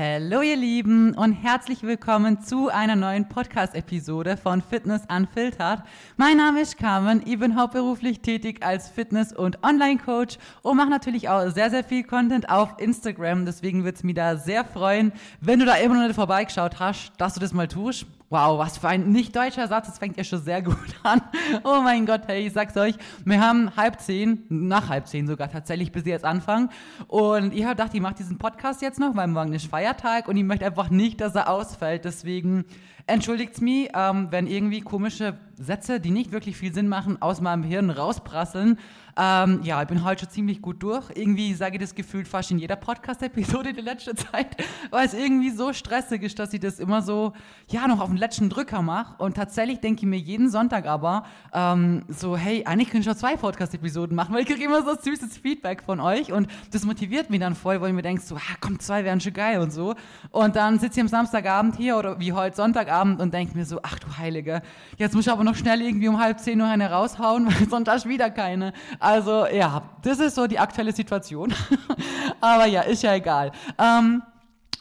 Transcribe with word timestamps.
Hallo 0.00 0.42
ihr 0.42 0.56
Lieben 0.56 1.12
und 1.14 1.32
herzlich 1.32 1.82
willkommen 1.82 2.40
zu 2.40 2.68
einer 2.68 2.94
neuen 2.94 3.28
Podcast-Episode 3.28 4.36
von 4.36 4.62
Fitness 4.62 5.02
Unfiltered. 5.12 5.82
Mein 6.16 6.36
Name 6.36 6.60
ist 6.60 6.78
Carmen, 6.78 7.20
ich 7.26 7.40
bin 7.40 7.56
hauptberuflich 7.56 8.20
tätig 8.20 8.64
als 8.64 8.88
Fitness- 8.88 9.32
und 9.32 9.64
Online-Coach 9.64 10.38
und 10.62 10.76
mache 10.76 10.90
natürlich 10.90 11.28
auch 11.28 11.50
sehr, 11.50 11.70
sehr 11.70 11.82
viel 11.82 12.04
Content 12.04 12.48
auf 12.48 12.76
Instagram. 12.78 13.44
Deswegen 13.44 13.82
würde 13.82 13.96
es 13.96 14.04
mich 14.04 14.14
da 14.14 14.36
sehr 14.36 14.64
freuen, 14.64 15.10
wenn 15.40 15.58
du 15.58 15.66
da 15.66 15.74
immer 15.74 15.96
noch 15.96 16.06
nicht 16.06 16.14
vorbeigeschaut 16.14 16.78
hast, 16.78 17.10
dass 17.18 17.34
du 17.34 17.40
das 17.40 17.52
mal 17.52 17.66
tust. 17.66 18.06
Wow, 18.30 18.58
was 18.58 18.76
für 18.76 18.88
ein 18.88 19.10
nicht 19.10 19.34
deutscher 19.34 19.66
Satz, 19.68 19.86
das 19.86 19.98
fängt 19.98 20.18
ja 20.18 20.24
schon 20.24 20.42
sehr 20.42 20.60
gut 20.60 20.76
an. 21.02 21.22
Oh 21.64 21.80
mein 21.82 22.04
Gott, 22.04 22.22
hey, 22.26 22.46
ich 22.46 22.52
sag's 22.52 22.76
euch, 22.76 22.94
wir 23.24 23.40
haben 23.40 23.74
halb 23.74 24.00
zehn, 24.00 24.44
nach 24.50 24.90
halb 24.90 25.06
zehn 25.06 25.26
sogar 25.26 25.50
tatsächlich, 25.50 25.92
bis 25.92 26.04
sie 26.04 26.10
jetzt 26.10 26.26
anfangen. 26.26 26.68
Und 27.06 27.54
ich 27.54 27.64
habe 27.64 27.74
gedacht, 27.74 27.94
ich 27.94 28.02
mache 28.02 28.16
diesen 28.16 28.36
Podcast 28.36 28.82
jetzt 28.82 29.00
noch, 29.00 29.16
weil 29.16 29.28
morgen 29.28 29.54
ist 29.54 29.66
Feiertag 29.66 30.28
und 30.28 30.36
ich 30.36 30.44
möchte 30.44 30.66
einfach 30.66 30.90
nicht, 30.90 31.22
dass 31.22 31.34
er 31.34 31.48
ausfällt. 31.48 32.04
Deswegen 32.04 32.66
entschuldigt's 33.06 33.62
mich, 33.62 33.88
ähm, 33.94 34.28
wenn 34.30 34.46
irgendwie 34.46 34.82
komische 34.82 35.38
Sätze, 35.58 36.00
die 36.00 36.10
nicht 36.10 36.32
wirklich 36.32 36.56
viel 36.56 36.72
Sinn 36.72 36.88
machen, 36.88 37.20
aus 37.20 37.40
meinem 37.40 37.62
Hirn 37.62 37.90
rausprasseln. 37.90 38.78
Ähm, 39.20 39.60
ja, 39.64 39.82
ich 39.82 39.88
bin 39.88 40.04
heute 40.04 40.20
schon 40.20 40.30
ziemlich 40.30 40.62
gut 40.62 40.80
durch. 40.80 41.10
Irgendwie 41.12 41.52
sage 41.52 41.74
ich 41.74 41.80
das 41.80 41.96
gefühlt 41.96 42.28
fast 42.28 42.52
in 42.52 42.58
jeder 42.60 42.76
Podcast-Episode 42.76 43.72
die 43.72 43.80
letzte 43.80 44.14
Zeit, 44.14 44.56
weil 44.90 45.06
es 45.06 45.12
irgendwie 45.12 45.50
so 45.50 45.72
stressig 45.72 46.22
ist, 46.22 46.38
dass 46.38 46.52
ich 46.52 46.60
das 46.60 46.78
immer 46.78 47.02
so, 47.02 47.32
ja, 47.68 47.88
noch 47.88 48.00
auf 48.00 48.10
den 48.10 48.16
letzten 48.16 48.48
Drücker 48.48 48.80
mache. 48.80 49.20
Und 49.20 49.34
tatsächlich 49.34 49.80
denke 49.80 50.02
ich 50.02 50.06
mir 50.06 50.18
jeden 50.18 50.50
Sonntag 50.50 50.86
aber 50.86 51.24
ähm, 51.52 52.04
so, 52.06 52.36
hey, 52.36 52.64
eigentlich 52.64 52.90
könnte 52.90 53.00
ich 53.00 53.04
schon 53.06 53.16
zwei 53.16 53.36
Podcast-Episoden 53.36 54.14
machen, 54.14 54.32
weil 54.32 54.42
ich 54.42 54.46
kriege 54.46 54.62
immer 54.62 54.84
so 54.84 54.94
süßes 54.94 55.36
Feedback 55.38 55.82
von 55.82 55.98
euch 55.98 56.30
und 56.30 56.46
das 56.70 56.84
motiviert 56.84 57.28
mich 57.28 57.40
dann 57.40 57.56
voll, 57.56 57.80
weil 57.80 57.88
ich 57.88 57.96
mir 57.96 58.02
denke 58.02 58.22
so, 58.22 58.36
ah, 58.36 58.56
komm, 58.60 58.78
zwei 58.78 59.04
wären 59.04 59.20
schon 59.20 59.32
geil 59.32 59.58
und 59.58 59.72
so. 59.72 59.96
Und 60.30 60.54
dann 60.54 60.78
sitze 60.78 61.00
ich 61.00 61.02
am 61.02 61.08
Samstagabend 61.08 61.76
hier 61.76 61.96
oder 61.96 62.20
wie 62.20 62.32
heute 62.32 62.54
Sonntagabend 62.54 63.20
und 63.20 63.34
denke 63.34 63.56
mir 63.58 63.64
so, 63.64 63.80
ach 63.82 63.98
du 63.98 64.16
Heilige, 64.16 64.62
jetzt 64.96 65.16
muss 65.16 65.26
ich 65.26 65.32
aber 65.32 65.42
noch 65.42 65.47
schnell 65.54 65.82
irgendwie 65.82 66.08
um 66.08 66.18
halb 66.18 66.40
zehn 66.40 66.60
Uhr 66.60 66.66
eine 66.66 66.90
raushauen, 66.90 67.46
weil 67.70 67.84
du 67.84 68.08
wieder 68.08 68.30
keine. 68.30 68.72
Also 68.98 69.46
ja, 69.46 69.82
das 70.02 70.20
ist 70.20 70.34
so 70.34 70.46
die 70.46 70.58
aktuelle 70.58 70.92
Situation. 70.92 71.52
Aber 72.40 72.66
ja, 72.66 72.82
ist 72.82 73.02
ja 73.02 73.14
egal. 73.14 73.52
Ähm, 73.78 74.22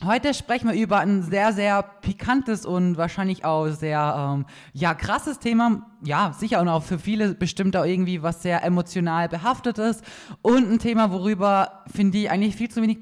Heute 0.06 0.36
sprechen 0.36 0.70
wir 0.70 0.80
über 0.80 1.00
ein 1.00 1.24
sehr, 1.24 1.54
sehr 1.54 1.82
pikantes 1.82 2.68
und 2.68 2.98
wahrscheinlich 2.98 3.46
auch 3.46 3.70
sehr, 3.70 4.36
ähm, 4.36 4.46
ja, 4.72 4.94
krasses 4.94 5.40
Thema. 5.40 5.90
Ja, 6.04 6.34
sicher 6.38 6.62
und 6.62 6.70
auch 6.70 6.84
für 6.84 7.00
viele 7.00 7.34
bestimmt 7.34 7.76
auch 7.76 7.84
irgendwie 7.84 8.22
was 8.22 8.44
sehr 8.44 8.64
emotional 8.64 9.28
behaftet 9.28 9.80
ist. 9.80 10.04
Und 10.44 10.72
ein 10.72 10.78
Thema, 10.78 11.12
worüber, 11.12 11.84
finde 11.92 12.20
ich, 12.20 12.30
eigentlich 12.30 12.56
viel 12.56 12.70
zu 12.70 12.84
wenig 12.84 13.00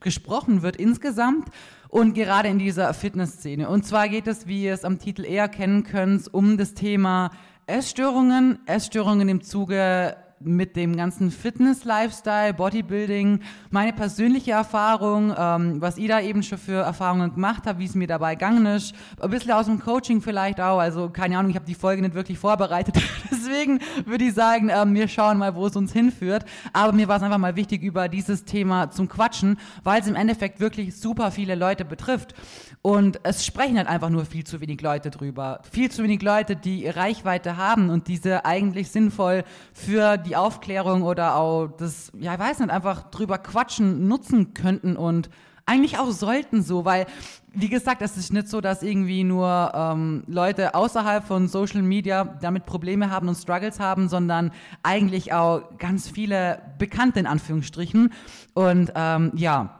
gesprochen 0.00 0.62
wird 0.62 0.76
insgesamt 0.76 1.50
und 1.88 2.14
gerade 2.14 2.48
in 2.48 2.58
dieser 2.58 2.92
Fitnessszene. 2.94 3.68
Und 3.68 3.84
zwar 3.84 4.08
geht 4.08 4.26
es, 4.26 4.46
wie 4.46 4.64
ihr 4.64 4.74
es 4.74 4.84
am 4.84 4.98
Titel 4.98 5.24
eher 5.24 5.48
kennen 5.48 5.84
könnt, 5.84 6.32
um 6.32 6.56
das 6.56 6.74
Thema 6.74 7.30
Essstörungen, 7.66 8.60
Essstörungen 8.66 9.28
im 9.28 9.42
Zuge 9.42 10.16
mit 10.40 10.76
dem 10.76 10.96
ganzen 10.96 11.30
Fitness-Lifestyle, 11.30 12.54
Bodybuilding, 12.54 13.40
meine 13.70 13.92
persönliche 13.92 14.52
Erfahrung, 14.52 15.34
ähm, 15.36 15.80
was 15.80 15.98
ihr 15.98 16.08
da 16.08 16.20
eben 16.20 16.42
schon 16.42 16.58
für 16.58 16.82
Erfahrungen 16.82 17.34
gemacht 17.34 17.64
habt, 17.66 17.78
wie 17.78 17.84
es 17.84 17.94
mir 17.94 18.06
dabei 18.06 18.34
gegangen 18.34 18.66
ist, 18.66 18.94
ein 19.20 19.30
bisschen 19.30 19.52
aus 19.52 19.66
dem 19.66 19.78
Coaching 19.80 20.20
vielleicht 20.20 20.60
auch, 20.60 20.78
also 20.78 21.08
keine 21.10 21.38
Ahnung, 21.38 21.50
ich 21.50 21.56
habe 21.56 21.66
die 21.66 21.74
Folge 21.74 22.02
nicht 22.02 22.14
wirklich 22.14 22.38
vorbereitet, 22.38 22.96
deswegen 23.30 23.80
würde 24.04 24.24
ich 24.24 24.34
sagen, 24.34 24.70
ähm, 24.70 24.94
wir 24.94 25.08
schauen 25.08 25.38
mal, 25.38 25.54
wo 25.54 25.66
es 25.66 25.76
uns 25.76 25.92
hinführt, 25.92 26.44
aber 26.72 26.92
mir 26.92 27.08
war 27.08 27.16
es 27.16 27.22
einfach 27.22 27.38
mal 27.38 27.56
wichtig, 27.56 27.82
über 27.82 28.08
dieses 28.08 28.44
Thema 28.44 28.90
zum 28.90 29.08
Quatschen, 29.08 29.58
weil 29.82 30.00
es 30.00 30.06
im 30.06 30.14
Endeffekt 30.14 30.60
wirklich 30.60 30.96
super 30.96 31.30
viele 31.30 31.54
Leute 31.54 31.84
betrifft. 31.84 32.34
Und 32.80 33.20
es 33.24 33.44
sprechen 33.44 33.76
halt 33.76 33.88
einfach 33.88 34.08
nur 34.08 34.24
viel 34.24 34.44
zu 34.44 34.60
wenig 34.60 34.80
Leute 34.80 35.10
drüber, 35.10 35.60
viel 35.70 35.90
zu 35.90 36.04
wenig 36.04 36.22
Leute, 36.22 36.54
die 36.54 36.88
Reichweite 36.88 37.56
haben 37.56 37.90
und 37.90 38.06
diese 38.06 38.44
eigentlich 38.44 38.90
sinnvoll 38.90 39.44
für 39.72 40.16
die 40.16 40.27
die 40.28 40.36
Aufklärung 40.36 41.02
oder 41.02 41.36
auch 41.36 41.68
das, 41.78 42.12
ja, 42.18 42.34
ich 42.34 42.38
weiß 42.38 42.60
nicht, 42.60 42.70
einfach 42.70 43.10
drüber 43.10 43.38
quatschen 43.38 44.06
nutzen 44.06 44.54
könnten 44.54 44.96
und 44.96 45.30
eigentlich 45.68 45.98
auch 45.98 46.10
sollten 46.10 46.62
so, 46.62 46.84
weil, 46.84 47.06
wie 47.52 47.68
gesagt, 47.68 48.00
es 48.00 48.16
ist 48.16 48.32
nicht 48.32 48.48
so, 48.48 48.60
dass 48.62 48.82
irgendwie 48.82 49.22
nur 49.22 49.70
ähm, 49.74 50.24
Leute 50.26 50.74
außerhalb 50.74 51.24
von 51.24 51.46
Social 51.46 51.82
Media 51.82 52.24
damit 52.40 52.64
Probleme 52.64 53.10
haben 53.10 53.28
und 53.28 53.34
Struggles 53.34 53.78
haben, 53.78 54.08
sondern 54.08 54.50
eigentlich 54.82 55.34
auch 55.34 55.62
ganz 55.78 56.08
viele 56.08 56.62
Bekannte 56.78 57.20
in 57.20 57.26
Anführungsstrichen. 57.26 58.12
Und 58.54 58.92
ähm, 58.94 59.32
ja, 59.34 59.77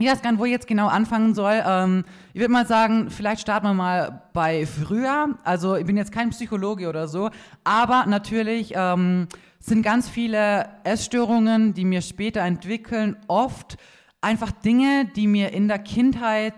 ich 0.00 0.06
weiß 0.06 0.22
gar 0.22 0.32
nicht, 0.32 0.40
wo 0.40 0.46
ich 0.46 0.50
jetzt 0.50 0.66
genau 0.66 0.88
anfangen 0.88 1.34
soll. 1.34 1.62
Ähm, 1.64 2.04
ich 2.32 2.40
würde 2.40 2.52
mal 2.52 2.66
sagen, 2.66 3.10
vielleicht 3.10 3.42
starten 3.42 3.66
wir 3.66 3.74
mal 3.74 4.22
bei 4.32 4.64
früher. 4.64 5.38
Also 5.44 5.76
ich 5.76 5.84
bin 5.84 5.96
jetzt 5.98 6.10
kein 6.10 6.30
Psychologe 6.30 6.88
oder 6.88 7.06
so, 7.06 7.30
aber 7.64 8.06
natürlich 8.06 8.72
ähm, 8.74 9.28
sind 9.58 9.82
ganz 9.82 10.08
viele 10.08 10.70
Essstörungen, 10.84 11.74
die 11.74 11.84
mir 11.84 12.00
später 12.00 12.40
entwickeln, 12.40 13.16
oft 13.28 13.76
einfach 14.22 14.52
Dinge, 14.52 15.04
die 15.16 15.26
mir 15.26 15.52
in 15.52 15.68
der 15.68 15.78
Kindheit 15.78 16.54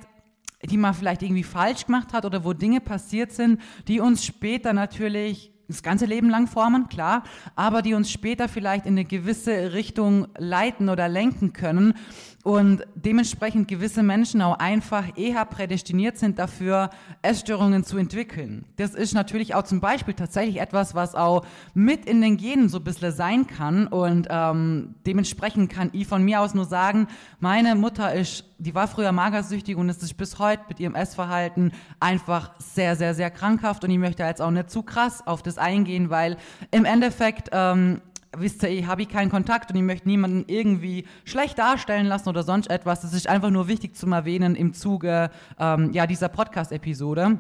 die 0.65 0.77
man 0.77 0.95
vielleicht 0.95 1.23
irgendwie 1.23 1.43
falsch 1.43 1.87
gemacht 1.87 2.13
hat 2.13 2.25
oder 2.25 2.45
wo 2.45 2.53
Dinge 2.53 2.81
passiert 2.81 3.33
sind, 3.33 3.61
die 3.89 3.99
uns 3.99 4.25
später 4.25 4.73
natürlich 4.73 5.53
das 5.69 5.83
ganze 5.83 6.07
Leben 6.07 6.29
lang 6.29 6.47
formen, 6.47 6.89
klar, 6.89 7.25
aber 7.57 7.83
die 7.83 7.95
uns 7.95 8.11
später 8.11 8.49
vielleicht 8.49 8.87
in 8.87 8.93
eine 8.93 9.05
gewisse 9.05 9.73
Richtung 9.73 10.29
leiten 10.37 10.89
oder 10.89 11.09
lenken 11.09 11.53
können 11.53 11.95
und 12.43 12.85
dementsprechend 12.95 13.69
gewisse 13.69 14.03
Menschen 14.03 14.43
auch 14.43 14.59
einfach 14.59 15.17
eher 15.17 15.45
prädestiniert 15.45 16.19
sind 16.19 16.39
dafür, 16.39 16.91
Essstörungen 17.23 17.85
zu 17.85 17.99
entwickeln. 17.99 18.65
Das 18.77 18.95
ist 18.95 19.15
natürlich 19.15 19.55
auch 19.55 19.63
zum 19.63 19.81
Beispiel 19.81 20.15
tatsächlich 20.15 20.61
etwas, 20.61 20.95
was 20.95 21.15
auch 21.15 21.47
mit 21.75 22.05
in 22.05 22.21
den 22.21 22.37
Genen 22.37 22.69
so 22.69 22.79
ein 22.79 22.85
bisschen 22.85 23.13
sein 23.13 23.47
kann 23.47 23.87
und 23.87 24.27
ähm, 24.31 24.97
dementsprechend 25.07 25.71
kann 25.71 25.91
ich 25.93 26.07
von 26.07 26.25
mir 26.25 26.41
aus 26.41 26.55
nur 26.55 26.65
sagen, 26.65 27.07
meine 27.39 27.77
Mutter 27.77 28.13
ist, 28.13 28.45
die 28.59 28.75
war 28.75 28.89
früher 28.89 29.13
magersüchtig 29.13 29.77
und 29.77 29.89
ist 29.89 30.17
bis 30.17 30.39
heute 30.39 30.63
mit 30.69 30.81
ihrem 30.81 30.95
Essverhalten 30.95 31.73
einfach 32.01 32.53
sehr, 32.59 32.97
sehr, 32.97 33.15
sehr 33.15 33.31
krankhaft 33.31 33.85
und 33.85 33.91
ich 33.91 33.99
möchte 33.99 34.25
jetzt 34.25 34.43
auch 34.43 34.51
nicht 34.51 34.71
zu 34.71 34.83
krass 34.83 35.25
auf 35.27 35.43
das 35.43 35.59
eingehen, 35.59 36.11
weil 36.11 36.37
im 36.73 36.85
Endeffekt 36.85 37.51
ähm, 37.53 38.01
wisst 38.37 38.63
ihr, 38.63 38.71
ich 38.71 38.87
habe 38.87 39.07
keinen 39.07 39.31
Kontakt 39.31 39.71
und 39.71 39.77
ich 39.77 39.83
möchte 39.83 40.09
niemanden 40.09 40.45
irgendwie 40.47 41.07
schlecht 41.25 41.59
darstellen 41.59 42.07
lassen 42.07 42.29
oder 42.29 42.43
sonst 42.43 42.71
etwas. 42.71 43.01
Das 43.03 43.13
ist 43.13 43.29
einfach 43.29 43.51
nur 43.51 43.69
wichtig 43.69 43.97
zu 43.97 44.07
erwähnen 44.07 44.55
im 44.55 44.73
Zuge 44.73 45.31
ähm, 45.59 45.93
ja, 45.93 46.07
dieser 46.07 46.29
Podcast-Episode. 46.29 47.39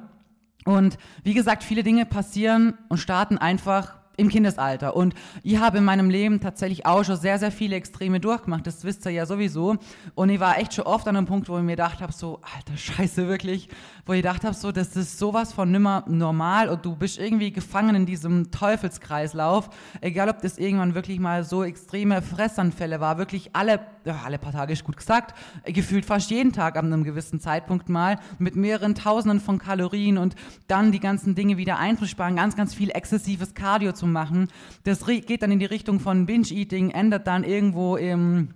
Und 0.64 0.98
wie 1.24 1.34
gesagt, 1.34 1.64
viele 1.64 1.82
Dinge 1.82 2.06
passieren 2.06 2.74
und 2.88 2.98
starten 2.98 3.38
einfach 3.38 3.96
im 4.16 4.28
Kindesalter. 4.28 4.94
Und 4.94 5.14
ich 5.42 5.58
habe 5.58 5.78
in 5.78 5.84
meinem 5.84 6.10
Leben 6.10 6.40
tatsächlich 6.40 6.86
auch 6.86 7.04
schon 7.04 7.16
sehr, 7.16 7.38
sehr 7.38 7.50
viele 7.50 7.76
Extreme 7.76 8.20
durchgemacht. 8.20 8.66
Das 8.66 8.84
wisst 8.84 9.06
ihr 9.06 9.12
ja 9.12 9.26
sowieso. 9.26 9.76
Und 10.14 10.28
ich 10.28 10.40
war 10.40 10.58
echt 10.58 10.74
schon 10.74 10.84
oft 10.84 11.08
an 11.08 11.16
einem 11.16 11.26
Punkt, 11.26 11.48
wo 11.48 11.56
ich 11.56 11.64
mir 11.64 11.72
gedacht 11.72 12.00
habe, 12.00 12.12
so, 12.12 12.40
alter 12.54 12.76
Scheiße, 12.76 13.28
wirklich, 13.28 13.68
wo 14.04 14.12
ich 14.12 14.18
gedacht 14.22 14.44
habe, 14.44 14.54
so, 14.54 14.72
das 14.72 14.96
ist 14.96 15.18
sowas 15.18 15.52
von 15.52 15.70
nimmer 15.70 16.04
normal 16.08 16.68
und 16.68 16.84
du 16.84 16.96
bist 16.96 17.18
irgendwie 17.18 17.52
gefangen 17.52 17.94
in 17.94 18.06
diesem 18.06 18.50
Teufelskreislauf. 18.50 19.70
Egal, 20.00 20.28
ob 20.28 20.40
das 20.42 20.58
irgendwann 20.58 20.94
wirklich 20.94 21.20
mal 21.20 21.44
so 21.44 21.62
extreme 21.62 22.20
Fressanfälle 22.20 23.00
war, 23.00 23.18
wirklich 23.18 23.50
alle, 23.54 23.80
ja, 24.04 24.20
alle 24.24 24.38
paar 24.38 24.52
Tage 24.52 24.72
ist 24.72 24.82
gut 24.82 24.96
gesagt, 24.96 25.38
gefühlt 25.64 26.04
fast 26.04 26.30
jeden 26.30 26.52
Tag 26.52 26.76
an 26.76 26.92
einem 26.92 27.04
gewissen 27.04 27.38
Zeitpunkt 27.38 27.88
mal, 27.88 28.18
mit 28.38 28.56
mehreren 28.56 28.96
Tausenden 28.96 29.40
von 29.40 29.58
Kalorien 29.58 30.18
und 30.18 30.34
dann 30.66 30.90
die 30.90 31.00
ganzen 31.00 31.34
Dinge 31.34 31.56
wieder 31.56 31.78
einzusparen, 31.78 32.34
ganz, 32.34 32.56
ganz 32.56 32.74
viel 32.74 32.90
exzessives 32.90 33.54
Cardio 33.54 33.92
zu 33.92 34.06
machen. 34.06 34.48
Das 34.82 35.06
geht 35.06 35.42
dann 35.42 35.52
in 35.52 35.60
die 35.60 35.66
Richtung 35.66 36.00
von 36.00 36.26
Binge-Eating, 36.26 36.90
endet 36.90 37.26
dann 37.28 37.44
irgendwo 37.44 37.96
im 37.96 38.48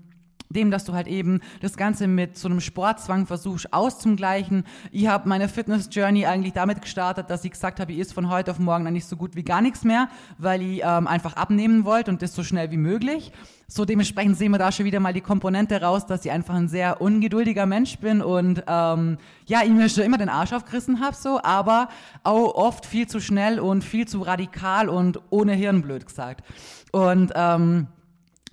dem, 0.48 0.70
dass 0.70 0.84
du 0.84 0.92
halt 0.92 1.06
eben 1.06 1.40
das 1.60 1.76
Ganze 1.76 2.06
mit 2.06 2.36
so 2.36 2.48
einem 2.48 2.60
Sportzwang 2.60 3.26
versuchst 3.26 3.72
auszugleichen. 3.72 4.64
Ich 4.92 5.06
habe 5.06 5.28
meine 5.28 5.48
Fitness-Journey 5.48 6.26
eigentlich 6.26 6.52
damit 6.52 6.82
gestartet, 6.82 7.30
dass 7.30 7.44
ich 7.44 7.52
gesagt 7.52 7.80
habe, 7.80 7.92
ich 7.92 7.98
ist 7.98 8.12
von 8.12 8.30
heute 8.30 8.50
auf 8.50 8.58
morgen 8.58 8.86
eigentlich 8.86 9.06
so 9.06 9.16
gut 9.16 9.36
wie 9.36 9.42
gar 9.42 9.60
nichts 9.60 9.84
mehr, 9.84 10.08
weil 10.38 10.62
ich 10.62 10.82
ähm, 10.84 11.06
einfach 11.06 11.34
abnehmen 11.34 11.84
wollte 11.84 12.10
und 12.10 12.22
das 12.22 12.34
so 12.34 12.42
schnell 12.42 12.70
wie 12.70 12.76
möglich. 12.76 13.32
So 13.68 13.84
dementsprechend 13.84 14.36
sehen 14.36 14.52
wir 14.52 14.58
da 14.58 14.70
schon 14.70 14.86
wieder 14.86 15.00
mal 15.00 15.12
die 15.12 15.20
Komponente 15.20 15.82
raus, 15.82 16.06
dass 16.06 16.24
ich 16.24 16.30
einfach 16.30 16.54
ein 16.54 16.68
sehr 16.68 17.00
ungeduldiger 17.00 17.66
Mensch 17.66 17.98
bin 17.98 18.22
und 18.22 18.62
ähm, 18.68 19.18
ja, 19.46 19.62
ich 19.64 19.70
mir 19.70 19.88
schon 19.88 20.04
immer 20.04 20.18
den 20.18 20.28
Arsch 20.28 20.52
aufgerissen 20.52 21.00
habe, 21.00 21.16
so, 21.16 21.40
aber 21.42 21.88
auch 22.22 22.54
oft 22.54 22.86
viel 22.86 23.08
zu 23.08 23.18
schnell 23.18 23.58
und 23.58 23.82
viel 23.82 24.06
zu 24.06 24.22
radikal 24.22 24.88
und 24.88 25.20
ohne 25.30 25.54
Hirn, 25.54 25.82
blöd 25.82 26.06
gesagt. 26.06 26.44
Und 26.92 27.32
ähm, 27.34 27.88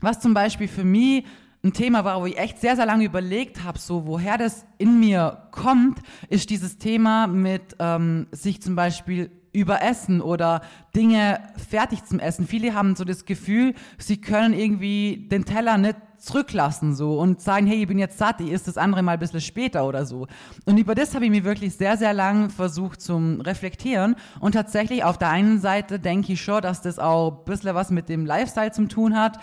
was 0.02 0.20
zum 0.20 0.34
Beispiel 0.34 0.68
für 0.68 0.84
mich 0.84 1.26
ein 1.64 1.72
Thema 1.72 2.04
war, 2.04 2.22
wo 2.22 2.26
ich 2.26 2.38
echt 2.38 2.60
sehr, 2.60 2.76
sehr 2.76 2.86
lange 2.86 3.06
überlegt 3.06 3.64
habe, 3.64 3.80
so 3.80 4.06
woher 4.06 4.38
das 4.38 4.66
in 4.78 5.00
mir 5.00 5.48
kommt, 5.52 6.00
ist 6.30 6.50
dieses 6.50 6.78
Thema 6.78 7.28
mit 7.28 7.78
ähm, 7.80 8.28
sich 8.32 8.62
zum 8.62 8.76
Beispiel 8.76 9.32
überessen 9.54 10.20
oder 10.20 10.62
Dinge 10.96 11.40
fertig 11.70 12.04
zum 12.04 12.20
Essen. 12.20 12.48
Viele 12.48 12.74
haben 12.74 12.96
so 12.96 13.06
das 13.06 13.24
Gefühl, 13.24 13.76
sie 13.98 14.20
können 14.20 14.54
irgendwie 14.54 15.28
den 15.32 15.46
Teller 15.46 15.78
nicht 15.78 15.96
zurücklassen 16.18 16.96
so 16.96 17.20
und 17.20 17.42
sagen, 17.42 17.68
hey, 17.68 17.82
ich 17.82 17.88
bin 17.88 18.00
jetzt 18.00 18.18
satt, 18.18 18.42
ich 18.42 18.50
isst 18.50 18.68
das 18.68 18.78
andere 18.78 19.04
mal 19.04 19.14
ein 19.14 19.20
bisschen 19.20 19.42
später 19.42 19.86
oder 19.86 20.06
so. 20.06 20.28
Und 20.66 20.78
über 20.78 20.96
das 20.96 21.16
habe 21.16 21.26
ich 21.26 21.32
mir 21.32 21.44
wirklich 21.44 21.76
sehr, 21.76 21.98
sehr 21.98 22.14
lang 22.14 22.50
versucht 22.50 23.02
zum 23.02 23.42
Reflektieren 23.42 24.16
und 24.40 24.54
tatsächlich 24.54 25.04
auf 25.04 25.18
der 25.18 25.30
einen 25.30 25.60
Seite 25.60 26.00
denke 26.00 26.34
ich 26.34 26.42
schon, 26.42 26.62
dass 26.62 26.82
das 26.82 26.98
auch 26.98 27.40
ein 27.40 27.46
bisschen 27.46 27.76
was 27.76 27.92
mit 27.92 28.10
dem 28.10 28.26
Lifestyle 28.26 28.72
zu 28.72 28.88
tun 28.88 29.18
hat, 29.18 29.38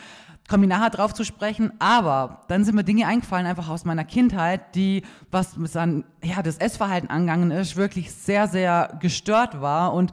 ich 0.58 0.68
nachher 0.68 0.90
drauf 0.90 1.14
zu 1.14 1.24
sprechen, 1.24 1.72
aber 1.78 2.42
dann 2.48 2.64
sind 2.64 2.74
mir 2.74 2.84
Dinge 2.84 3.06
eingefallen, 3.06 3.46
einfach 3.46 3.68
aus 3.68 3.84
meiner 3.84 4.04
Kindheit, 4.04 4.74
die, 4.74 5.02
was 5.30 5.54
dann, 5.72 6.04
ja, 6.22 6.42
das 6.42 6.58
Essverhalten 6.58 7.10
angegangen 7.10 7.50
ist, 7.50 7.76
wirklich 7.76 8.12
sehr, 8.12 8.48
sehr 8.48 8.98
gestört 9.00 9.60
war 9.60 9.94
und 9.94 10.12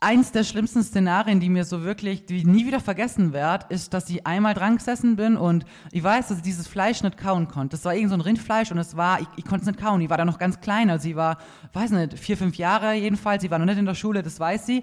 eins 0.00 0.32
der 0.32 0.44
schlimmsten 0.44 0.82
Szenarien, 0.82 1.40
die 1.40 1.50
mir 1.50 1.64
so 1.64 1.84
wirklich, 1.84 2.24
die 2.24 2.44
nie 2.44 2.66
wieder 2.66 2.80
vergessen 2.80 3.34
werde, 3.34 3.66
ist, 3.68 3.92
dass 3.92 4.08
ich 4.08 4.26
einmal 4.26 4.54
dran 4.54 4.78
gesessen 4.78 5.16
bin 5.16 5.36
und 5.36 5.66
ich 5.92 6.02
weiß, 6.02 6.28
dass 6.28 6.38
ich 6.38 6.42
dieses 6.42 6.66
Fleisch 6.66 7.02
nicht 7.02 7.18
kauen 7.18 7.48
konnte. 7.48 7.76
Das 7.76 7.84
war 7.84 7.94
irgend 7.94 8.08
so 8.08 8.16
ein 8.16 8.22
Rindfleisch 8.22 8.72
und 8.72 8.78
es 8.78 8.96
war, 8.96 9.20
ich, 9.20 9.28
ich 9.36 9.44
konnte 9.44 9.62
es 9.62 9.66
nicht 9.66 9.78
kauen. 9.78 10.00
Ich 10.00 10.08
war 10.08 10.16
da 10.16 10.24
noch 10.24 10.38
ganz 10.38 10.60
klein, 10.60 10.88
also 10.88 11.02
sie 11.02 11.16
war, 11.16 11.36
weiß 11.74 11.90
nicht, 11.90 12.18
vier, 12.18 12.38
fünf 12.38 12.56
Jahre 12.56 12.94
jedenfalls. 12.94 13.42
Sie 13.42 13.50
war 13.50 13.58
noch 13.58 13.66
nicht 13.66 13.78
in 13.78 13.84
der 13.84 13.94
Schule, 13.94 14.22
das 14.22 14.40
weiß 14.40 14.64
sie. 14.64 14.82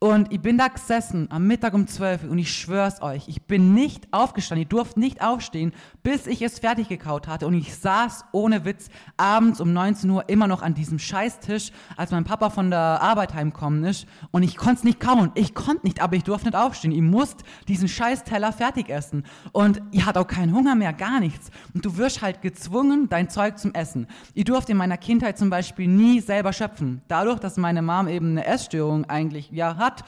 Und 0.00 0.32
ich 0.32 0.40
bin 0.40 0.58
da 0.58 0.68
gesessen 0.68 1.28
am 1.30 1.46
Mittag 1.46 1.72
um 1.72 1.86
12 1.86 2.24
Uhr 2.24 2.30
und 2.30 2.38
ich 2.38 2.52
schwör's 2.52 3.00
euch, 3.00 3.28
ich 3.28 3.42
bin 3.42 3.72
nicht 3.72 4.08
aufgestanden, 4.12 4.62
ich 4.62 4.68
durfte 4.68 5.00
nicht 5.00 5.22
aufstehen, 5.22 5.72
bis 6.02 6.26
ich 6.26 6.42
es 6.42 6.58
fertig 6.58 6.88
gekaut 6.88 7.26
hatte. 7.26 7.46
Und 7.46 7.54
ich 7.54 7.74
saß 7.74 8.26
ohne 8.32 8.64
Witz 8.64 8.88
abends 9.16 9.60
um 9.60 9.72
19 9.72 10.10
Uhr 10.10 10.28
immer 10.28 10.46
noch 10.46 10.62
an 10.62 10.74
diesem 10.74 10.98
Scheißtisch, 10.98 11.70
als 11.96 12.10
mein 12.10 12.24
Papa 12.24 12.50
von 12.50 12.70
der 12.70 12.78
Arbeit 12.78 13.34
heimkommen 13.34 13.84
ist. 13.84 14.06
Und 14.30 14.42
ich 14.42 14.56
konnte 14.56 14.78
es 14.78 14.84
nicht 14.84 15.00
kauen. 15.00 15.30
Ich 15.34 15.54
konnte 15.54 15.86
nicht, 15.86 16.02
aber 16.02 16.16
ich 16.16 16.24
durfte 16.24 16.48
nicht 16.48 16.58
aufstehen. 16.58 16.92
Ich 16.92 17.00
musste 17.00 17.44
diesen 17.68 17.88
Scheißteller 17.88 18.52
fertig 18.52 18.90
essen. 18.90 19.24
Und 19.52 19.80
ich 19.92 20.04
hatte 20.04 20.20
auch 20.20 20.26
keinen 20.26 20.54
Hunger 20.54 20.74
mehr, 20.74 20.92
gar 20.92 21.20
nichts. 21.20 21.50
Und 21.72 21.84
du 21.84 21.96
wirst 21.96 22.20
halt 22.20 22.42
gezwungen, 22.42 23.08
dein 23.08 23.30
Zeug 23.30 23.58
zum 23.58 23.72
Essen. 23.72 24.06
Ich 24.34 24.44
durfte 24.44 24.72
in 24.72 24.78
meiner 24.78 24.98
Kindheit 24.98 25.38
zum 25.38 25.50
Beispiel 25.50 25.88
nie 25.88 26.20
selber 26.20 26.52
schöpfen. 26.52 27.00
Dadurch, 27.08 27.38
dass 27.38 27.56
meine 27.56 27.80
Mom 27.80 28.08
eben 28.08 28.32
eine 28.32 28.44
Essstörung 28.44 29.04
eigentlich 29.06 29.50
ja 29.50 29.78
hat, 29.84 30.04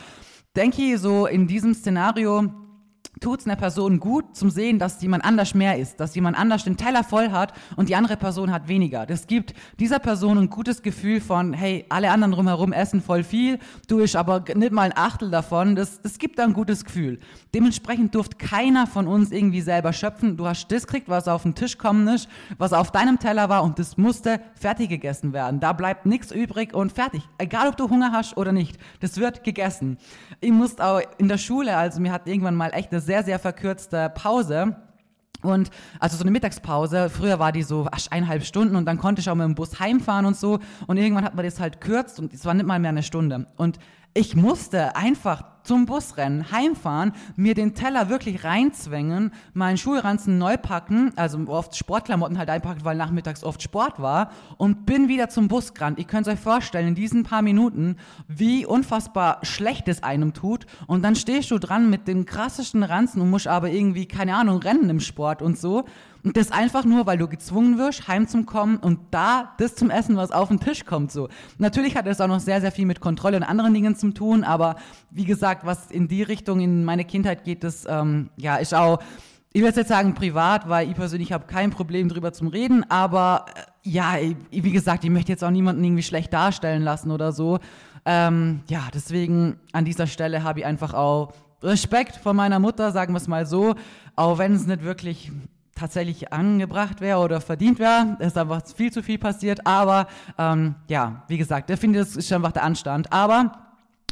denke 0.54 0.82
ich 0.82 1.00
so 1.00 1.26
in 1.26 1.46
diesem 1.46 1.74
Szenario, 1.74 2.50
tut 3.20 3.40
es 3.40 3.46
einer 3.46 3.56
Person 3.56 3.98
gut 3.98 4.36
zum 4.36 4.50
Sehen, 4.50 4.78
dass 4.78 5.00
jemand 5.00 5.24
anders 5.24 5.54
mehr 5.54 5.78
ist, 5.78 6.00
dass 6.00 6.14
jemand 6.14 6.38
anders 6.38 6.64
den 6.64 6.76
Teller 6.76 7.02
voll 7.02 7.30
hat 7.30 7.52
und 7.76 7.88
die 7.88 7.96
andere 7.96 8.16
Person 8.16 8.52
hat 8.52 8.68
weniger. 8.68 9.06
Das 9.06 9.26
gibt 9.26 9.54
dieser 9.80 9.98
Person 9.98 10.38
ein 10.38 10.50
gutes 10.50 10.82
Gefühl 10.82 11.20
von, 11.20 11.52
hey, 11.52 11.86
alle 11.88 12.10
anderen 12.10 12.32
drumherum 12.32 12.72
essen 12.72 13.00
voll 13.00 13.22
viel, 13.22 13.58
du 13.88 14.00
isch 14.00 14.16
aber 14.16 14.44
nicht 14.54 14.72
mal 14.72 14.82
ein 14.82 14.96
Achtel 14.96 15.30
davon. 15.30 15.76
Das, 15.76 16.02
das 16.02 16.18
gibt 16.18 16.38
da 16.38 16.44
ein 16.44 16.52
gutes 16.52 16.84
Gefühl. 16.84 17.18
Dementsprechend 17.54 18.14
durft 18.14 18.38
keiner 18.38 18.86
von 18.86 19.06
uns 19.06 19.32
irgendwie 19.32 19.62
selber 19.62 19.92
schöpfen. 19.92 20.36
Du 20.36 20.46
hast 20.46 20.68
das 20.68 20.86
gekriegt, 20.86 21.08
was 21.08 21.26
auf 21.28 21.42
den 21.42 21.54
Tisch 21.54 21.78
kommen 21.78 22.06
ist, 22.08 22.28
was 22.58 22.72
auf 22.72 22.90
deinem 22.90 23.18
Teller 23.18 23.48
war 23.48 23.64
und 23.64 23.78
das 23.78 23.96
musste 23.96 24.40
fertig 24.54 24.90
gegessen 24.90 25.32
werden. 25.32 25.60
Da 25.60 25.72
bleibt 25.72 26.04
nichts 26.04 26.32
übrig 26.32 26.74
und 26.74 26.92
fertig. 26.92 27.22
Egal, 27.38 27.68
ob 27.68 27.76
du 27.76 27.88
Hunger 27.88 28.12
hast 28.12 28.36
oder 28.36 28.52
nicht, 28.52 28.78
das 29.00 29.16
wird 29.16 29.42
gegessen. 29.42 29.96
Ich 30.40 30.52
musste 30.52 30.84
auch 30.84 31.00
in 31.18 31.28
der 31.28 31.38
Schule, 31.38 31.76
also 31.76 32.00
mir 32.00 32.12
hat 32.12 32.26
irgendwann 32.26 32.54
mal 32.54 32.70
echt 32.74 32.92
eine 32.92 33.00
sehr, 33.06 33.22
sehr 33.22 33.38
verkürzte 33.38 34.10
Pause. 34.10 34.76
Und 35.42 35.70
also 36.00 36.16
so 36.16 36.24
eine 36.24 36.30
Mittagspause, 36.30 37.08
früher 37.08 37.38
war 37.38 37.52
die 37.52 37.62
so 37.62 37.88
eineinhalb 38.10 38.44
Stunden 38.44 38.74
und 38.74 38.84
dann 38.84 38.98
konnte 38.98 39.20
ich 39.20 39.30
auch 39.30 39.34
mit 39.34 39.44
dem 39.44 39.54
Bus 39.54 39.78
heimfahren 39.78 40.26
und 40.26 40.36
so. 40.36 40.58
Und 40.86 40.96
irgendwann 40.96 41.24
hat 41.24 41.34
man 41.34 41.44
das 41.44 41.60
halt 41.60 41.80
kürzt 41.80 42.18
und 42.18 42.34
es 42.34 42.44
war 42.44 42.54
nicht 42.54 42.66
mal 42.66 42.78
mehr 42.78 42.90
eine 42.90 43.02
Stunde. 43.02 43.46
Und 43.56 43.78
ich 44.12 44.34
musste 44.34 44.96
einfach 44.96 45.44
zum 45.66 45.84
Bus 45.86 46.16
rennen, 46.16 46.50
heimfahren, 46.50 47.12
mir 47.36 47.54
den 47.54 47.74
Teller 47.74 48.08
wirklich 48.08 48.44
reinzwängen, 48.44 49.32
meinen 49.52 49.76
Schulranzen 49.76 50.38
neu 50.38 50.56
packen, 50.56 51.12
also 51.16 51.38
oft 51.48 51.76
Sportklamotten 51.76 52.38
halt 52.38 52.48
einpacken, 52.48 52.84
weil 52.84 52.96
nachmittags 52.96 53.44
oft 53.44 53.62
Sport 53.62 54.00
war 54.00 54.30
und 54.56 54.86
bin 54.86 55.08
wieder 55.08 55.28
zum 55.28 55.48
Bus 55.48 55.74
gerannt. 55.74 55.98
Ihr 55.98 56.04
könnt 56.04 56.28
euch 56.28 56.40
vorstellen, 56.40 56.88
in 56.88 56.94
diesen 56.94 57.24
paar 57.24 57.42
Minuten, 57.42 57.96
wie 58.28 58.64
unfassbar 58.64 59.38
schlecht 59.42 59.88
es 59.88 60.02
einem 60.02 60.32
tut 60.32 60.66
und 60.86 61.02
dann 61.02 61.16
stehst 61.16 61.50
du 61.50 61.58
dran 61.58 61.90
mit 61.90 62.08
den 62.08 62.24
krassesten 62.24 62.82
Ranzen 62.82 63.20
und 63.20 63.30
musst 63.30 63.48
aber 63.48 63.70
irgendwie, 63.70 64.06
keine 64.06 64.36
Ahnung, 64.36 64.58
rennen 64.58 64.88
im 64.88 65.00
Sport 65.00 65.42
und 65.42 65.58
so 65.58 65.84
und 66.26 66.36
das 66.36 66.50
einfach 66.50 66.84
nur, 66.84 67.06
weil 67.06 67.18
du 67.18 67.28
gezwungen 67.28 67.78
wirst, 67.78 68.08
heimzukommen 68.08 68.78
und 68.78 68.98
da 69.12 69.54
das 69.58 69.76
zum 69.76 69.90
Essen, 69.90 70.16
was 70.16 70.32
auf 70.32 70.48
den 70.48 70.58
Tisch 70.58 70.84
kommt, 70.84 71.12
so. 71.12 71.28
Natürlich 71.58 71.94
hat 71.94 72.08
es 72.08 72.20
auch 72.20 72.26
noch 72.26 72.40
sehr, 72.40 72.60
sehr 72.60 72.72
viel 72.72 72.84
mit 72.84 72.98
Kontrolle 73.00 73.36
und 73.36 73.44
anderen 73.44 73.72
Dingen 73.72 73.94
zu 73.94 74.10
tun, 74.10 74.42
aber 74.42 74.74
wie 75.12 75.24
gesagt, 75.24 75.64
was 75.64 75.88
in 75.88 76.08
die 76.08 76.24
Richtung 76.24 76.58
in 76.58 76.84
meine 76.84 77.04
Kindheit 77.04 77.44
geht, 77.44 77.62
das, 77.62 77.86
ähm, 77.88 78.30
ja, 78.36 78.56
ist 78.56 78.74
auch, 78.74 78.98
ich 79.52 79.62
will 79.62 79.70
jetzt 79.72 79.88
sagen 79.88 80.14
privat, 80.14 80.68
weil 80.68 80.90
ich 80.90 80.96
persönlich 80.96 81.30
habe 81.30 81.46
kein 81.46 81.70
Problem 81.70 82.08
drüber 82.08 82.32
zum 82.32 82.48
Reden, 82.48 82.84
aber 82.90 83.46
äh, 83.54 83.88
ja, 83.88 84.18
ich, 84.18 84.64
wie 84.64 84.72
gesagt, 84.72 85.04
ich 85.04 85.10
möchte 85.10 85.30
jetzt 85.30 85.44
auch 85.44 85.50
niemanden 85.52 85.84
irgendwie 85.84 86.02
schlecht 86.02 86.32
darstellen 86.32 86.82
lassen 86.82 87.12
oder 87.12 87.30
so. 87.30 87.60
Ähm, 88.04 88.62
ja, 88.68 88.88
deswegen 88.92 89.60
an 89.72 89.84
dieser 89.84 90.08
Stelle 90.08 90.42
habe 90.42 90.58
ich 90.58 90.66
einfach 90.66 90.92
auch 90.92 91.34
Respekt 91.62 92.16
vor 92.16 92.34
meiner 92.34 92.58
Mutter, 92.58 92.90
sagen 92.90 93.14
wir 93.14 93.18
es 93.18 93.28
mal 93.28 93.46
so, 93.46 93.76
auch 94.16 94.38
wenn 94.38 94.54
es 94.54 94.66
nicht 94.66 94.82
wirklich 94.82 95.30
tatsächlich 95.76 96.32
angebracht 96.32 97.00
wäre 97.00 97.20
oder 97.20 97.40
verdient 97.40 97.78
wäre. 97.78 98.16
Es 98.18 98.28
ist 98.28 98.38
einfach 98.38 98.62
viel 98.66 98.92
zu 98.92 99.02
viel 99.02 99.18
passiert. 99.18 99.66
Aber 99.66 100.08
ähm, 100.38 100.74
ja, 100.88 101.22
wie 101.28 101.38
gesagt, 101.38 101.70
ich 101.70 101.78
finde, 101.78 102.00
das 102.00 102.16
ist 102.16 102.32
einfach 102.32 102.52
der 102.52 102.64
Anstand. 102.64 103.12
Aber 103.12 103.52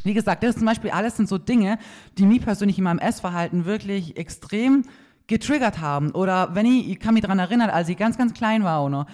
wie 0.05 0.15
gesagt, 0.15 0.43
das 0.43 0.51
ist 0.51 0.59
zum 0.59 0.67
Beispiel 0.67 0.91
alles 0.91 1.17
sind 1.17 1.29
so 1.29 1.39
Dinge, 1.39 1.79
die 2.19 2.27
mich 2.27 2.43
persönlich 2.43 2.79
in 2.79 2.85
meinem 2.85 2.99
Essverhalten 2.99 3.65
wirklich 3.65 4.17
extrem 4.17 4.85
getriggert 5.27 5.81
haben. 5.81 6.11
Oder 6.11 6.55
wenn 6.55 6.67
ich, 6.67 6.91
ich 6.91 7.01
kann 7.01 7.15
mich 7.15 7.23
daran 7.23 7.39
erinnern, 7.39 7.71
als 7.71 7.89
ich 7.89 7.97
ganz, 7.97 8.19
ganz 8.19 8.35
klein 8.35 8.63
war, 8.63 8.85
oder 8.85 9.07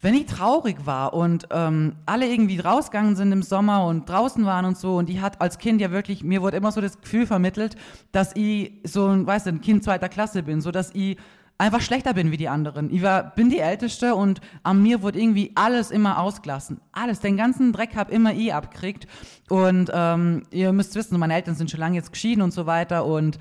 wenn 0.00 0.14
ich 0.14 0.26
traurig 0.26 0.86
war 0.86 1.12
und 1.12 1.48
ähm, 1.50 1.96
alle 2.06 2.26
irgendwie 2.28 2.60
rausgegangen 2.60 3.16
sind 3.16 3.32
im 3.32 3.42
Sommer 3.42 3.84
und 3.84 4.08
draußen 4.08 4.44
waren 4.44 4.64
und 4.64 4.78
so 4.78 4.96
und 4.96 5.08
die 5.08 5.20
hat 5.20 5.40
als 5.40 5.58
Kind 5.58 5.80
ja 5.80 5.90
wirklich, 5.90 6.22
mir 6.22 6.40
wurde 6.40 6.56
immer 6.56 6.70
so 6.70 6.80
das 6.80 7.00
Gefühl 7.00 7.26
vermittelt, 7.26 7.76
dass 8.12 8.34
ich 8.36 8.72
so 8.84 9.08
ein, 9.08 9.26
weißt 9.26 9.46
du, 9.46 9.50
ein 9.50 9.60
Kind 9.60 9.82
zweiter 9.82 10.08
Klasse 10.08 10.44
bin, 10.44 10.60
so 10.60 10.70
dass 10.70 10.94
ich 10.94 11.18
einfach 11.58 11.80
schlechter 11.80 12.14
bin 12.14 12.30
wie 12.30 12.36
die 12.36 12.48
anderen. 12.48 12.92
Ich 12.92 13.02
war, 13.02 13.34
bin 13.34 13.50
die 13.50 13.58
Älteste 13.58 14.14
und 14.14 14.40
an 14.62 14.82
mir 14.82 15.02
wurde 15.02 15.20
irgendwie 15.20 15.52
alles 15.56 15.90
immer 15.90 16.20
ausgelassen. 16.20 16.80
Alles, 16.92 17.20
den 17.20 17.36
ganzen 17.36 17.72
Dreck 17.72 17.96
hab 17.96 18.10
immer 18.10 18.32
ich 18.32 18.54
abgekriegt. 18.54 19.06
Und 19.48 19.90
ähm, 19.92 20.44
ihr 20.50 20.72
müsst 20.72 20.94
wissen, 20.94 21.18
meine 21.18 21.34
Eltern 21.34 21.56
sind 21.56 21.70
schon 21.70 21.80
lange 21.80 21.96
jetzt 21.96 22.12
geschieden 22.12 22.42
und 22.42 22.52
so 22.52 22.66
weiter 22.66 23.04
und 23.04 23.38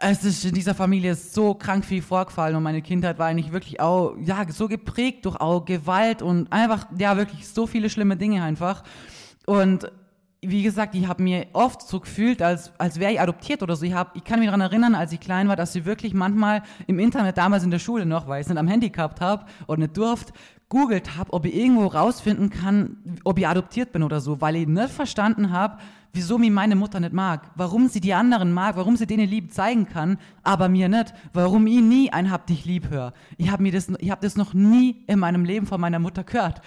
es 0.00 0.22
ist 0.22 0.44
in 0.44 0.54
dieser 0.54 0.74
Familie 0.74 1.16
so 1.16 1.54
krank 1.54 1.84
viel 1.84 2.02
vorgefallen 2.02 2.54
und 2.54 2.62
meine 2.62 2.82
Kindheit 2.82 3.18
war 3.18 3.26
eigentlich 3.26 3.52
wirklich 3.52 3.80
auch, 3.80 4.14
ja, 4.22 4.46
so 4.48 4.68
geprägt 4.68 5.26
durch 5.26 5.36
auch 5.40 5.64
Gewalt 5.64 6.22
und 6.22 6.52
einfach, 6.52 6.86
ja, 6.96 7.16
wirklich 7.16 7.48
so 7.48 7.66
viele 7.66 7.90
schlimme 7.90 8.16
Dinge 8.16 8.44
einfach. 8.44 8.84
Und 9.44 9.90
wie 10.40 10.62
gesagt, 10.62 10.94
ich 10.94 11.08
habe 11.08 11.22
mir 11.22 11.46
oft 11.52 11.82
so 11.82 11.98
gefühlt, 11.98 12.42
als, 12.42 12.72
als 12.78 13.00
wäre 13.00 13.12
ich 13.12 13.20
adoptiert 13.20 13.62
oder 13.62 13.74
so. 13.74 13.84
Ich, 13.84 13.92
hab, 13.92 14.14
ich 14.16 14.22
kann 14.22 14.38
mich 14.38 14.46
daran 14.46 14.60
erinnern, 14.60 14.94
als 14.94 15.12
ich 15.12 15.18
klein 15.18 15.48
war, 15.48 15.56
dass 15.56 15.74
ich 15.74 15.84
wirklich 15.84 16.14
manchmal 16.14 16.62
im 16.86 17.00
Internet, 17.00 17.38
damals 17.38 17.64
in 17.64 17.72
der 17.72 17.80
Schule 17.80 18.06
noch, 18.06 18.28
weil 18.28 18.40
ich 18.40 18.44
es 18.44 18.48
nicht 18.48 18.58
am 18.58 18.68
Handy 18.68 18.90
gehabt 18.90 19.20
habe 19.20 19.46
und 19.66 19.80
nicht 19.80 19.96
durfte, 19.96 20.32
googelt 20.68 21.16
habe, 21.16 21.32
ob 21.32 21.44
ich 21.44 21.56
irgendwo 21.56 21.86
rausfinden 21.86 22.50
kann, 22.50 22.98
ob 23.24 23.38
ich 23.38 23.48
adoptiert 23.48 23.90
bin 23.90 24.02
oder 24.02 24.20
so, 24.20 24.40
weil 24.40 24.54
ich 24.56 24.68
nicht 24.68 24.90
verstanden 24.90 25.50
habe, 25.50 25.78
wieso 26.12 26.38
mich 26.38 26.50
meine 26.50 26.76
Mutter 26.76 27.00
nicht 27.00 27.12
mag, 27.12 27.50
warum 27.56 27.88
sie 27.88 28.00
die 28.00 28.14
anderen 28.14 28.52
mag, 28.52 28.76
warum 28.76 28.96
sie 28.96 29.06
denen 29.06 29.28
Liebe 29.28 29.48
zeigen 29.48 29.88
kann, 29.88 30.18
aber 30.42 30.68
mir 30.68 30.88
nicht, 30.88 31.14
warum 31.32 31.66
ich 31.66 31.80
nie 31.80 32.12
ein 32.12 32.30
Hab 32.30 32.46
dich 32.46 32.64
lieb 32.64 32.90
höre. 32.90 33.12
Ich 33.38 33.50
habe 33.50 33.70
das, 33.70 33.88
hab 33.88 34.20
das 34.20 34.36
noch 34.36 34.54
nie 34.54 35.02
in 35.06 35.18
meinem 35.18 35.44
Leben 35.44 35.66
von 35.66 35.80
meiner 35.80 35.98
Mutter 35.98 36.22
gehört. 36.22 36.60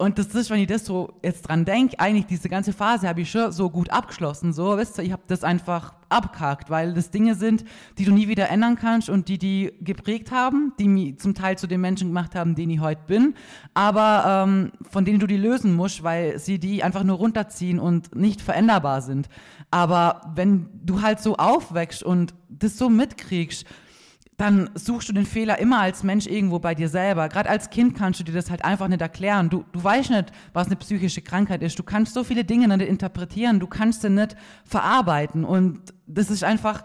Und 0.00 0.18
das 0.18 0.28
ist, 0.28 0.48
wenn 0.48 0.60
ich 0.60 0.66
das 0.66 0.86
so 0.86 1.12
jetzt 1.22 1.42
dran 1.42 1.66
denke, 1.66 2.00
eigentlich 2.00 2.24
diese 2.24 2.48
ganze 2.48 2.72
Phase 2.72 3.06
habe 3.06 3.20
ich 3.20 3.30
schon 3.30 3.52
so 3.52 3.68
gut 3.68 3.90
abgeschlossen. 3.90 4.54
So, 4.54 4.78
wisst 4.78 4.96
ihr, 4.96 5.04
ich 5.04 5.12
habe 5.12 5.24
das 5.26 5.44
einfach 5.44 5.92
abgehakt, 6.08 6.70
weil 6.70 6.94
das 6.94 7.10
Dinge 7.10 7.34
sind, 7.34 7.66
die 7.98 8.06
du 8.06 8.12
nie 8.12 8.26
wieder 8.26 8.48
ändern 8.48 8.76
kannst 8.76 9.10
und 9.10 9.28
die 9.28 9.36
die 9.36 9.74
geprägt 9.82 10.32
haben, 10.32 10.72
die 10.78 10.88
mich 10.88 11.18
zum 11.18 11.34
Teil 11.34 11.58
zu 11.58 11.66
den 11.66 11.82
Menschen 11.82 12.08
gemacht 12.08 12.34
haben, 12.34 12.54
den 12.54 12.70
ich 12.70 12.80
heute 12.80 13.02
bin, 13.06 13.34
aber 13.74 14.46
ähm, 14.46 14.72
von 14.90 15.04
denen 15.04 15.20
du 15.20 15.26
die 15.26 15.36
lösen 15.36 15.76
musst, 15.76 16.02
weil 16.02 16.38
sie 16.38 16.58
die 16.58 16.82
einfach 16.82 17.04
nur 17.04 17.18
runterziehen 17.18 17.78
und 17.78 18.16
nicht 18.16 18.40
veränderbar 18.40 19.02
sind. 19.02 19.28
Aber 19.70 20.32
wenn 20.34 20.70
du 20.82 21.02
halt 21.02 21.20
so 21.20 21.36
aufwächst 21.36 22.02
und 22.02 22.32
das 22.48 22.78
so 22.78 22.88
mitkriegst, 22.88 23.66
dann 24.40 24.70
suchst 24.74 25.06
du 25.06 25.12
den 25.12 25.26
Fehler 25.26 25.58
immer 25.58 25.80
als 25.80 26.02
Mensch 26.02 26.26
irgendwo 26.26 26.60
bei 26.60 26.74
dir 26.74 26.88
selber. 26.88 27.28
Gerade 27.28 27.50
als 27.50 27.68
Kind 27.68 27.94
kannst 27.94 28.20
du 28.20 28.24
dir 28.24 28.32
das 28.32 28.50
halt 28.50 28.64
einfach 28.64 28.88
nicht 28.88 29.02
erklären. 29.02 29.50
Du, 29.50 29.66
du 29.70 29.84
weißt 29.84 30.08
nicht, 30.08 30.32
was 30.54 30.68
eine 30.68 30.76
psychische 30.76 31.20
Krankheit 31.20 31.62
ist. 31.62 31.78
Du 31.78 31.82
kannst 31.82 32.14
so 32.14 32.24
viele 32.24 32.42
Dinge 32.42 32.66
nicht 32.66 32.88
interpretieren. 32.88 33.60
Du 33.60 33.66
kannst 33.66 34.00
sie 34.00 34.08
nicht 34.08 34.36
verarbeiten. 34.64 35.44
Und 35.44 35.92
das 36.06 36.30
ist 36.30 36.42
einfach, 36.42 36.84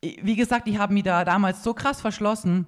wie 0.00 0.36
gesagt, 0.36 0.68
ich 0.68 0.78
habe 0.78 0.94
mich 0.94 1.02
da 1.02 1.26
damals 1.26 1.62
so 1.62 1.74
krass 1.74 2.00
verschlossen. 2.00 2.64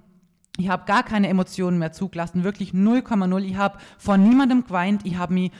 Ich 0.59 0.69
habe 0.69 0.85
gar 0.85 1.01
keine 1.01 1.27
Emotionen 1.27 1.79
mehr 1.79 1.91
zugelassen, 1.91 2.43
wirklich 2.43 2.71
0,0. 2.71 3.43
Ich 3.43 3.55
habe 3.55 3.79
vor 3.97 4.17
niemandem 4.17 4.63
geweint. 4.63 5.05
Ich 5.05 5.17
habe 5.17 5.33
mich 5.33 5.51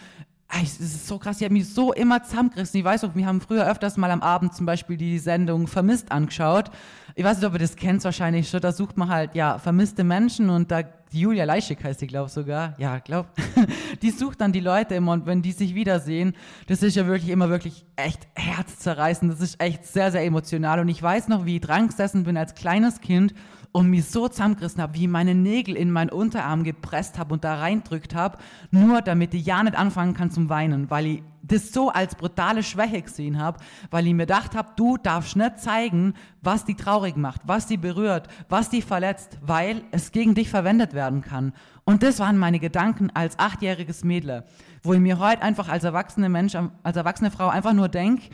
es 0.63 0.79
ist 0.79 1.07
so 1.07 1.19
krass, 1.19 1.37
ich 1.37 1.43
habe 1.43 1.53
mich 1.53 1.71
so 1.71 1.93
immer 1.93 2.23
zusammengerissen. 2.23 2.79
Ich 2.79 2.85
weiß 2.85 3.03
auch, 3.03 3.15
wir 3.15 3.25
haben 3.25 3.39
früher 3.39 3.69
öfters 3.69 3.97
mal 3.97 4.09
am 4.09 4.21
Abend 4.21 4.55
zum 4.55 4.65
Beispiel 4.65 4.97
die 4.97 5.19
Sendung 5.19 5.67
Vermisst 5.67 6.11
angeschaut. 6.11 6.71
Ich 7.15 7.23
weiß 7.23 7.37
nicht, 7.37 7.45
ob 7.45 7.53
ihr 7.53 7.59
das 7.59 7.75
kennt 7.75 8.03
wahrscheinlich 8.03 8.49
schon. 8.49 8.61
Da 8.61 8.71
sucht 8.71 8.97
man 8.97 9.09
halt, 9.09 9.35
ja, 9.35 9.59
vermisste 9.59 10.03
Menschen 10.03 10.49
und 10.49 10.71
da, 10.71 10.81
Julia 11.11 11.43
Leischig 11.43 11.83
heißt 11.83 12.01
die, 12.01 12.07
glaube 12.07 12.29
sogar. 12.29 12.73
Ja, 12.79 12.99
glaub. 12.99 13.27
die 14.01 14.09
sucht 14.09 14.41
dann 14.41 14.51
die 14.51 14.59
Leute 14.59 14.95
immer 14.95 15.11
und 15.11 15.25
wenn 15.27 15.41
die 15.41 15.51
sich 15.51 15.75
wiedersehen, 15.75 16.35
das 16.67 16.81
ist 16.81 16.95
ja 16.95 17.05
wirklich 17.05 17.29
immer 17.29 17.49
wirklich 17.49 17.85
echt 17.95 18.27
herzzerreißend. 18.35 19.31
Das 19.31 19.41
ist 19.41 19.61
echt 19.61 19.85
sehr, 19.85 20.11
sehr 20.11 20.23
emotional. 20.23 20.79
Und 20.79 20.89
ich 20.89 21.01
weiß 21.01 21.27
noch, 21.27 21.45
wie 21.45 21.55
ich 21.55 21.61
dran 21.61 21.87
gesessen 21.87 22.23
bin 22.23 22.37
als 22.37 22.55
kleines 22.55 23.01
Kind 23.01 23.33
und 23.71 23.89
mich 23.89 24.05
so 24.05 24.27
zusammengerissen 24.27 24.81
habe, 24.81 24.95
wie 24.95 25.03
ich 25.03 25.09
meine 25.09 25.35
Nägel 25.35 25.75
in 25.75 25.91
meinen 25.91 26.09
Unterarm 26.09 26.63
gepresst 26.63 27.19
habe 27.19 27.33
und 27.33 27.43
da 27.43 27.55
reindrückt 27.55 28.15
habe, 28.15 28.38
nur 28.71 29.01
damit 29.01 29.33
ich 29.33 29.45
ja 29.45 29.61
nicht 29.63 29.77
anfangen 29.77 30.13
kann 30.13 30.31
zum 30.31 30.49
Weinen, 30.49 30.89
weil 30.89 31.05
ich 31.05 31.23
das 31.43 31.71
so 31.71 31.89
als 31.89 32.15
brutale 32.15 32.63
Schwäche 32.63 33.01
gesehen 33.01 33.39
habe, 33.39 33.59
weil 33.91 34.07
ich 34.07 34.13
mir 34.13 34.25
gedacht 34.25 34.55
habe, 34.55 34.69
du 34.75 34.97
darfst 34.97 35.35
nicht 35.35 35.59
zeigen, 35.59 36.13
was 36.41 36.65
die 36.65 36.75
traurig 36.75 37.15
macht, 37.15 37.41
was 37.45 37.67
die 37.67 37.77
berührt, 37.77 38.27
was 38.49 38.69
die 38.69 38.81
verletzt, 38.81 39.38
weil 39.41 39.83
es 39.91 40.11
gegen 40.11 40.35
dich 40.35 40.49
verwendet 40.49 40.93
werden 40.93 41.21
kann. 41.21 41.53
Und 41.85 42.03
das 42.03 42.19
waren 42.19 42.38
meine 42.38 42.59
Gedanken 42.59 43.09
als 43.13 43.39
achtjähriges 43.39 44.03
Mädel, 44.03 44.43
wo 44.83 44.93
ich 44.93 44.99
mir 44.99 45.19
heute 45.19 45.41
einfach 45.41 45.69
als 45.69 45.83
erwachsene 45.83 46.29
Mensch, 46.29 46.55
als 46.83 46.97
erwachsene 46.97 47.31
Frau 47.31 47.49
einfach 47.49 47.73
nur 47.73 47.89
denke, 47.89 48.29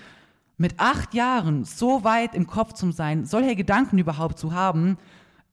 mit 0.57 0.79
acht 0.79 1.13
Jahren 1.13 1.65
so 1.65 2.03
weit 2.03 2.33
im 2.33 2.47
Kopf 2.47 2.73
zu 2.73 2.91
sein, 2.91 3.25
solche 3.25 3.55
Gedanken 3.55 3.97
überhaupt 3.97 4.39
zu 4.39 4.53
haben, 4.53 4.97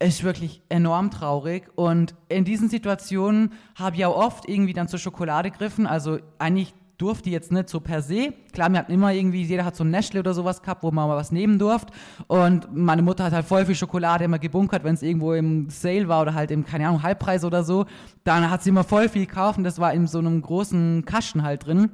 ist 0.02 0.24
wirklich 0.24 0.62
enorm 0.68 1.10
traurig. 1.10 1.68
Und 1.74 2.14
in 2.28 2.44
diesen 2.44 2.68
Situationen 2.68 3.52
habe 3.74 3.96
ich 3.96 4.04
auch 4.04 4.16
oft 4.16 4.48
irgendwie 4.48 4.72
dann 4.72 4.88
zur 4.88 4.98
Schokolade 4.98 5.50
gegriffen. 5.50 5.86
Also 5.86 6.18
eigentlich 6.38 6.74
durfte 7.02 7.28
ich 7.28 7.32
jetzt 7.32 7.50
nicht 7.50 7.68
so 7.68 7.80
per 7.80 8.00
se. 8.00 8.32
Klar, 8.52 8.70
wir 8.70 8.78
hatten 8.78 8.92
immer 8.92 9.12
irgendwie, 9.12 9.42
jeder 9.42 9.64
hat 9.64 9.74
so 9.74 9.82
ein 9.82 9.90
Nestle 9.90 10.20
oder 10.20 10.34
sowas 10.34 10.62
gehabt, 10.62 10.84
wo 10.84 10.90
man 10.92 11.08
mal 11.08 11.16
was 11.16 11.32
nehmen 11.32 11.58
durfte. 11.58 11.92
Und 12.28 12.68
meine 12.72 13.02
Mutter 13.02 13.24
hat 13.24 13.32
halt 13.32 13.44
voll 13.44 13.66
viel 13.66 13.74
Schokolade 13.74 14.24
immer 14.24 14.38
gebunkert, 14.38 14.84
wenn 14.84 14.94
es 14.94 15.02
irgendwo 15.02 15.32
im 15.32 15.68
Sale 15.68 16.06
war 16.06 16.22
oder 16.22 16.34
halt 16.34 16.52
im, 16.52 16.64
keine 16.64 16.86
Ahnung, 16.86 17.02
Halbpreis 17.02 17.44
oder 17.44 17.64
so. 17.64 17.86
Dann 18.22 18.48
hat 18.50 18.62
sie 18.62 18.70
immer 18.70 18.84
voll 18.84 19.08
viel 19.08 19.26
gekauft 19.26 19.58
und 19.58 19.64
das 19.64 19.80
war 19.80 19.92
in 19.92 20.06
so 20.06 20.18
einem 20.18 20.40
großen 20.40 21.04
Kasten 21.04 21.42
halt 21.42 21.66
drin. 21.66 21.90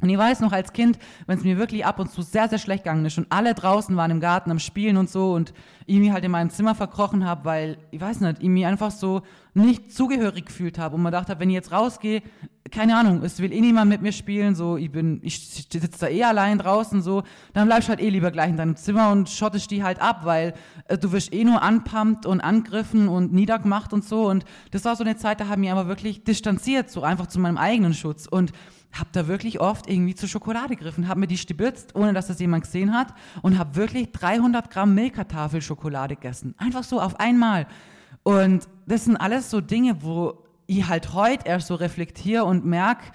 Und 0.00 0.08
ich 0.08 0.18
weiß 0.18 0.40
noch 0.40 0.52
als 0.52 0.72
Kind, 0.72 0.98
wenn 1.26 1.38
es 1.38 1.44
mir 1.44 1.58
wirklich 1.58 1.84
ab 1.84 1.98
und 1.98 2.10
zu 2.10 2.22
sehr, 2.22 2.48
sehr 2.48 2.58
schlecht 2.58 2.84
gegangen 2.84 3.04
ist 3.04 3.18
und 3.18 3.26
alle 3.30 3.54
draußen 3.54 3.94
waren 3.96 4.10
im 4.10 4.20
Garten 4.20 4.50
am 4.50 4.58
Spielen 4.58 4.96
und 4.96 5.10
so 5.10 5.32
und 5.32 5.52
ich 5.86 5.98
mich 5.98 6.10
halt 6.10 6.24
in 6.24 6.30
meinem 6.30 6.50
Zimmer 6.50 6.74
verkrochen 6.74 7.26
habe, 7.26 7.44
weil, 7.44 7.78
ich 7.90 8.00
weiß 8.00 8.20
nicht, 8.20 8.42
ich 8.42 8.48
mich 8.48 8.64
einfach 8.64 8.90
so 8.90 9.22
nicht 9.54 9.92
zugehörig 9.92 10.46
gefühlt 10.46 10.78
habe 10.78 10.94
und 10.94 11.02
man 11.02 11.12
dachte, 11.12 11.38
wenn 11.38 11.50
ich 11.50 11.54
jetzt 11.54 11.72
rausgehe, 11.72 12.22
keine 12.70 12.96
Ahnung, 12.96 13.22
es 13.24 13.40
will 13.40 13.52
eh 13.52 13.60
niemand 13.60 13.90
mit 13.90 14.00
mir 14.00 14.12
spielen, 14.12 14.54
so, 14.54 14.76
ich 14.76 14.92
bin, 14.92 15.20
ich 15.24 15.48
sitze 15.48 15.88
da 15.98 16.06
eh 16.06 16.22
allein 16.22 16.58
draußen, 16.58 17.02
so, 17.02 17.24
dann 17.52 17.66
bleibst 17.66 17.88
du 17.88 17.90
halt 17.90 18.00
eh 18.00 18.08
lieber 18.08 18.30
gleich 18.30 18.50
in 18.50 18.56
deinem 18.56 18.76
Zimmer 18.76 19.10
und 19.10 19.28
schottest 19.28 19.70
die 19.72 19.82
halt 19.82 20.00
ab, 20.00 20.20
weil 20.24 20.54
äh, 20.86 20.96
du 20.96 21.10
wirst 21.10 21.34
eh 21.34 21.42
nur 21.44 21.62
anpumpt 21.62 22.26
und 22.26 22.40
angriffen 22.40 23.08
und 23.08 23.32
niedergemacht 23.32 23.92
und 23.92 24.04
so 24.04 24.28
und 24.28 24.44
das 24.70 24.84
war 24.84 24.94
so 24.94 25.02
eine 25.02 25.16
Zeit, 25.16 25.40
da 25.40 25.48
haben 25.48 25.60
mich 25.60 25.72
aber 25.72 25.88
wirklich 25.88 26.22
distanziert, 26.22 26.90
so 26.90 27.02
einfach 27.02 27.26
zu 27.26 27.40
meinem 27.40 27.58
eigenen 27.58 27.94
Schutz 27.94 28.26
und 28.26 28.52
habe 28.92 29.10
da 29.12 29.28
wirklich 29.28 29.60
oft 29.60 29.88
irgendwie 29.88 30.14
zur 30.14 30.28
Schokolade 30.28 30.76
gegriffen, 30.76 31.08
habe 31.08 31.20
mir 31.20 31.26
die 31.26 31.38
stibitzt, 31.38 31.94
ohne 31.94 32.12
dass 32.12 32.26
das 32.26 32.40
jemand 32.40 32.64
gesehen 32.64 32.92
hat 32.92 33.14
und 33.42 33.58
habe 33.58 33.76
wirklich 33.76 34.12
300 34.12 34.70
Gramm 34.70 34.94
Milka-Tafel 34.94 35.62
Schokolade 35.62 36.16
gegessen. 36.16 36.54
Einfach 36.58 36.84
so 36.84 37.00
auf 37.00 37.18
einmal. 37.20 37.66
Und 38.22 38.68
das 38.86 39.04
sind 39.04 39.16
alles 39.16 39.50
so 39.50 39.60
Dinge, 39.60 40.02
wo 40.02 40.44
ich 40.66 40.88
halt 40.88 41.14
heute 41.14 41.46
erst 41.46 41.68
so 41.68 41.74
reflektiere 41.74 42.44
und 42.44 42.64
merke, 42.64 43.12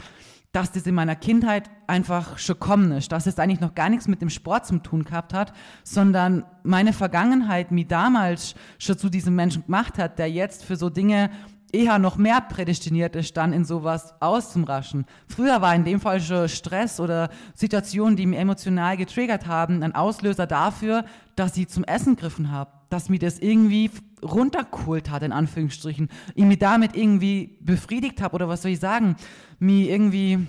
dass 0.56 0.72
das 0.72 0.88
in 0.88 0.96
meiner 0.96 1.18
Kindheit 1.18 1.70
einfach 1.86 2.38
schon 2.38 2.58
kommen 2.58 2.94
ist, 2.94 3.12
dass 3.12 3.28
es 3.28 3.38
eigentlich 3.40 3.60
noch 3.60 3.76
gar 3.76 3.90
nichts 3.90 4.08
mit 4.08 4.22
dem 4.22 4.30
Sport 4.30 4.66
zu 4.66 4.78
tun 4.78 5.04
gehabt 5.04 5.34
hat, 5.34 5.52
sondern 5.84 6.46
meine 6.64 6.94
Vergangenheit 6.94 7.72
mich 7.72 7.88
damals 7.88 8.56
schon 8.80 8.98
zu 8.98 9.10
diesem 9.10 9.36
Menschen 9.36 9.66
gemacht 9.66 9.98
hat, 9.98 10.18
der 10.18 10.32
jetzt 10.32 10.64
für 10.64 10.78
so 10.78 10.90
Dinge 10.90 11.30
eher 11.72 12.00
noch 12.00 12.18
mehr 12.18 12.42
prädestiniert 12.42 13.16
ist, 13.16 13.36
dann 13.38 13.54
in 13.54 13.66
sowas 13.66 14.14
auszumraschen. 14.22 15.06
Früher 15.28 15.62
war 15.62 15.76
in 15.76 15.84
dem 15.84 16.00
Fall 16.00 16.22
schon 16.22 16.48
Stress 16.50 17.00
oder 17.00 17.30
Situationen, 17.54 18.16
die 18.16 18.26
mich 18.26 18.40
emotional 18.40 18.98
getriggert 18.98 19.48
haben, 19.48 19.84
ein 19.84 19.96
Auslöser 19.96 20.48
dafür, 20.48 21.06
dass 21.36 21.58
ich 21.58 21.68
zum 21.68 21.84
Essen 21.84 22.16
griffen 22.16 22.52
habe, 22.52 22.72
dass 22.90 23.10
mir 23.10 23.20
das 23.20 23.40
irgendwie 23.40 23.92
runtergeholt 24.24 25.10
hat, 25.10 25.24
in 25.24 25.32
Anführungsstrichen, 25.32 26.10
ich 26.34 26.46
mich 26.46 26.60
damit 26.60 26.96
irgendwie 26.96 27.58
befriedigt 27.62 28.22
habe 28.22 28.36
oder 28.36 28.48
was 28.48 28.62
soll 28.62 28.72
ich 28.72 28.80
sagen, 28.80 29.16
mir 29.60 29.90
irgendwie, 29.90 30.48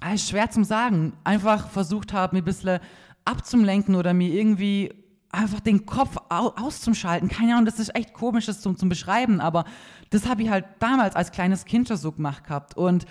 ah, 0.00 0.14
ist 0.14 0.28
schwer 0.28 0.50
zum 0.50 0.64
sagen, 0.64 1.12
einfach 1.24 1.68
versucht 1.68 2.12
habe, 2.12 2.36
mir 2.36 2.42
ein 2.42 2.44
bisschen 2.44 2.80
abzulenken 3.24 3.94
oder 3.94 4.14
mir 4.14 4.32
irgendwie 4.32 4.92
einfach 5.30 5.60
den 5.60 5.86
Kopf 5.86 6.16
auszuschalten. 6.28 7.28
Keine 7.28 7.52
Ahnung, 7.52 7.66
das 7.66 7.78
ist 7.78 7.94
echt 7.94 8.12
komisch, 8.12 8.46
das 8.46 8.60
zum, 8.60 8.76
zum 8.76 8.88
Beschreiben, 8.88 9.40
aber 9.40 9.64
das 10.10 10.26
habe 10.26 10.42
ich 10.42 10.50
halt 10.50 10.64
damals 10.78 11.14
als 11.16 11.32
kleines 11.32 11.64
Kind 11.64 11.88
schon 11.88 11.96
so 11.96 12.12
gemacht 12.12 12.44
gehabt. 12.44 12.76
Und 12.76 13.04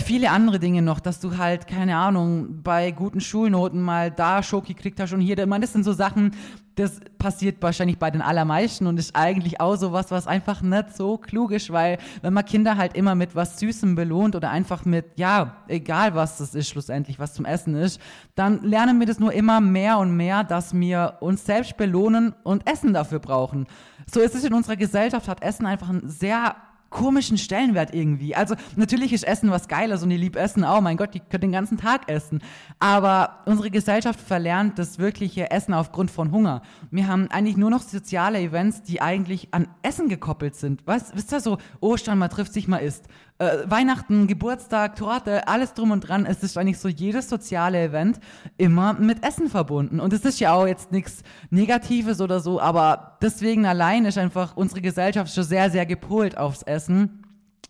viele 0.00 0.30
andere 0.30 0.58
Dinge 0.58 0.82
noch, 0.82 1.00
dass 1.00 1.20
du 1.20 1.36
halt, 1.36 1.66
keine 1.66 1.96
Ahnung, 1.96 2.62
bei 2.62 2.90
guten 2.90 3.20
Schulnoten 3.20 3.80
mal 3.80 4.10
da 4.10 4.42
Schoki 4.42 4.74
kriegt 4.74 5.00
hast 5.00 5.12
und 5.12 5.20
hier, 5.20 5.38
ich 5.38 5.46
meine, 5.46 5.62
das 5.64 5.72
sind 5.72 5.84
so 5.84 5.92
Sachen, 5.92 6.32
das 6.76 7.00
passiert 7.18 7.62
wahrscheinlich 7.62 7.98
bei 7.98 8.10
den 8.10 8.22
allermeisten 8.22 8.86
und 8.86 8.98
ist 8.98 9.14
eigentlich 9.14 9.60
auch 9.60 9.76
so 9.76 9.92
was, 9.92 10.10
was 10.10 10.26
einfach 10.26 10.60
nicht 10.62 10.96
so 10.96 11.18
klug 11.18 11.52
ist, 11.52 11.72
weil 11.72 11.98
wenn 12.22 12.32
man 12.32 12.44
Kinder 12.44 12.76
halt 12.76 12.96
immer 12.96 13.14
mit 13.14 13.36
was 13.36 13.58
Süßem 13.60 13.94
belohnt 13.94 14.34
oder 14.34 14.50
einfach 14.50 14.84
mit, 14.84 15.06
ja, 15.16 15.56
egal 15.68 16.14
was 16.14 16.38
das 16.38 16.54
ist 16.54 16.68
schlussendlich, 16.68 17.18
was 17.18 17.34
zum 17.34 17.44
Essen 17.44 17.76
ist, 17.76 18.00
dann 18.34 18.62
lernen 18.62 18.98
wir 18.98 19.06
das 19.06 19.20
nur 19.20 19.32
immer 19.32 19.60
mehr 19.60 19.98
und 19.98 20.16
mehr, 20.16 20.42
dass 20.42 20.74
wir 20.74 21.18
uns 21.20 21.44
selbst 21.44 21.76
belohnen 21.76 22.34
und 22.42 22.68
Essen 22.68 22.92
dafür 22.92 23.20
brauchen. 23.20 23.66
So 24.12 24.20
ist 24.20 24.34
es 24.34 24.44
in 24.44 24.52
unserer 24.52 24.76
Gesellschaft, 24.76 25.28
hat 25.28 25.42
Essen 25.42 25.66
einfach 25.66 25.88
ein 25.88 26.08
sehr 26.08 26.56
komischen 26.94 27.36
Stellenwert 27.38 27.92
irgendwie. 27.92 28.36
Also 28.36 28.54
natürlich 28.76 29.12
ist 29.12 29.24
Essen 29.24 29.50
was 29.50 29.66
Geiles 29.66 30.04
und 30.04 30.12
ich 30.12 30.20
liebe 30.20 30.38
Essen 30.38 30.64
auch. 30.64 30.80
Mein 30.80 30.96
Gott, 30.96 31.12
die 31.12 31.18
können 31.18 31.42
den 31.42 31.52
ganzen 31.52 31.76
Tag 31.76 32.08
essen. 32.08 32.40
Aber 32.78 33.40
unsere 33.46 33.70
Gesellschaft 33.70 34.20
verlernt 34.20 34.78
das 34.78 34.98
wirkliche 34.98 35.50
Essen 35.50 35.74
aufgrund 35.74 36.12
von 36.12 36.30
Hunger. 36.30 36.62
Wir 36.92 37.08
haben 37.08 37.28
eigentlich 37.32 37.56
nur 37.56 37.68
noch 37.68 37.82
soziale 37.82 38.38
Events, 38.40 38.84
die 38.84 39.02
eigentlich 39.02 39.48
an 39.50 39.66
Essen 39.82 40.08
gekoppelt 40.08 40.54
sind. 40.54 40.86
Weißt, 40.86 41.16
wisst 41.16 41.32
ihr 41.32 41.40
so, 41.40 41.58
Ostern, 41.80 42.16
man 42.16 42.30
trifft 42.30 42.52
sich, 42.52 42.68
mal 42.68 42.78
isst. 42.78 43.08
Äh, 43.38 43.68
Weihnachten, 43.68 44.28
Geburtstag, 44.28 44.94
Torte, 44.94 45.48
alles 45.48 45.74
drum 45.74 45.90
und 45.90 46.06
dran. 46.06 46.24
Es 46.24 46.44
ist 46.44 46.56
eigentlich 46.56 46.78
so 46.78 46.88
jedes 46.88 47.28
soziale 47.28 47.82
Event 47.82 48.20
immer 48.58 48.92
mit 48.94 49.24
Essen 49.24 49.48
verbunden. 49.48 49.98
Und 49.98 50.12
es 50.12 50.24
ist 50.24 50.38
ja 50.38 50.52
auch 50.52 50.68
jetzt 50.68 50.92
nichts 50.92 51.24
Negatives 51.50 52.20
oder 52.20 52.38
so, 52.38 52.60
aber 52.60 53.18
deswegen 53.22 53.66
allein 53.66 54.04
ist 54.04 54.18
einfach 54.18 54.56
unsere 54.56 54.80
Gesellschaft 54.80 55.34
schon 55.34 55.42
sehr, 55.42 55.68
sehr 55.68 55.84
gepolt 55.84 56.38
aufs 56.38 56.62
Essen. 56.62 57.23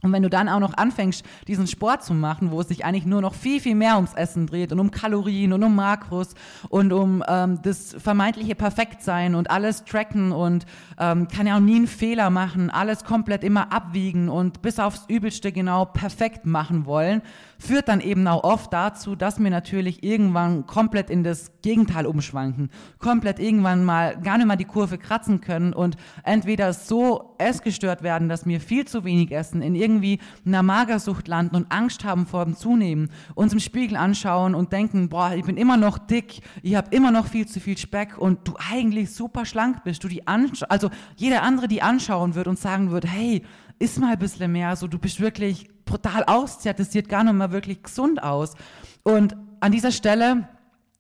Und 0.05 0.13
wenn 0.13 0.23
du 0.23 0.29
dann 0.29 0.51
auch 0.51 0.61
noch 0.61 0.75
anfängst, 0.77 1.25
diesen 1.49 1.67
Sport 1.67 2.05
zu 2.05 2.13
machen, 2.13 2.51
wo 2.51 2.61
es 2.61 2.69
sich 2.69 2.85
eigentlich 2.85 3.07
nur 3.07 3.23
noch 3.23 3.35
viel, 3.35 3.59
viel 3.59 3.75
mehr 3.75 3.97
ums 3.97 4.13
Essen 4.13 4.47
dreht 4.47 4.71
und 4.71 4.79
um 4.79 4.91
Kalorien 4.91 5.55
und 5.55 5.63
um 5.63 5.75
Makros 5.75 6.35
und 6.69 6.93
um 6.93 7.25
ähm, 7.27 7.61
das 7.63 7.97
vermeintliche 7.99 8.55
Perfektsein 8.55 9.35
und 9.35 9.51
alles 9.51 9.85
tracken 9.87 10.31
und 10.33 10.67
ähm, 10.99 11.27
kann 11.29 11.47
ja 11.47 11.57
auch 11.57 11.61
nie 11.61 11.77
einen 11.77 11.87
Fehler 11.87 12.29
machen, 12.29 12.69
alles 12.69 13.05
komplett 13.05 13.43
immer 13.43 13.73
abwiegen 13.73 14.29
und 14.29 14.61
bis 14.61 14.79
aufs 14.79 15.07
Übelste 15.09 15.53
genau 15.53 15.87
perfekt 15.87 16.45
machen 16.45 16.85
wollen, 16.85 17.23
führt 17.59 17.89
dann 17.89 18.01
eben 18.01 18.27
auch 18.27 18.45
oft 18.45 18.73
dazu, 18.73 19.17
dass 19.17 19.39
wir 19.39 19.51
natürlich 19.51 20.03
irgendwann 20.03 20.67
komplett 20.67 21.11
in 21.11 21.25
das 21.25 21.53
Gegenteil 21.63 22.07
umschwanken, 22.07 22.71
komplett 22.99 23.39
irgendwann 23.39 23.85
mal 23.85 24.17
gar 24.21 24.39
nicht 24.39 24.47
mal 24.47 24.57
die 24.57 24.65
Kurve 24.65 24.99
kratzen 24.99 25.41
können 25.41 25.73
und 25.73 25.97
entweder 26.23 26.73
so 26.73 27.35
essgestört 27.39 28.03
werden, 28.03 28.29
dass 28.29 28.47
wir 28.47 28.61
viel 28.61 28.85
zu 28.87 29.05
wenig 29.05 29.33
essen, 29.33 29.63
in 29.63 29.75
irgendwie 29.75 30.19
einer 30.45 30.63
Magersucht 30.63 31.29
landen 31.29 31.57
und 31.57 31.73
Angst 31.73 32.05
haben 32.05 32.27
vor 32.27 32.45
dem 32.45 32.57
Zunehmen, 32.57 33.11
uns 33.35 33.53
im 33.53 33.61
Spiegel 33.61 33.97
anschauen 33.97 34.55
und 34.55 34.73
denken, 34.73 35.09
boah, 35.09 35.33
ich 35.35 35.45
bin 35.45 35.57
immer 35.57 35.77
noch 35.77 35.99
dick, 35.99 36.41
ich 36.63 36.75
habe 36.75 36.95
immer 36.95 37.11
noch 37.11 37.27
viel 37.27 37.47
zu 37.47 37.61
viel 37.61 37.79
Speck 37.79 38.19
und 38.19 38.47
du 38.49 38.55
eigentlich 38.71 39.13
super 39.13 39.45
schlank 39.45 39.85
bist, 39.85 40.05
du 40.05 40.09
die 40.09 40.27
also 40.27 40.91
jeder 41.17 41.43
andere 41.43 41.69
die 41.69 41.83
anschauen 41.83 42.35
wird 42.35 42.49
und 42.49 42.59
sagen 42.59 42.91
wird, 42.91 43.07
hey, 43.07 43.43
iss 43.79 43.99
mal 43.99 44.13
ein 44.13 44.19
bisschen 44.19 44.53
mehr, 44.53 44.77
so 44.77 44.87
du 44.87 44.99
bist 44.99 45.21
wirklich 45.21 45.69
brutal 45.85 46.25
auszehrt, 46.25 46.79
das 46.79 46.93
sieht 46.93 47.09
gar 47.09 47.25
nicht 47.25 47.35
mal 47.35 47.53
wirklich 47.53 47.83
gesund 47.83 48.23
aus. 48.23 48.55
Und 49.03 49.37
an 49.61 49.73
dieser 49.73 49.93
Stelle 49.93 50.49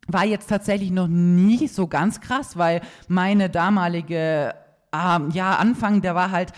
war 0.06 0.24
jetzt 0.24 0.48
tatsächlich 0.48 0.90
noch 0.90 1.08
nie 1.08 1.66
so 1.68 1.86
ganz 1.86 2.20
krass, 2.20 2.58
weil 2.58 2.82
meine 3.08 3.48
damalige 3.48 4.54
ähm, 4.94 5.30
ja, 5.32 5.56
Anfang, 5.56 6.02
der 6.02 6.14
war 6.14 6.30
halt 6.30 6.52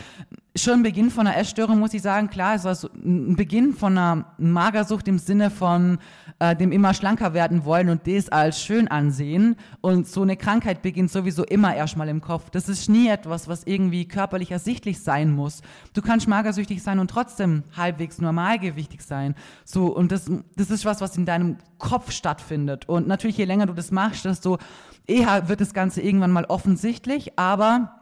schon 0.57 0.83
Beginn 0.83 1.11
von 1.11 1.27
einer 1.27 1.37
Essstörung, 1.37 1.79
muss 1.79 1.95
ich 1.95 2.03
sagen, 2.03 2.29
klar, 2.31 2.55
es 2.55 2.65
war 2.65 2.75
so 2.75 2.89
ein 2.95 3.37
Beginn 3.37 3.75
von 3.75 3.97
einer 3.97 4.27
Magersucht 4.39 5.09
im 5.09 5.19
Sinne 5.19 5.51
von 5.51 5.99
äh, 6.39 6.55
dem 6.55 6.73
immer 6.73 6.95
schlanker 6.95 7.35
werden 7.35 7.65
wollen 7.65 7.89
und 7.89 8.07
das 8.07 8.29
als 8.29 8.61
schön 8.61 8.89
ansehen. 8.89 9.57
Und 9.81 10.07
so 10.07 10.23
eine 10.23 10.37
Krankheit 10.37 10.83
beginnt 10.83 11.11
sowieso 11.11 11.45
immer 11.45 11.75
erstmal 11.75 12.09
im 12.09 12.21
Kopf. 12.21 12.51
Das 12.51 12.69
ist 12.69 12.89
nie 12.89 13.09
etwas, 13.09 13.49
was 13.49 13.65
irgendwie 13.65 14.07
körperlich 14.07 14.51
ersichtlich 14.51 15.01
sein 15.01 15.33
muss. 15.33 15.63
Du 15.95 16.03
kannst 16.03 16.29
magersüchtig 16.29 16.83
sein 16.83 16.99
und 16.99 17.11
trotzdem 17.11 17.65
halbwegs 17.77 18.21
normalgewichtig 18.21 19.03
sein. 19.03 19.35
So, 19.65 19.87
und 19.87 20.13
das, 20.13 20.31
das 20.57 20.71
ist 20.71 20.85
was, 20.85 21.01
was 21.01 21.17
in 21.17 21.27
deinem 21.27 21.57
Kopf 21.79 22.11
stattfindet. 22.13 22.89
Und 22.89 23.07
natürlich, 23.07 23.37
je 23.37 23.45
länger 23.45 23.67
du 23.67 23.73
das 23.73 23.91
machst, 23.91 24.25
desto 24.25 24.59
eher 25.07 25.49
wird 25.49 25.61
das 25.61 25.75
Ganze 25.75 26.01
irgendwann 26.01 26.33
mal 26.33 26.45
offensichtlich, 26.47 27.39
aber 27.39 27.96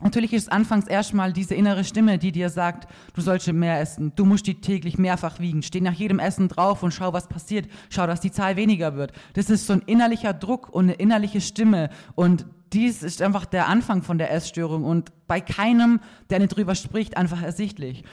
Natürlich 0.00 0.34
ist 0.34 0.52
anfangs 0.52 0.86
erstmal 0.86 1.32
diese 1.32 1.54
innere 1.54 1.84
Stimme, 1.84 2.18
die 2.18 2.32
dir 2.32 2.50
sagt, 2.50 2.88
du 3.14 3.22
sollst 3.22 3.50
mehr 3.50 3.80
essen, 3.80 4.12
du 4.14 4.26
musst 4.26 4.46
die 4.46 4.60
täglich 4.60 4.98
mehrfach 4.98 5.40
wiegen, 5.40 5.62
steh 5.62 5.80
nach 5.80 5.94
jedem 5.94 6.18
Essen 6.18 6.48
drauf 6.48 6.82
und 6.82 6.92
schau, 6.92 7.12
was 7.12 7.28
passiert, 7.28 7.66
schau, 7.88 8.06
dass 8.06 8.20
die 8.20 8.30
Zahl 8.30 8.56
weniger 8.56 8.96
wird. 8.96 9.12
Das 9.34 9.48
ist 9.48 9.66
so 9.66 9.72
ein 9.72 9.82
innerlicher 9.86 10.34
Druck 10.34 10.68
und 10.68 10.84
eine 10.84 10.94
innerliche 10.94 11.40
Stimme 11.40 11.88
und 12.14 12.46
dies 12.72 13.02
ist 13.02 13.22
einfach 13.22 13.46
der 13.46 13.68
Anfang 13.68 14.02
von 14.02 14.18
der 14.18 14.32
Essstörung 14.32 14.84
und 14.84 15.12
bei 15.26 15.40
keinem, 15.40 16.00
der 16.30 16.40
nicht 16.40 16.54
drüber 16.54 16.74
spricht, 16.74 17.16
einfach 17.16 17.42
ersichtlich. 17.42 18.04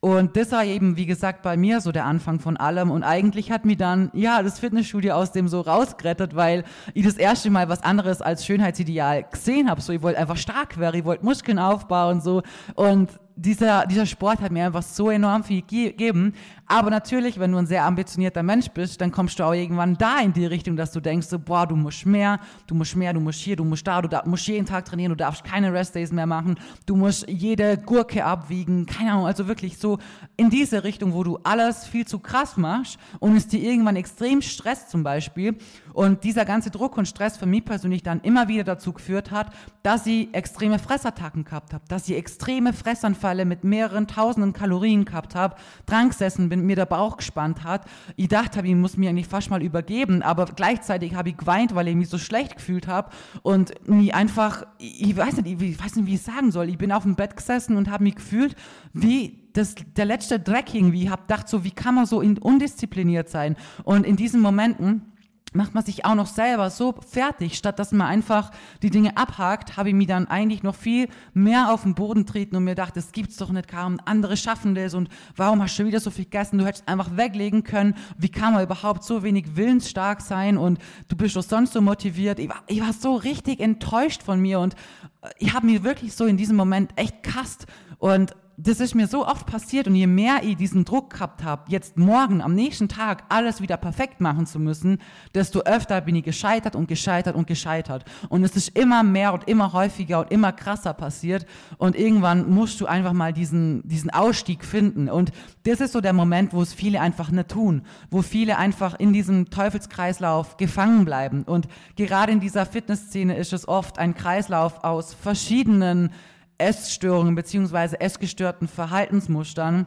Und 0.00 0.36
das 0.36 0.52
war 0.52 0.64
eben, 0.64 0.96
wie 0.96 1.06
gesagt, 1.06 1.42
bei 1.42 1.56
mir 1.56 1.80
so 1.80 1.90
der 1.90 2.04
Anfang 2.04 2.38
von 2.38 2.56
allem. 2.56 2.92
Und 2.92 3.02
eigentlich 3.02 3.50
hat 3.50 3.64
mir 3.64 3.76
dann, 3.76 4.10
ja, 4.14 4.44
das 4.44 4.60
Fitnessstudio 4.60 5.14
aus 5.14 5.32
dem 5.32 5.48
so 5.48 5.60
rausgerettet, 5.60 6.36
weil 6.36 6.62
ich 6.94 7.04
das 7.04 7.16
erste 7.16 7.50
Mal 7.50 7.68
was 7.68 7.82
anderes 7.82 8.22
als 8.22 8.46
Schönheitsideal 8.46 9.24
gesehen 9.24 9.68
habe. 9.68 9.80
So, 9.80 9.92
ich 9.92 10.02
wollte 10.02 10.20
einfach 10.20 10.36
stark 10.36 10.78
werden, 10.78 11.00
ich 11.00 11.04
wollte 11.04 11.24
Muskeln 11.24 11.58
aufbauen 11.58 12.20
so. 12.20 12.42
Und 12.76 13.10
dieser, 13.34 13.86
dieser 13.86 14.06
Sport 14.06 14.40
hat 14.40 14.52
mir 14.52 14.66
einfach 14.66 14.82
so 14.82 15.10
enorm 15.10 15.42
viel 15.42 15.62
gegeben. 15.62 16.34
Aber 16.68 16.90
natürlich, 16.90 17.40
wenn 17.40 17.50
du 17.50 17.58
ein 17.58 17.66
sehr 17.66 17.84
ambitionierter 17.84 18.42
Mensch 18.42 18.68
bist, 18.68 19.00
dann 19.00 19.10
kommst 19.10 19.38
du 19.38 19.44
auch 19.44 19.54
irgendwann 19.54 19.96
da 19.96 20.20
in 20.20 20.34
die 20.34 20.44
Richtung, 20.44 20.76
dass 20.76 20.92
du 20.92 21.00
denkst, 21.00 21.26
so, 21.26 21.38
boah, 21.38 21.66
du 21.66 21.76
musst 21.76 22.04
mehr, 22.04 22.38
du 22.66 22.74
musst 22.74 22.94
mehr, 22.94 23.14
du 23.14 23.20
musst 23.20 23.40
hier, 23.40 23.56
du 23.56 23.64
musst 23.64 23.86
da, 23.86 24.02
du 24.02 24.08
da, 24.08 24.22
musst 24.26 24.46
jeden 24.46 24.66
Tag 24.66 24.84
trainieren, 24.84 25.10
du 25.10 25.16
darfst 25.16 25.44
keine 25.44 25.72
Restdays 25.72 26.12
mehr 26.12 26.26
machen, 26.26 26.60
du 26.84 26.94
musst 26.94 27.26
jede 27.26 27.78
Gurke 27.78 28.22
abwiegen, 28.22 28.84
keine 28.84 29.12
Ahnung, 29.12 29.26
also 29.26 29.48
wirklich 29.48 29.78
so 29.78 29.98
in 30.36 30.50
diese 30.50 30.84
Richtung, 30.84 31.14
wo 31.14 31.24
du 31.24 31.38
alles 31.42 31.86
viel 31.86 32.06
zu 32.06 32.18
krass 32.18 32.58
machst 32.58 32.98
und 33.18 33.34
es 33.34 33.48
dir 33.48 33.62
irgendwann 33.62 33.96
extrem 33.96 34.42
stresst 34.42 34.90
zum 34.90 35.02
Beispiel. 35.02 35.56
Und 35.94 36.22
dieser 36.22 36.44
ganze 36.44 36.70
Druck 36.70 36.96
und 36.98 37.08
Stress 37.08 37.38
für 37.38 37.46
mich 37.46 37.64
persönlich 37.64 38.02
dann 38.02 38.20
immer 38.20 38.46
wieder 38.46 38.64
dazu 38.64 38.92
geführt 38.92 39.30
hat, 39.30 39.52
dass 39.82 40.06
ich 40.06 40.32
extreme 40.34 40.78
Fressattacken 40.78 41.44
gehabt 41.44 41.72
habe, 41.72 41.84
dass 41.88 42.08
ich 42.08 42.16
extreme 42.16 42.72
Fressanfälle 42.72 43.44
mit 43.44 43.64
mehreren 43.64 44.06
tausenden 44.06 44.52
Kalorien 44.52 45.06
gehabt 45.06 45.34
habe, 45.34 45.56
dran 45.86 46.10
gesessen 46.10 46.48
bin, 46.48 46.57
mir 46.64 46.76
der 46.76 46.86
Bauch 46.86 47.16
gespannt 47.16 47.64
hat. 47.64 47.84
Ich 48.16 48.28
dachte, 48.28 48.60
ich 48.62 48.74
muss 48.74 48.96
mir 48.96 49.10
eigentlich 49.10 49.28
fast 49.28 49.50
mal 49.50 49.62
übergeben, 49.62 50.22
aber 50.22 50.46
gleichzeitig 50.46 51.14
habe 51.14 51.30
ich 51.30 51.36
geweint, 51.36 51.74
weil 51.74 51.88
ich 51.88 51.96
mich 51.96 52.08
so 52.08 52.18
schlecht 52.18 52.56
gefühlt 52.56 52.86
habe 52.86 53.10
und 53.42 53.72
mich 53.88 54.14
einfach, 54.14 54.66
ich 54.78 55.16
weiß 55.16 55.42
nicht, 55.42 55.60
ich 55.60 55.82
weiß 55.82 55.96
nicht, 55.96 56.06
wie 56.06 56.14
ich 56.14 56.22
sagen 56.22 56.50
soll. 56.50 56.68
Ich 56.68 56.78
bin 56.78 56.92
auf 56.92 57.02
dem 57.02 57.16
Bett 57.16 57.36
gesessen 57.36 57.76
und 57.76 57.90
habe 57.90 58.04
mich 58.04 58.16
gefühlt 58.16 58.56
wie 58.92 59.38
das, 59.52 59.74
der 59.96 60.04
letzte 60.04 60.38
Dreck 60.38 60.74
irgendwie. 60.74 61.04
Ich 61.04 61.10
habe 61.10 61.22
gedacht, 61.22 61.48
so, 61.48 61.64
wie 61.64 61.70
kann 61.70 61.94
man 61.94 62.06
so 62.06 62.18
undiszipliniert 62.20 63.28
sein? 63.28 63.56
Und 63.84 64.06
in 64.06 64.16
diesen 64.16 64.40
Momenten 64.40 65.02
macht 65.52 65.74
man 65.74 65.84
sich 65.84 66.04
auch 66.04 66.14
noch 66.14 66.26
selber 66.26 66.70
so 66.70 66.94
fertig, 67.06 67.56
statt 67.56 67.78
dass 67.78 67.92
man 67.92 68.06
einfach 68.06 68.50
die 68.82 68.90
Dinge 68.90 69.16
abhakt, 69.16 69.76
habe 69.76 69.90
ich 69.90 69.94
mich 69.94 70.06
dann 70.06 70.28
eigentlich 70.28 70.62
noch 70.62 70.74
viel 70.74 71.08
mehr 71.32 71.72
auf 71.72 71.82
den 71.82 71.94
Boden 71.94 72.26
treten 72.26 72.56
und 72.56 72.64
mir 72.64 72.72
gedacht, 72.72 72.96
das 72.96 73.12
gibt's 73.12 73.36
doch 73.36 73.50
nicht, 73.50 73.68
kaum 73.68 73.98
andere 74.04 74.36
schaffen 74.36 74.74
das 74.74 74.94
und 74.94 75.08
warum 75.36 75.62
hast 75.62 75.78
du 75.78 75.86
wieder 75.86 76.00
so 76.00 76.10
viel 76.10 76.24
gegessen, 76.24 76.58
du 76.58 76.66
hättest 76.66 76.88
einfach 76.88 77.16
weglegen 77.16 77.64
können, 77.64 77.94
wie 78.16 78.28
kann 78.28 78.54
man 78.54 78.62
überhaupt 78.62 79.04
so 79.04 79.22
wenig 79.22 79.56
willensstark 79.56 80.20
sein 80.20 80.58
und 80.58 80.78
du 81.08 81.16
bist 81.16 81.36
doch 81.36 81.42
sonst 81.42 81.72
so 81.72 81.80
motiviert, 81.80 82.38
ich 82.38 82.48
war, 82.48 82.62
ich 82.66 82.80
war 82.80 82.92
so 82.92 83.14
richtig 83.14 83.60
enttäuscht 83.60 84.22
von 84.22 84.40
mir 84.40 84.60
und 84.60 84.74
äh, 85.22 85.30
ich 85.38 85.54
habe 85.54 85.66
mir 85.66 85.84
wirklich 85.84 86.14
so 86.14 86.26
in 86.26 86.36
diesem 86.36 86.56
Moment 86.56 86.92
echt 86.96 87.22
kast 87.22 87.66
und 87.98 88.34
das 88.60 88.80
ist 88.80 88.96
mir 88.96 89.06
so 89.06 89.24
oft 89.24 89.46
passiert 89.46 89.86
und 89.86 89.94
je 89.94 90.08
mehr 90.08 90.40
ich 90.42 90.56
diesen 90.56 90.84
Druck 90.84 91.10
gehabt 91.10 91.44
habe, 91.44 91.70
jetzt 91.70 91.96
morgen, 91.96 92.42
am 92.42 92.56
nächsten 92.56 92.88
Tag 92.88 93.22
alles 93.28 93.60
wieder 93.60 93.76
perfekt 93.76 94.20
machen 94.20 94.46
zu 94.46 94.58
müssen, 94.58 94.98
desto 95.32 95.60
öfter 95.60 96.00
bin 96.00 96.16
ich 96.16 96.24
gescheitert 96.24 96.74
und 96.74 96.88
gescheitert 96.88 97.36
und 97.36 97.46
gescheitert. 97.46 98.04
Und 98.28 98.42
es 98.42 98.56
ist 98.56 98.76
immer 98.76 99.04
mehr 99.04 99.32
und 99.32 99.46
immer 99.46 99.72
häufiger 99.72 100.18
und 100.18 100.32
immer 100.32 100.50
krasser 100.50 100.92
passiert 100.92 101.46
und 101.76 101.94
irgendwann 101.94 102.50
musst 102.50 102.80
du 102.80 102.86
einfach 102.86 103.12
mal 103.12 103.32
diesen, 103.32 103.86
diesen 103.86 104.10
Ausstieg 104.10 104.64
finden. 104.64 105.08
Und 105.08 105.30
das 105.62 105.80
ist 105.80 105.92
so 105.92 106.00
der 106.00 106.12
Moment, 106.12 106.52
wo 106.52 106.60
es 106.60 106.74
viele 106.74 107.00
einfach 107.00 107.30
nicht 107.30 107.50
tun, 107.50 107.82
wo 108.10 108.22
viele 108.22 108.58
einfach 108.58 108.98
in 108.98 109.12
diesem 109.12 109.50
Teufelskreislauf 109.50 110.56
gefangen 110.56 111.04
bleiben. 111.04 111.44
Und 111.44 111.68
gerade 111.94 112.32
in 112.32 112.40
dieser 112.40 112.66
Fitnessszene 112.66 113.36
ist 113.36 113.52
es 113.52 113.68
oft 113.68 114.00
ein 114.00 114.14
Kreislauf 114.14 114.82
aus 114.82 115.14
verschiedenen 115.14 116.10
Essstörungen 116.58 117.34
beziehungsweise 117.34 118.00
essgestörten 118.00 118.68
Verhaltensmustern. 118.68 119.86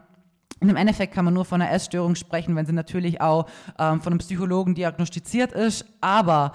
Und 0.59 0.69
im 0.69 0.75
Endeffekt 0.75 1.13
kann 1.13 1.25
man 1.25 1.33
nur 1.33 1.45
von 1.45 1.61
einer 1.61 1.71
Essstörung 1.71 2.15
sprechen, 2.15 2.55
wenn 2.55 2.65
sie 2.65 2.73
natürlich 2.73 3.19
auch 3.19 3.47
ähm, 3.79 4.01
von 4.01 4.13
einem 4.13 4.19
Psychologen 4.19 4.75
diagnostiziert 4.75 5.51
ist. 5.51 5.85
Aber 6.01 6.53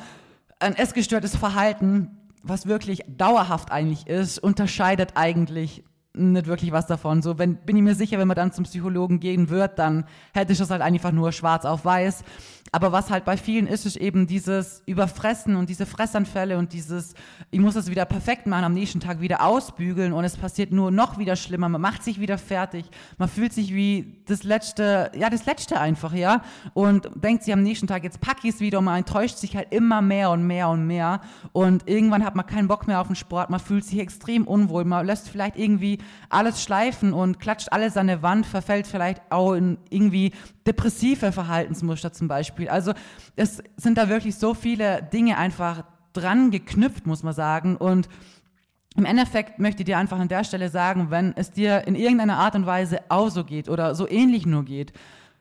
ein 0.59 0.77
essgestörtes 0.77 1.37
Verhalten, 1.37 2.17
was 2.43 2.67
wirklich 2.67 3.03
dauerhaft 3.09 3.73
eigentlich 3.73 4.07
ist, 4.07 4.39
unterscheidet 4.39 5.13
eigentlich 5.17 5.83
nicht 6.17 6.47
wirklich 6.47 6.73
was 6.73 6.87
davon. 6.87 7.23
So, 7.23 7.39
wenn, 7.39 7.57
bin 7.57 7.77
ich 7.77 7.83
mir 7.83 7.95
sicher, 7.95 8.19
wenn 8.19 8.29
man 8.29 8.37
dann 8.37 8.53
zum 8.53 8.65
Psychologen 8.65 9.21
gehen 9.21 9.49
wird, 9.49 9.79
dann 9.79 10.05
hätte 10.33 10.53
ich 10.53 10.59
das 10.59 10.71
halt 10.71 10.83
einfach 10.83 11.13
nur 11.13 11.33
schwarz 11.33 11.65
auf 11.65 11.85
weiß. 11.85 12.25
Aber 12.73 12.93
was 12.93 13.11
halt 13.11 13.25
bei 13.25 13.37
vielen 13.37 13.67
ist, 13.67 13.87
ist 13.87 13.97
eben 13.97 14.27
dieses 14.27 14.83
Überfressen 14.87 15.57
und 15.57 15.69
diese 15.69 15.87
Fressanfälle 15.87 16.59
und 16.59 16.73
dieses, 16.73 17.15
ich 17.51 17.61
muss 17.61 17.75
das 17.75 17.91
wieder 17.91 18.05
perfekt 18.05 18.47
machen, 18.47 18.65
am 18.65 18.75
nächsten 18.75 19.01
Tag 19.01 19.21
wieder 19.21 19.45
ausbügeln 19.45 20.13
und 20.13 20.25
es 20.25 20.37
passiert 20.37 20.73
nur 20.73 20.91
noch 20.91 21.19
wieder 21.19 21.37
schlimmer. 21.37 21.69
Man 21.69 21.81
macht 21.81 22.03
sich 22.03 22.21
wieder 22.21 22.39
fertig. 22.39 22.87
Man 23.19 23.29
fühlt 23.29 23.53
sich 23.53 23.73
wie 23.73 24.23
das 24.27 24.43
letzte, 24.43 25.11
ja, 25.15 25.31
das 25.31 25.47
letzte 25.47 25.81
einfach, 25.81 26.13
ja. 26.13 26.43
Und 26.75 27.09
denkt 27.15 27.45
sich 27.45 27.55
am 27.55 27.63
nächsten 27.63 27.87
Tag, 27.87 28.05
jetzt 28.05 28.21
pack 28.21 28.39
ich 28.43 28.55
es 28.55 28.61
wieder 28.61 28.79
und 28.81 28.85
man 28.87 28.99
enttäuscht 28.99 29.37
sich 29.37 29.57
halt 29.57 29.73
immer 29.73 30.03
mehr 30.03 30.31
und 30.31 30.47
mehr 30.47 30.69
und 30.69 30.87
mehr. 30.87 31.21
Und 31.53 31.89
irgendwann 31.89 32.25
hat 32.25 32.35
man 32.35 32.47
keinen 32.47 32.69
Bock 32.69 32.87
mehr 32.87 33.01
auf 33.01 33.07
den 33.07 33.17
Sport. 33.17 33.49
Man 33.51 33.61
fühlt 33.61 33.85
sich 33.85 33.99
extrem 34.01 34.47
unwohl. 34.47 34.85
Man 34.85 35.07
lässt 35.07 35.29
vielleicht 35.29 35.57
irgendwie 35.57 35.99
alles 36.29 36.63
schleifen 36.63 37.13
und 37.13 37.41
klatscht 37.41 37.69
alles 37.73 37.97
an 37.97 38.07
der 38.07 38.23
Wand, 38.23 38.47
verfällt 38.47 38.87
vielleicht 38.87 39.23
auch 39.31 39.53
in 39.53 39.79
irgendwie 39.91 40.33
depressive 40.67 41.33
Verhaltensmuster 41.33 42.13
zum 42.13 42.29
Beispiel. 42.29 42.69
Also 42.69 42.93
es 43.37 43.63
sind 43.77 43.99
da 43.99 44.09
wirklich 44.09 44.37
so 44.37 44.55
viele 44.55 45.03
Dinge 45.03 45.39
einfach 45.39 45.85
dran 46.13 46.51
geknüpft, 46.51 47.07
muss 47.07 47.23
man 47.23 47.35
sagen. 47.35 47.77
Und 47.77 48.09
im 48.97 49.05
Endeffekt 49.05 49.59
möchte 49.59 49.83
ich 49.83 49.87
dir 49.87 49.99
einfach 49.99 50.19
an 50.19 50.29
der 50.29 50.45
Stelle 50.45 50.71
sagen, 50.71 51.11
wenn 51.11 51.35
es 51.37 51.51
dir 51.51 51.87
in 51.87 51.95
irgendeiner 51.95 52.39
Art 52.39 52.55
und 52.55 52.67
Weise 52.67 53.01
auch 53.09 53.29
so 53.29 53.45
geht 53.45 53.69
oder 53.69 53.95
so 53.95 54.09
ähnlich 54.09 54.47
nur 54.47 54.65
geht, 54.65 54.93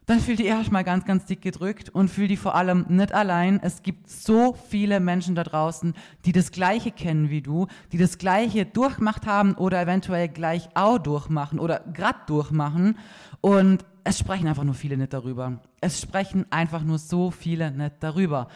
dann 0.06 0.20
fühl 0.20 0.36
dich 0.36 0.46
erstmal 0.46 0.84
ganz, 0.84 1.06
ganz 1.06 1.26
dick 1.26 1.42
gedrückt 1.42 1.90
und 1.90 2.10
fühl 2.10 2.28
dich 2.28 2.40
vor 2.40 2.56
allem 2.56 2.86
nicht 2.90 3.14
allein. 3.14 3.60
Es 3.62 3.82
gibt 3.82 4.10
so 4.10 4.54
viele 4.54 5.00
Menschen 5.00 5.36
da 5.36 5.44
draußen, 5.44 5.94
die 6.26 6.32
das 6.32 6.52
Gleiche 6.52 6.92
kennen 6.92 7.30
wie 7.30 7.42
du, 7.42 7.68
die 7.92 7.98
das 7.98 8.18
Gleiche 8.18 8.66
durchgemacht 8.66 9.26
haben 9.26 9.56
oder 9.56 9.82
eventuell 9.82 10.28
gleich 10.28 10.70
auch 10.76 11.00
durchmachen 11.00 11.60
oder 11.60 11.82
grad 11.94 12.30
durchmachen. 12.30 12.98
Und 13.42 13.86
es 14.04 14.20
sprechen 14.20 14.48
einfach 14.48 14.64
nur 14.64 14.76
viele 14.76 14.98
nicht 14.98 15.14
darüber. 15.14 15.60
Es 15.82 16.00
sprechen 16.00 16.46
einfach 16.52 16.84
nur 16.84 17.00
so 17.00 17.32
viele 17.32 17.72
nicht 17.72 17.96
darüber. 18.02 18.48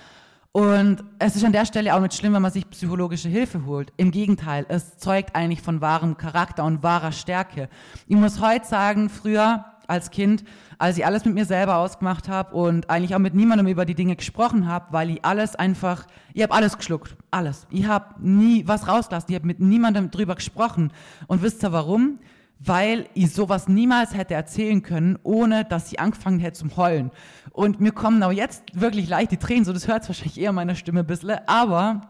Und 0.51 1.03
es 1.19 1.35
ist 1.35 1.45
an 1.45 1.51
der 1.51 1.65
Stelle 1.65 1.95
auch 1.95 1.99
nicht 1.99 2.15
schlimm, 2.15 2.33
wenn 2.33 2.41
man 2.41 2.51
sich 2.51 2.69
psychologische 2.69 3.29
Hilfe 3.29 3.65
holt. 3.65 3.93
Im 3.97 4.09
Gegenteil, 4.12 4.65
es 4.67 4.97
zeugt 4.97 5.35
eigentlich 5.35 5.62
von 5.62 5.79
wahrem 5.79 6.17
Charakter 6.17 6.63
und 6.65 6.81
wahrer 6.81 7.12
Stärke. 7.12 7.69
Ich 8.07 8.15
muss 8.15 8.41
heute 8.41 8.65
sagen, 8.65 9.09
früher 9.09 9.65
als 9.89 10.12
Kind, 10.12 10.43
als 10.78 10.97
ich 10.97 11.06
alles 11.06 11.25
mit 11.25 11.34
mir 11.34 11.45
selber 11.45 11.78
ausgemacht 11.78 12.30
habe 12.30 12.56
und 12.56 12.89
eigentlich 12.89 13.15
auch 13.15 13.19
mit 13.19 13.34
niemandem 13.34 13.67
über 13.67 13.86
die 13.86 13.95
Dinge 13.95 14.15
gesprochen 14.15 14.67
habe, 14.67 14.88
weil 14.91 15.10
ich 15.10 15.25
alles 15.25 15.56
einfach, 15.56 16.06
ich 16.34 16.43
habe 16.43 16.54
alles 16.54 16.78
geschluckt, 16.78 17.15
alles. 17.32 17.67
Ich 17.69 17.88
habe 17.88 18.15
nie 18.19 18.67
was 18.67 18.88
rausgelassen, 18.88 19.30
ich 19.30 19.36
habe 19.36 19.47
mit 19.47 19.60
niemandem 19.60 20.12
drüber 20.12 20.36
gesprochen. 20.36 20.91
Und 21.28 21.41
wisst 21.41 21.63
ihr 21.63 21.71
warum? 21.71 22.19
Weil 22.60 23.08
ich 23.13 23.34
sowas 23.34 23.67
niemals 23.67 24.13
hätte 24.13 24.34
erzählen 24.34 24.82
können, 24.84 25.17
ohne 25.23 25.65
dass 25.65 25.91
ich 25.91 25.99
angefangen 25.99 26.39
hätte 26.39 26.60
zum 26.60 26.75
Heulen. 26.78 27.12
Und 27.52 27.80
mir 27.80 27.91
kommen 27.91 28.21
auch 28.21 28.32
jetzt 28.32 28.63
wirklich 28.73 29.10
leicht 29.10 29.32
die 29.32 29.38
Tränen, 29.38 29.65
so 29.65 29.73
das 29.73 29.88
hört 29.88 30.08
wahrscheinlich 30.08 30.39
eher 30.39 30.52
meiner 30.52 30.75
Stimme 30.75 31.02
ein 31.02 31.08
bisschen, 31.08 31.39
aber 31.47 32.02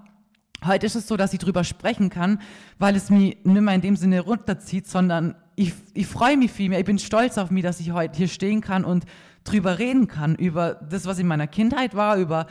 heute 0.66 0.86
ist 0.86 0.96
es 0.96 1.08
so, 1.08 1.18
dass 1.18 1.34
ich 1.34 1.40
drüber 1.40 1.64
sprechen 1.64 2.10
kann, 2.10 2.42
weil 2.78 2.96
es 2.96 3.10
mich 3.10 3.38
nicht 3.44 3.62
mehr 3.62 3.76
in 3.76 3.82
dem 3.82 3.96
Sinne 3.96 4.22
runterzieht, 4.22 4.88
sondern 4.88 5.36
ich, 5.60 5.74
ich 5.94 6.08
freue 6.08 6.38
mich 6.38 6.54
viel 6.54 6.70
mehr. 6.70 6.80
Ich 6.80 6.86
bin 6.86 6.98
stolz 7.00 7.38
auf 7.38 7.52
mich, 7.52 7.64
dass 7.64 7.82
ich 7.82 7.92
heute 7.92 8.16
hier 8.18 8.30
stehen 8.30 8.62
kann 8.62 8.86
und 8.86 9.04
drüber 9.44 9.78
reden 9.78 10.08
kann, 10.08 10.36
über 10.36 10.76
das, 10.76 11.06
was 11.06 11.20
in 11.20 11.28
meiner 11.28 11.48
Kindheit 11.48 11.96
war, 11.96 12.16
über 12.16 12.48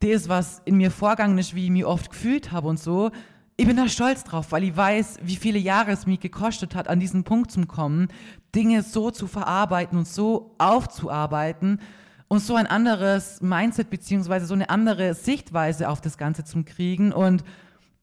das, 0.00 0.28
was 0.28 0.60
in 0.64 0.76
mir 0.76 0.90
vorgegangen 0.90 1.38
ist, 1.38 1.54
wie 1.54 1.66
ich 1.66 1.70
mich 1.70 1.84
oft 1.84 2.10
gefühlt 2.10 2.50
habe 2.50 2.66
und 2.66 2.80
so. 2.80 3.12
ich 3.56 3.66
bin 3.66 3.76
da 3.76 3.88
stolz 3.88 4.24
drauf, 4.24 4.50
weil 4.50 4.64
ich 4.64 4.76
weiß, 4.76 5.20
wie 5.22 5.36
viele 5.36 5.60
Jahre 5.60 5.92
es 5.92 6.06
mich 6.06 6.18
gekostet 6.18 6.74
hat, 6.74 6.88
an 6.88 6.98
diesen 6.98 7.22
Punkt 7.22 7.52
zu 7.52 7.64
kommen, 7.66 8.08
Dinge 8.52 8.82
so 8.82 9.12
zu 9.12 9.28
verarbeiten 9.28 9.96
und 9.96 10.08
so 10.08 10.56
aufzuarbeiten 10.58 11.80
und 12.26 12.40
so 12.40 12.56
ein 12.56 12.66
anderes 12.66 13.40
Mindset 13.40 13.88
beziehungsweise 13.88 14.46
so 14.46 14.54
eine 14.54 14.68
andere 14.68 15.14
Sichtweise 15.14 15.88
auf 15.88 16.00
das 16.00 16.18
Ganze 16.18 16.42
zu 16.42 16.64
kriegen 16.64 17.12
und 17.12 17.44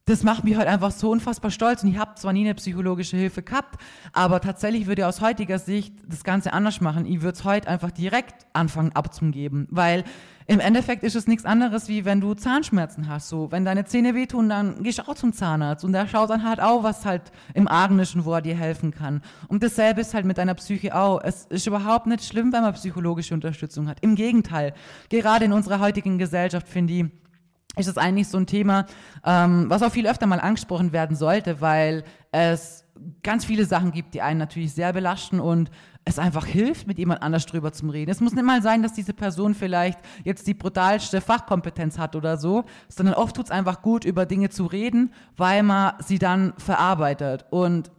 das 0.06 0.22
macht 0.22 0.44
mich 0.44 0.56
halt 0.56 0.68
einfach 0.68 0.92
so 0.92 1.10
unfassbar 1.10 1.50
stolz. 1.50 1.82
Und 1.82 1.90
ich 1.90 1.98
habe 1.98 2.14
zwar 2.14 2.32
nie 2.32 2.44
eine 2.44 2.54
psychologische 2.54 3.16
Hilfe 3.16 3.42
gehabt, 3.42 3.80
aber 4.12 4.40
tatsächlich 4.40 4.86
würde 4.86 5.02
ich 5.02 5.06
aus 5.06 5.20
heutiger 5.20 5.58
Sicht 5.58 5.94
das 6.08 6.22
Ganze 6.22 6.52
anders 6.52 6.80
machen. 6.80 7.06
Ich 7.06 7.22
würde 7.22 7.36
es 7.36 7.44
heute 7.44 7.68
einfach 7.68 7.90
direkt 7.90 8.46
anfangen 8.52 8.92
abzugeben, 8.92 9.66
weil 9.70 10.04
im 10.46 10.60
Endeffekt 10.60 11.02
ist 11.02 11.16
es 11.16 11.26
nichts 11.26 11.44
anderes, 11.44 11.88
wie 11.88 12.04
wenn 12.04 12.20
du 12.20 12.34
Zahnschmerzen 12.34 13.08
hast. 13.08 13.28
So, 13.28 13.50
wenn 13.50 13.64
deine 13.64 13.84
Zähne 13.84 14.14
wehtun, 14.14 14.48
dann 14.48 14.84
gehst 14.84 14.98
du 14.98 15.08
auch 15.08 15.16
zum 15.16 15.32
Zahnarzt 15.32 15.84
und 15.84 15.92
der 15.92 16.06
schaut 16.06 16.30
dann 16.30 16.48
halt 16.48 16.60
auch, 16.60 16.84
was 16.84 17.04
halt 17.04 17.32
im 17.54 17.66
Argen 17.66 17.98
ist 17.98 18.14
und 18.14 18.24
wo 18.24 18.32
er 18.32 18.42
dir 18.42 18.54
helfen 18.54 18.92
kann. 18.92 19.22
Und 19.48 19.64
dasselbe 19.64 20.02
ist 20.02 20.14
halt 20.14 20.24
mit 20.24 20.38
deiner 20.38 20.54
Psyche 20.54 20.94
auch. 20.94 21.20
Es 21.20 21.46
ist 21.46 21.66
überhaupt 21.66 22.06
nicht 22.06 22.24
schlimm, 22.24 22.52
wenn 22.52 22.62
man 22.62 22.74
psychologische 22.74 23.34
Unterstützung 23.34 23.88
hat. 23.88 23.98
Im 24.02 24.14
Gegenteil. 24.14 24.72
Gerade 25.08 25.46
in 25.46 25.52
unserer 25.52 25.80
heutigen 25.80 26.16
Gesellschaft 26.16 26.68
finde 26.68 26.92
ich, 26.92 27.06
ist 27.76 27.88
es 27.88 27.98
eigentlich 27.98 28.28
so 28.28 28.38
ein 28.38 28.46
Thema, 28.46 28.86
ähm, 29.24 29.66
was 29.68 29.82
auch 29.82 29.92
viel 29.92 30.06
öfter 30.06 30.26
mal 30.26 30.40
angesprochen 30.40 30.92
werden 30.92 31.16
sollte, 31.16 31.60
weil 31.60 32.04
es 32.32 32.84
ganz 33.22 33.44
viele 33.44 33.66
Sachen 33.66 33.92
gibt, 33.92 34.14
die 34.14 34.22
einen 34.22 34.38
natürlich 34.38 34.72
sehr 34.72 34.92
belasten 34.92 35.40
und 35.40 35.70
es 36.06 36.18
einfach 36.18 36.46
hilft, 36.46 36.86
mit 36.86 36.98
jemand 36.98 37.20
anders 37.22 37.46
drüber 37.46 37.72
zu 37.72 37.88
reden. 37.88 38.10
Es 38.10 38.20
muss 38.20 38.32
nicht 38.32 38.44
mal 38.44 38.62
sein, 38.62 38.82
dass 38.82 38.92
diese 38.92 39.12
Person 39.12 39.54
vielleicht 39.54 39.98
jetzt 40.24 40.46
die 40.46 40.54
brutalste 40.54 41.20
Fachkompetenz 41.20 41.98
hat 41.98 42.14
oder 42.14 42.36
so, 42.36 42.64
sondern 42.88 43.16
oft 43.16 43.34
tut 43.36 43.46
es 43.46 43.50
einfach 43.50 43.82
gut, 43.82 44.04
über 44.04 44.24
Dinge 44.24 44.48
zu 44.48 44.66
reden, 44.66 45.12
weil 45.36 45.62
man 45.64 45.94
sie 45.98 46.18
dann 46.18 46.54
verarbeitet. 46.58 47.44
Und 47.50 47.90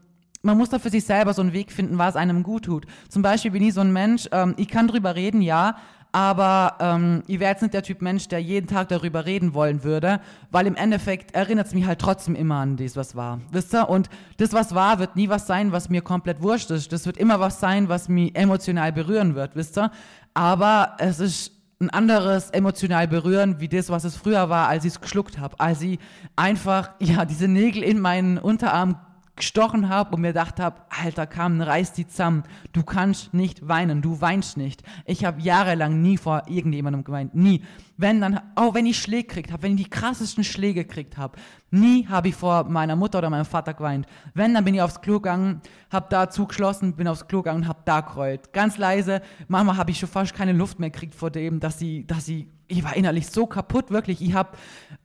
man 0.42 0.58
muss 0.58 0.70
da 0.70 0.80
für 0.80 0.90
sich 0.90 1.04
selber 1.04 1.34
so 1.34 1.42
einen 1.42 1.52
Weg 1.52 1.72
finden, 1.72 1.98
was 1.98 2.16
einem 2.16 2.44
gut 2.44 2.66
tut. 2.66 2.86
Zum 3.10 3.22
Beispiel 3.22 3.52
bin 3.52 3.63
ich 3.63 3.74
so 3.74 3.82
ein 3.82 3.92
Mensch, 3.92 4.30
ähm, 4.32 4.54
ich 4.58 4.70
kann 4.70 4.88
drüber 4.88 5.16
reden, 5.16 5.42
ja, 5.42 5.76
aber 6.17 6.77
ähm, 6.80 7.21
ich 7.27 7.39
wäre 7.39 7.51
jetzt 7.51 7.62
nicht 7.62 7.75
der 7.75 7.84
Typ 7.84 8.01
Mensch, 8.01 8.27
der 8.27 8.39
jeden 8.39 8.65
Tag 8.65 8.88
darüber 8.88 9.27
reden 9.27 9.53
wollen 9.53 9.84
würde, 9.84 10.19
weil 10.49 10.65
im 10.65 10.75
Endeffekt 10.75 11.36
erinnert 11.36 11.67
es 11.67 11.75
mich 11.75 11.86
halt 11.86 11.99
trotzdem 11.99 12.34
immer 12.34 12.56
an 12.56 12.75
das, 12.75 12.95
was 12.95 13.15
war. 13.15 13.39
Wisst 13.51 13.75
ihr? 13.75 13.88
Und 13.88 14.10
das, 14.38 14.51
was 14.51 14.73
war, 14.73 14.97
wird 14.97 15.15
nie 15.15 15.30
was 15.30 15.45
sein, 15.45 15.71
was 15.71 15.89
mir 15.89 16.01
komplett 16.01 16.41
wurscht 16.41 16.71
ist. 16.71 16.91
Das 16.91 17.06
wird 17.06 17.17
immer 17.17 17.39
was 17.39 17.60
sein, 17.60 17.88
was 17.88 18.10
mich 18.10 18.36
emotional 18.36 18.91
berühren 18.91 19.36
wird, 19.36 19.56
wisst 19.56 19.77
ihr? 19.77 19.91
Aber 20.34 20.95
es 20.97 21.19
ist 21.19 21.51
ein 21.80 21.91
anderes 21.91 22.49
emotional 22.49 23.08
berühren, 23.08 23.60
wie 23.60 23.67
das, 23.67 23.91
was 23.91 24.03
es 24.03 24.15
früher 24.15 24.49
war, 24.49 24.69
als 24.69 24.86
ich 24.86 24.93
es 24.93 25.01
geschluckt 25.01 25.38
habe. 25.38 25.60
Als 25.60 25.84
ich 25.84 25.99
einfach, 26.36 26.93
ja, 26.99 27.25
diese 27.25 27.47
Nägel 27.47 27.84
in 27.84 27.99
meinen 27.99 28.39
Unterarm 28.39 28.95
gestochen 29.38 29.88
habe 29.88 30.15
und 30.15 30.21
mir 30.21 30.30
gedacht 30.30 30.60
habe, 30.60 30.82
Alter, 30.89 31.26
kam, 31.26 31.62
reiß 31.62 31.93
die 31.93 32.08
zusammen. 32.08 32.43
Du 32.73 32.84
kannst 32.84 33.34
nicht 33.34 33.67
weinen, 33.67 34.02
du 34.02 34.19
weinst 34.19 34.58
nicht. 34.58 34.84
Ich 35.06 35.23
habe 35.23 35.41
jahrelang 35.41 36.02
nie 36.02 36.17
vor 36.17 36.43
irgendjemandem 36.47 37.04
geweint, 37.04 37.34
nie. 37.34 37.63
Wenn 37.95 38.19
dann, 38.19 38.41
auch 38.56 38.73
wenn 38.73 38.86
ich 38.86 39.00
Schläge 39.00 39.28
gekriegt 39.28 39.52
habe, 39.52 39.63
wenn 39.63 39.78
ich 39.78 39.84
die 39.86 39.89
krassesten 39.89 40.43
Schläge 40.43 40.84
gekriegt 40.84 41.17
habe, 41.17 41.38
nie 41.71 42.08
habe 42.08 42.28
ich 42.28 42.36
vor 42.36 42.65
meiner 42.65 42.95
Mutter 42.95 43.19
oder 43.19 43.30
meinem 43.30 43.45
Vater 43.45 43.73
geweint. 43.73 44.06
Wenn, 44.34 44.54
dann 44.54 44.65
bin 44.65 44.76
ich 44.76 44.82
aufs 44.82 45.02
Klo 45.02 45.15
gegangen, 45.15 45.62
habe 45.91 46.08
da 46.10 46.30
zugeschlossen, 46.30 46.93
bin 46.93 47.08
aufs 47.08 47.28
Klo 47.28 47.41
gegangen 47.41 47.63
und 47.63 47.67
habe 47.67 47.80
da 47.86 48.02
geheult. 48.02 48.52
Ganz 48.54 48.78
leise. 48.78 49.21
Manchmal 49.47 49.78
habe 49.78 49.91
ich 49.91 50.00
schon 50.00 50.10
fast 50.10 50.36
keine 50.36 50.52
Luft 50.52 50.80
mehr 50.80 50.89
gekriegt 50.89 51.15
vor 51.15 51.32
dem, 51.32 51.60
dass 51.60 51.80
sie, 51.80 52.06
dass 52.06 52.26
sie, 52.26 52.50
ich 52.67 52.84
war 52.84 52.95
innerlich 52.95 53.28
so 53.28 53.47
kaputt, 53.47 53.91
wirklich. 53.91 54.21
Ich 54.21 54.34
habe 54.34 54.58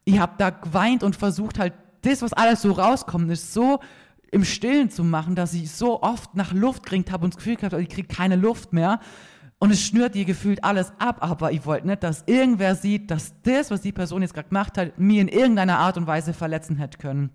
ich 0.05 0.19
hab 0.19 0.39
da 0.39 0.51
geweint 0.51 1.03
und 1.03 1.17
versucht 1.17 1.59
halt, 1.59 1.75
das, 2.03 2.21
was 2.21 2.33
alles 2.33 2.63
so 2.63 2.73
rauskommt, 2.73 3.31
ist 3.31 3.53
so 3.55 3.79
im 4.33 4.45
Stillen 4.45 4.91
zu 4.91 5.05
machen, 5.05 5.37
dass 5.37 5.55
ich 5.55 5.71
so 5.71 6.03
oft 6.03 6.35
nach 6.35 6.53
Luft 6.53 6.83
gekriegt 6.83 7.13
habe 7.13 7.25
und 7.25 7.35
das 7.35 7.39
Gefühl 7.39 7.57
gehabt 7.57 7.75
ich 7.75 7.89
kriege 7.89 8.09
keine 8.09 8.35
Luft 8.35 8.73
mehr. 8.73 8.99
Und 9.59 9.71
es 9.71 9.81
schnürt 9.81 10.17
dir 10.17 10.25
gefühlt 10.25 10.65
alles 10.65 10.93
ab, 10.99 11.19
aber 11.21 11.53
ich 11.53 11.65
wollte 11.65 11.87
nicht, 11.87 12.03
dass 12.03 12.25
irgendwer 12.27 12.75
sieht, 12.75 13.13
dass 13.13 13.35
das, 13.43 13.71
was 13.71 13.83
die 13.83 13.93
Person 13.93 14.23
jetzt 14.23 14.35
gerade 14.35 14.49
gemacht 14.49 14.77
hat, 14.77 14.99
mir 14.99 15.21
in 15.21 15.29
irgendeiner 15.29 15.79
Art 15.79 15.97
und 15.97 16.09
Weise 16.09 16.33
verletzen 16.33 16.79
hätte 16.79 16.99
können. 16.99 17.31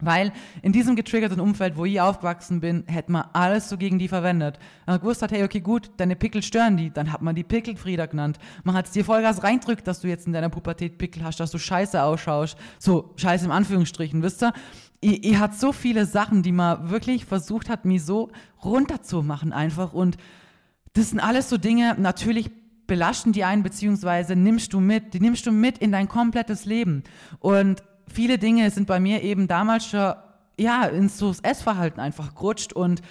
Weil 0.00 0.32
in 0.62 0.72
diesem 0.72 0.96
getriggerten 0.96 1.40
Umfeld, 1.40 1.76
wo 1.76 1.84
ich 1.84 2.00
aufgewachsen 2.00 2.60
bin, 2.60 2.84
hätte 2.86 3.10
man 3.10 3.24
alles 3.32 3.68
so 3.68 3.76
gegen 3.76 3.98
die 3.98 4.08
verwendet. 4.08 4.58
Wenn 4.86 4.94
man 4.94 5.00
gewusst 5.00 5.22
hat, 5.22 5.32
hey, 5.32 5.42
okay, 5.42 5.60
gut, 5.60 5.90
deine 5.96 6.14
Pickel 6.16 6.42
stören 6.42 6.76
die, 6.76 6.90
dann 6.90 7.12
hat 7.12 7.20
man 7.20 7.34
die 7.34 7.42
Pickelfrieder 7.42 8.06
genannt. 8.06 8.38
Man 8.62 8.76
hat 8.76 8.86
es 8.86 8.92
dir 8.92 9.04
Vollgas 9.04 9.42
reindrückt, 9.42 9.86
dass 9.86 10.00
du 10.00 10.08
jetzt 10.08 10.26
in 10.26 10.32
deiner 10.32 10.50
Pubertät 10.50 10.98
Pickel 10.98 11.24
hast, 11.24 11.40
dass 11.40 11.50
du 11.50 11.58
scheiße 11.58 12.00
ausschaust. 12.00 12.56
So, 12.78 13.12
scheiße 13.16 13.44
im 13.44 13.50
Anführungsstrichen, 13.50 14.22
wisst 14.22 14.42
ihr? 14.42 14.52
Ihr, 15.00 15.22
ihr 15.24 15.40
hat 15.40 15.54
so 15.54 15.72
viele 15.72 16.06
Sachen, 16.06 16.42
die 16.42 16.52
man 16.52 16.90
wirklich 16.90 17.24
versucht 17.24 17.68
hat, 17.68 17.84
mir 17.84 18.00
so 18.00 18.30
runterzumachen 18.64 19.52
einfach. 19.52 19.92
Und 19.92 20.16
das 20.92 21.10
sind 21.10 21.20
alles 21.20 21.48
so 21.48 21.56
Dinge, 21.56 21.96
natürlich 21.98 22.50
belasten 22.86 23.32
die 23.32 23.44
einen, 23.44 23.62
beziehungsweise 23.62 24.34
nimmst 24.34 24.72
du 24.72 24.80
mit, 24.80 25.14
die 25.14 25.20
nimmst 25.20 25.46
du 25.46 25.52
mit 25.52 25.78
in 25.78 25.92
dein 25.92 26.08
komplettes 26.08 26.64
Leben. 26.64 27.04
Und 27.38 27.82
viele 28.12 28.38
Dinge 28.38 28.70
sind 28.70 28.86
bei 28.86 28.98
mir 28.98 29.22
eben 29.22 29.46
damals 29.46 29.86
schon, 29.86 30.14
ja, 30.58 30.86
ins 30.86 31.18
so 31.18 31.32
Essverhalten 31.42 32.00
einfach 32.00 32.34
gerutscht 32.34 32.72
und 32.72 33.02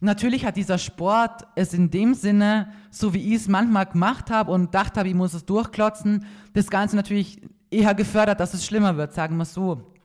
Natürlich 0.00 0.44
hat 0.44 0.56
dieser 0.56 0.76
Sport 0.76 1.46
es 1.54 1.72
in 1.72 1.90
dem 1.90 2.12
Sinne, 2.12 2.70
so 2.90 3.14
wie 3.14 3.28
ich 3.28 3.40
es 3.40 3.48
manchmal 3.48 3.86
gemacht 3.86 4.30
habe 4.30 4.52
und 4.52 4.74
dachte 4.74 5.00
habe, 5.00 5.08
ich 5.08 5.14
muss 5.14 5.32
es 5.32 5.46
durchklotzen, 5.46 6.26
das 6.52 6.68
Ganze 6.68 6.96
natürlich 6.96 7.40
eher 7.70 7.94
gefördert, 7.94 8.38
dass 8.38 8.52
es 8.52 8.66
schlimmer 8.66 8.98
wird, 8.98 9.14
sagen 9.14 9.38
wir 9.38 9.46
so. 9.46 9.95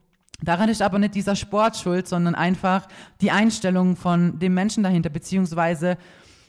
Daran 0.42 0.68
ist 0.68 0.82
aber 0.82 0.98
nicht 0.98 1.14
dieser 1.14 1.36
Sport 1.36 1.76
schuld, 1.76 2.08
sondern 2.08 2.34
einfach 2.34 2.88
die 3.20 3.30
Einstellung 3.30 3.96
von 3.96 4.38
dem 4.38 4.54
Menschen 4.54 4.82
dahinter, 4.82 5.08
beziehungsweise 5.08 5.96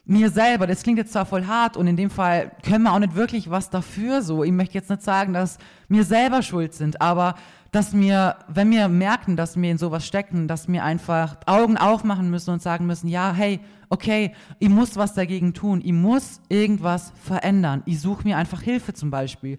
mir 0.06 0.30
selber. 0.30 0.68
Das 0.68 0.84
klingt 0.84 0.98
jetzt 0.98 1.14
zwar 1.14 1.26
voll 1.26 1.46
hart 1.46 1.78
und 1.78 1.88
in 1.88 1.96
dem 1.96 2.10
Fall 2.10 2.52
können 2.64 2.84
wir 2.84 2.94
auch 2.94 3.00
nicht 3.00 3.16
wirklich 3.16 3.50
was 3.50 3.70
dafür 3.70 4.22
so. 4.22 4.44
Ich 4.44 4.52
möchte 4.52 4.74
jetzt 4.74 4.90
nicht 4.90 5.04
sagen, 5.04 5.34
dass 5.34 5.58
mir 5.88 6.04
selber 6.04 6.42
schuld 6.42 6.74
sind, 6.74 7.02
aber 7.02 7.36
dass 7.74 7.92
wir, 7.98 8.36
wenn 8.48 8.70
wir 8.70 8.88
merken, 8.88 9.36
dass 9.36 9.60
wir 9.60 9.72
in 9.72 9.80
sowas 9.80 10.06
stecken, 10.06 10.48
dass 10.48 10.68
wir 10.68 10.84
einfach 10.84 11.38
Augen 11.48 11.76
aufmachen 11.76 12.30
müssen 12.30 12.52
und 12.52 12.62
sagen 12.62 12.86
müssen, 12.86 13.08
ja, 13.08 13.34
hey, 13.34 13.60
okay, 13.90 14.36
ich 14.60 14.70
muss 14.70 14.96
was 14.96 15.16
dagegen 15.16 15.56
tun, 15.56 15.82
ich 15.84 15.92
muss 15.92 16.40
irgendwas 16.50 17.12
verändern. 17.16 17.82
Ich 17.88 18.00
suche 18.00 18.26
mir 18.26 18.38
einfach 18.38 18.62
Hilfe 18.62 18.94
zum 18.94 19.10
Beispiel. 19.10 19.58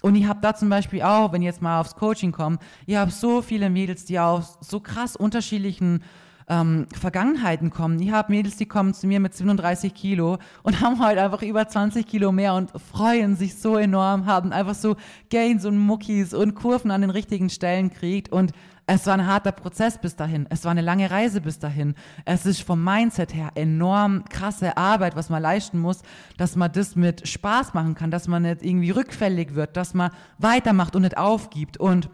Und 0.00 0.14
ich 0.14 0.26
habe 0.26 0.40
da 0.40 0.54
zum 0.54 0.70
Beispiel 0.70 1.02
auch, 1.02 1.32
wenn 1.32 1.42
ich 1.42 1.46
jetzt 1.46 1.60
mal 1.60 1.80
aufs 1.80 1.96
Coaching 1.96 2.32
komme, 2.32 2.58
ich 2.86 2.96
habe 2.96 3.10
so 3.10 3.42
viele 3.42 3.68
Mädels, 3.68 4.06
die 4.06 4.18
aus 4.18 4.56
so 4.62 4.80
krass 4.80 5.14
unterschiedlichen 5.14 6.02
ähm, 6.50 6.86
Vergangenheiten 6.92 7.70
kommen. 7.70 7.98
Ich 8.00 8.10
habe 8.10 8.32
Mädels, 8.32 8.56
die 8.56 8.66
kommen 8.66 8.92
zu 8.92 9.06
mir 9.06 9.20
mit 9.20 9.34
37 9.34 9.94
Kilo 9.94 10.38
und 10.62 10.80
haben 10.80 11.00
halt 11.00 11.18
einfach 11.18 11.42
über 11.42 11.66
20 11.66 12.06
Kilo 12.06 12.32
mehr 12.32 12.54
und 12.54 12.72
freuen 12.92 13.36
sich 13.36 13.54
so 13.54 13.76
enorm, 13.76 14.26
haben 14.26 14.52
einfach 14.52 14.74
so 14.74 14.96
Gains 15.30 15.64
und 15.64 15.78
Muckis 15.78 16.34
und 16.34 16.54
Kurven 16.54 16.90
an 16.90 17.00
den 17.00 17.10
richtigen 17.10 17.48
Stellen 17.48 17.90
kriegt 17.90 18.30
und 18.30 18.52
es 18.92 19.06
war 19.06 19.14
ein 19.14 19.26
harter 19.26 19.52
Prozess 19.52 19.98
bis 19.98 20.16
dahin. 20.16 20.48
Es 20.50 20.64
war 20.64 20.72
eine 20.72 20.80
lange 20.80 21.12
Reise 21.12 21.40
bis 21.40 21.60
dahin. 21.60 21.94
Es 22.24 22.44
ist 22.44 22.62
vom 22.62 22.82
Mindset 22.82 23.32
her 23.32 23.52
enorm 23.54 24.24
krasse 24.28 24.76
Arbeit, 24.76 25.14
was 25.14 25.30
man 25.30 25.40
leisten 25.40 25.78
muss, 25.78 26.02
dass 26.38 26.56
man 26.56 26.72
das 26.72 26.96
mit 26.96 27.28
Spaß 27.28 27.72
machen 27.72 27.94
kann, 27.94 28.10
dass 28.10 28.26
man 28.26 28.42
nicht 28.42 28.64
irgendwie 28.64 28.90
rückfällig 28.90 29.54
wird, 29.54 29.76
dass 29.76 29.94
man 29.94 30.10
weitermacht 30.38 30.96
und 30.96 31.02
nicht 31.02 31.16
aufgibt. 31.16 31.76
Und 31.76 32.10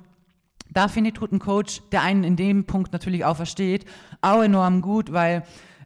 da 0.76 0.88
finde 0.88 1.08
ich, 1.08 1.14
tut 1.14 1.32
ein 1.32 1.38
Coach, 1.38 1.80
der 1.90 2.02
einen 2.02 2.22
in 2.22 2.36
dem 2.36 2.66
Punkt 2.66 2.92
natürlich 2.92 3.24
auch 3.24 3.36
versteht, 3.36 3.86
auch 4.20 4.42
enorm 4.42 4.82
gut, 4.82 5.10
weil 5.10 5.42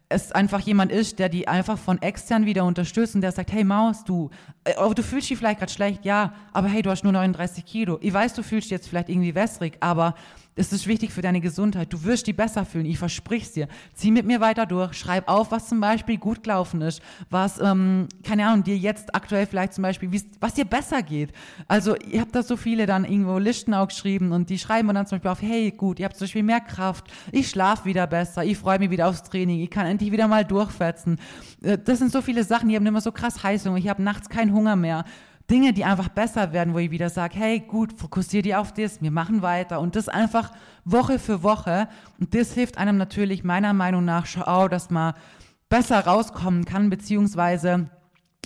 es 0.09 0.33
einfach 0.33 0.59
jemand 0.59 0.91
ist, 0.91 1.19
der 1.19 1.29
die 1.29 1.47
einfach 1.47 1.77
von 1.77 2.01
extern 2.01 2.45
wieder 2.45 2.65
unterstützt 2.65 3.15
und 3.15 3.21
der 3.21 3.31
sagt, 3.31 3.53
hey 3.53 3.63
Maus, 3.63 4.03
du, 4.03 4.29
äh, 4.65 4.73
oh, 4.77 4.93
du 4.93 5.01
fühlst 5.01 5.29
dich 5.29 5.37
vielleicht 5.37 5.59
gerade 5.59 5.71
schlecht, 5.71 6.03
ja, 6.03 6.33
aber 6.51 6.67
hey, 6.67 6.81
du 6.81 6.89
hast 6.89 7.03
nur 7.03 7.13
39 7.13 7.65
Kilo. 7.65 7.99
Ich 8.01 8.13
weiß, 8.13 8.33
du 8.33 8.43
fühlst 8.43 8.65
dich 8.65 8.71
jetzt 8.71 8.89
vielleicht 8.89 9.07
irgendwie 9.07 9.33
wässrig, 9.33 9.77
aber 9.79 10.15
es 10.61 10.71
ist 10.71 10.85
wichtig 10.85 11.11
für 11.11 11.23
deine 11.23 11.41
Gesundheit. 11.41 11.91
Du 11.91 12.03
wirst 12.03 12.27
dich 12.27 12.35
besser 12.35 12.65
fühlen, 12.65 12.85
ich 12.85 12.99
versprich's 12.99 13.51
dir. 13.51 13.67
Zieh 13.95 14.11
mit 14.11 14.27
mir 14.27 14.39
weiter 14.41 14.67
durch, 14.67 14.93
schreib 14.93 15.27
auf, 15.27 15.51
was 15.51 15.67
zum 15.67 15.81
Beispiel 15.81 16.17
gut 16.17 16.43
gelaufen 16.43 16.81
ist, 16.81 17.01
was, 17.31 17.59
ähm, 17.59 18.07
keine 18.23 18.45
Ahnung, 18.47 18.63
dir 18.63 18.77
jetzt 18.77 19.15
aktuell 19.15 19.47
vielleicht 19.47 19.73
zum 19.73 19.81
Beispiel, 19.81 20.11
was 20.39 20.53
dir 20.53 20.65
besser 20.65 21.01
geht. 21.01 21.31
Also, 21.67 21.95
ihr 21.95 22.21
habt 22.21 22.35
da 22.35 22.43
so 22.43 22.57
viele 22.57 22.85
dann 22.85 23.05
irgendwo 23.05 23.39
Listen 23.39 23.73
auch 23.73 23.87
geschrieben 23.87 24.31
und 24.31 24.51
die 24.51 24.59
schreiben 24.59 24.93
dann 24.93 25.07
zum 25.07 25.17
Beispiel 25.17 25.31
auf, 25.31 25.41
hey, 25.41 25.71
gut, 25.71 25.99
ihr 25.99 26.05
habt 26.05 26.15
zum 26.15 26.25
Beispiel 26.25 26.43
mehr 26.43 26.61
Kraft, 26.61 27.05
ich 27.31 27.49
schlafe 27.49 27.85
wieder 27.85 28.05
besser, 28.05 28.43
ich 28.43 28.57
freue 28.57 28.77
mich 28.77 28.91
wieder 28.91 29.07
aufs 29.07 29.23
Training, 29.23 29.61
ich 29.61 29.71
kann 29.71 29.87
endlich 29.87 30.11
wieder 30.11 30.27
mal 30.27 30.45
durchfetzen. 30.45 31.17
Äh, 31.63 31.79
das 31.79 31.97
sind 31.97 32.11
so 32.11 32.21
viele 32.21 32.43
Sachen, 32.43 32.69
die 32.69 32.75
haben 32.75 32.85
immer 32.85 33.01
so 33.01 33.11
krass 33.11 33.41
Heißung, 33.41 33.75
ich 33.77 33.89
habe 33.89 34.03
nachts 34.03 34.29
keinen 34.29 34.53
Hunger 34.53 34.75
mehr. 34.75 35.05
Dinge, 35.51 35.73
die 35.73 35.83
einfach 35.83 36.07
besser 36.07 36.53
werden, 36.53 36.73
wo 36.73 36.79
ich 36.79 36.91
wieder 36.91 37.09
sage, 37.09 37.37
hey, 37.37 37.59
gut, 37.59 37.91
fokussiere 37.91 38.43
dich 38.43 38.55
auf 38.55 38.73
das, 38.73 39.01
wir 39.01 39.11
machen 39.11 39.41
weiter. 39.41 39.81
Und 39.81 39.97
das 39.97 40.07
einfach 40.07 40.53
Woche 40.85 41.19
für 41.19 41.43
Woche. 41.43 41.89
Und 42.19 42.33
das 42.33 42.53
hilft 42.53 42.77
einem 42.77 42.95
natürlich 42.95 43.43
meiner 43.43 43.73
Meinung 43.73 44.05
nach 44.05 44.25
auch, 44.47 44.69
dass 44.69 44.89
man 44.89 45.13
besser 45.67 45.99
rauskommen 45.99 46.63
kann, 46.63 46.89
beziehungsweise 46.89 47.89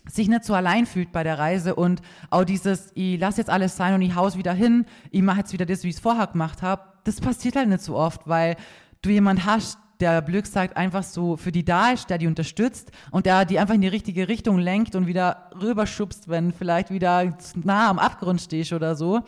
sich 0.09 0.27
nicht 0.27 0.45
so 0.45 0.55
allein 0.55 0.87
fühlt 0.87 1.11
bei 1.11 1.23
der 1.23 1.37
Reise. 1.37 1.75
Und 1.75 2.01
auch 2.31 2.43
dieses, 2.43 2.91
ich 2.95 3.19
lasse 3.19 3.37
jetzt 3.37 3.49
alles 3.51 3.77
sein 3.77 3.93
und 3.93 4.01
ich 4.01 4.15
haus 4.15 4.35
wieder 4.35 4.53
hin, 4.53 4.85
ich 5.11 5.21
mache 5.21 5.39
jetzt 5.39 5.53
wieder 5.53 5.67
das, 5.67 5.83
wie 5.83 5.89
ich 5.89 5.95
es 5.95 6.01
vorher 6.01 6.27
gemacht 6.27 6.63
habe, 6.63 6.81
das 7.03 7.21
passiert 7.21 7.55
halt 7.55 7.69
nicht 7.69 7.83
so 7.83 7.95
oft, 7.95 8.27
weil 8.27 8.55
du 9.03 9.11
jemand 9.11 9.45
hast, 9.45 9.77
der 9.99 10.21
blöd 10.21 10.45
gesagt 10.45 10.77
einfach 10.77 11.03
so 11.03 11.37
für 11.37 11.51
die 11.51 11.65
da 11.65 11.91
ist, 11.91 12.09
der 12.09 12.17
die 12.17 12.27
unterstützt 12.27 12.91
und 13.11 13.25
der 13.25 13.45
die 13.45 13.59
einfach 13.59 13.75
in 13.75 13.81
die 13.81 13.87
richtige 13.87 14.27
Richtung 14.27 14.59
lenkt 14.59 14.95
und 14.95 15.07
wieder 15.07 15.49
rüberschubst, 15.61 16.29
wenn 16.29 16.51
vielleicht 16.51 16.91
wieder 16.91 17.37
nah 17.55 17.89
am 17.89 17.99
Abgrund 17.99 18.41
stehst 18.41 18.73
oder 18.73 18.95
so. 18.95 19.21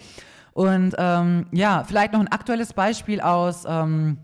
Und 0.53 0.95
ähm, 0.97 1.45
ja, 1.51 1.83
vielleicht 1.83 2.13
noch 2.13 2.19
ein 2.19 2.27
aktuelles 2.29 2.73
Beispiel 2.73 3.21
aus 3.21 3.63
ähm, 3.67 4.17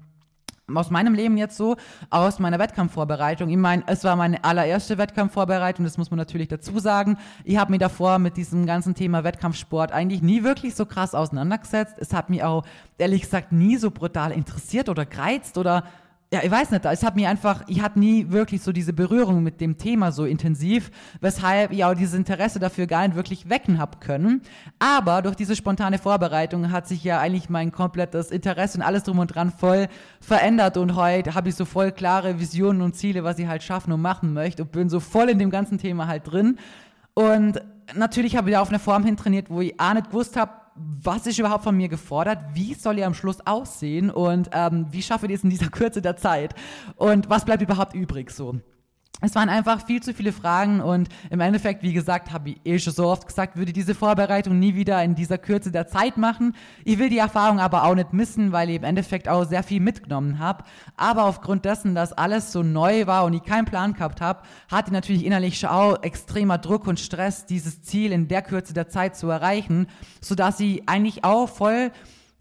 aus 0.74 0.90
meinem 0.90 1.14
Leben 1.14 1.38
jetzt 1.38 1.58
so, 1.58 1.76
aus 2.10 2.40
meiner 2.40 2.58
Wettkampfvorbereitung. 2.58 3.50
Ich 3.50 3.58
meine, 3.58 3.84
es 3.88 4.04
war 4.04 4.16
meine 4.16 4.44
allererste 4.44 4.98
Wettkampfvorbereitung, 4.98 5.84
das 5.84 5.98
muss 5.98 6.10
man 6.10 6.18
natürlich 6.18 6.48
dazu 6.48 6.80
sagen. 6.80 7.18
Ich 7.44 7.58
habe 7.58 7.72
mich 7.72 7.80
davor 7.80 8.18
mit 8.20 8.38
diesem 8.38 8.66
ganzen 8.66 8.96
Thema 8.96 9.24
Wettkampfsport 9.24 9.92
eigentlich 9.92 10.22
nie 10.22 10.44
wirklich 10.44 10.76
so 10.76 10.86
krass 10.86 11.16
auseinandergesetzt. 11.16 11.96
Es 11.98 12.14
hat 12.14 12.30
mich 12.30 12.44
auch, 12.44 12.64
ehrlich 12.98 13.24
gesagt, 13.24 13.52
nie 13.52 13.78
so 13.78 13.92
brutal 13.92 14.32
interessiert 14.32 14.88
oder 14.88 15.06
gereizt 15.06 15.58
oder 15.58 15.84
ja, 16.34 16.40
ich 16.44 16.50
weiß 16.50 16.72
nicht, 16.72 16.84
es 16.84 17.04
hat 17.04 17.16
mir 17.16 17.30
einfach, 17.30 17.62
ich 17.68 17.84
hatte 17.84 18.00
nie 18.00 18.32
wirklich 18.32 18.64
so 18.64 18.72
diese 18.72 18.92
Berührung 18.92 19.44
mit 19.44 19.62
dem 19.62 19.78
Thema 19.78 20.12
so 20.12 20.26
intensiv, 20.26 20.90
weshalb 21.22 21.72
ich 21.72 21.86
auch 21.86 21.94
dieses 21.94 22.16
Interesse 22.16 22.58
dafür 22.58 22.88
gar 22.88 23.08
nicht 23.08 23.16
wirklich 23.16 23.52
wecken 23.52 23.78
habe 23.78 24.00
können. 24.00 24.42
Aber 24.80 25.22
durch 25.22 25.36
diese 25.36 25.56
spontane 25.56 26.00
Vorbereitung 26.00 26.72
hat 26.72 26.88
sich 26.88 27.04
ja 27.04 27.20
eigentlich 27.20 27.52
mein 27.52 27.72
komplettes 27.72 28.32
Interesse 28.32 28.80
und 28.80 28.84
alles 28.84 29.04
drum 29.04 29.20
und 29.20 29.28
dran 29.28 29.52
voll 29.52 29.88
verändert 30.22 30.78
und 30.78 30.96
heute 30.96 31.36
habe 31.36 31.50
ich 31.50 31.56
so 31.56 31.66
voll 31.66 31.92
klare 31.92 32.40
Visionen 32.40 32.82
und 32.82 32.96
Ziele, 32.96 33.24
was 33.24 33.38
ich 33.38 33.46
halt 33.46 33.62
schaffen 33.62 33.94
und 33.94 34.02
machen 34.02 34.34
möchte 34.34 34.64
und 34.64 34.72
bin 34.72 34.90
so 34.90 35.00
voll 35.00 35.30
in 35.30 35.38
dem 35.38 35.52
ganzen 35.52 35.78
Thema 35.78 36.08
halt 36.08 36.32
drin. 36.32 36.58
Und 37.14 37.62
natürlich 37.94 38.38
habe 38.38 38.50
ich 38.50 38.56
da 38.56 38.62
auf 38.64 38.70
eine 38.70 38.80
Form 38.80 39.06
hin 39.06 39.18
trainiert, 39.18 39.52
wo 39.52 39.62
ich 39.62 39.80
auch 39.80 39.94
nicht 39.94 40.08
gewusst 40.08 40.36
habe, 40.36 40.63
was 40.76 41.28
ist 41.28 41.40
überhaupt 41.40 41.64
von 41.64 41.76
mir 41.78 41.90
gefordert? 41.90 42.40
Wie 42.54 42.74
soll 42.74 42.98
ihr 42.98 43.08
am 43.08 43.14
Schluss 43.14 43.46
aussehen? 43.46 44.10
Und 44.10 44.50
ähm, 44.54 44.88
wie 44.92 45.02
schaffe 45.02 45.28
ich 45.28 45.34
es 45.34 45.44
in 45.44 45.50
dieser 45.50 45.70
Kürze 45.70 46.02
der 46.02 46.18
Zeit? 46.18 46.56
Und 46.96 47.30
was 47.30 47.46
bleibt 47.46 47.62
überhaupt 47.62 47.94
übrig 47.94 48.32
so? 48.32 48.56
Es 49.22 49.36
waren 49.36 49.48
einfach 49.48 49.86
viel 49.86 50.04
zu 50.04 50.14
viele 50.14 50.34
Fragen 50.34 50.82
und 50.82 51.08
im 51.30 51.40
Endeffekt, 51.40 51.82
wie 51.82 51.94
gesagt, 51.94 52.34
habe 52.34 52.50
ich 52.50 52.60
eh 52.66 52.78
schon 52.78 52.94
so 52.94 53.08
oft 53.08 53.26
gesagt, 53.26 53.56
würde 53.56 53.72
diese 53.72 53.96
Vorbereitung 53.96 54.60
nie 54.60 54.76
wieder 54.76 55.02
in 55.02 55.16
dieser 55.16 55.38
Kürze 55.38 55.72
der 55.72 55.88
Zeit 55.88 56.18
machen. 56.18 56.56
Ich 56.84 57.00
will 57.00 57.10
die 57.10 57.20
Erfahrung 57.20 57.60
aber 57.60 57.86
auch 57.86 57.96
nicht 57.96 58.12
missen, 58.12 58.52
weil 58.52 58.70
ich 58.70 58.76
im 58.76 58.84
Endeffekt 58.84 59.30
auch 59.30 59.46
sehr 59.46 59.64
viel 59.64 59.80
mitgenommen 59.80 60.40
habe. 60.40 60.66
Aber 60.98 61.24
aufgrund 61.24 61.64
dessen, 61.64 61.96
dass 61.96 62.12
alles 62.12 62.52
so 62.52 62.64
neu 62.64 63.08
war 63.08 63.24
und 63.24 63.34
ich 63.34 63.44
keinen 63.44 63.66
Plan 63.66 63.94
gehabt 63.94 64.20
habe, 64.20 64.42
hatte 64.70 64.90
ich 64.90 64.94
natürlich 64.94 65.26
innerlich 65.26 65.58
schon 65.58 65.70
auch 65.70 66.04
extremer 66.04 66.58
Druck 66.58 66.86
und 66.86 67.00
Stress, 67.00 67.46
dieses 67.46 67.82
Ziel 67.82 68.12
in 68.12 68.28
der 68.28 68.42
Kürze 68.42 68.74
der 68.74 68.90
Zeit 68.90 69.16
zu 69.16 69.30
erreichen, 69.30 69.88
sodass 70.20 70.60
ich 70.60 70.90
eigentlich 70.90 71.24
auch 71.24 71.48
voll 71.48 71.92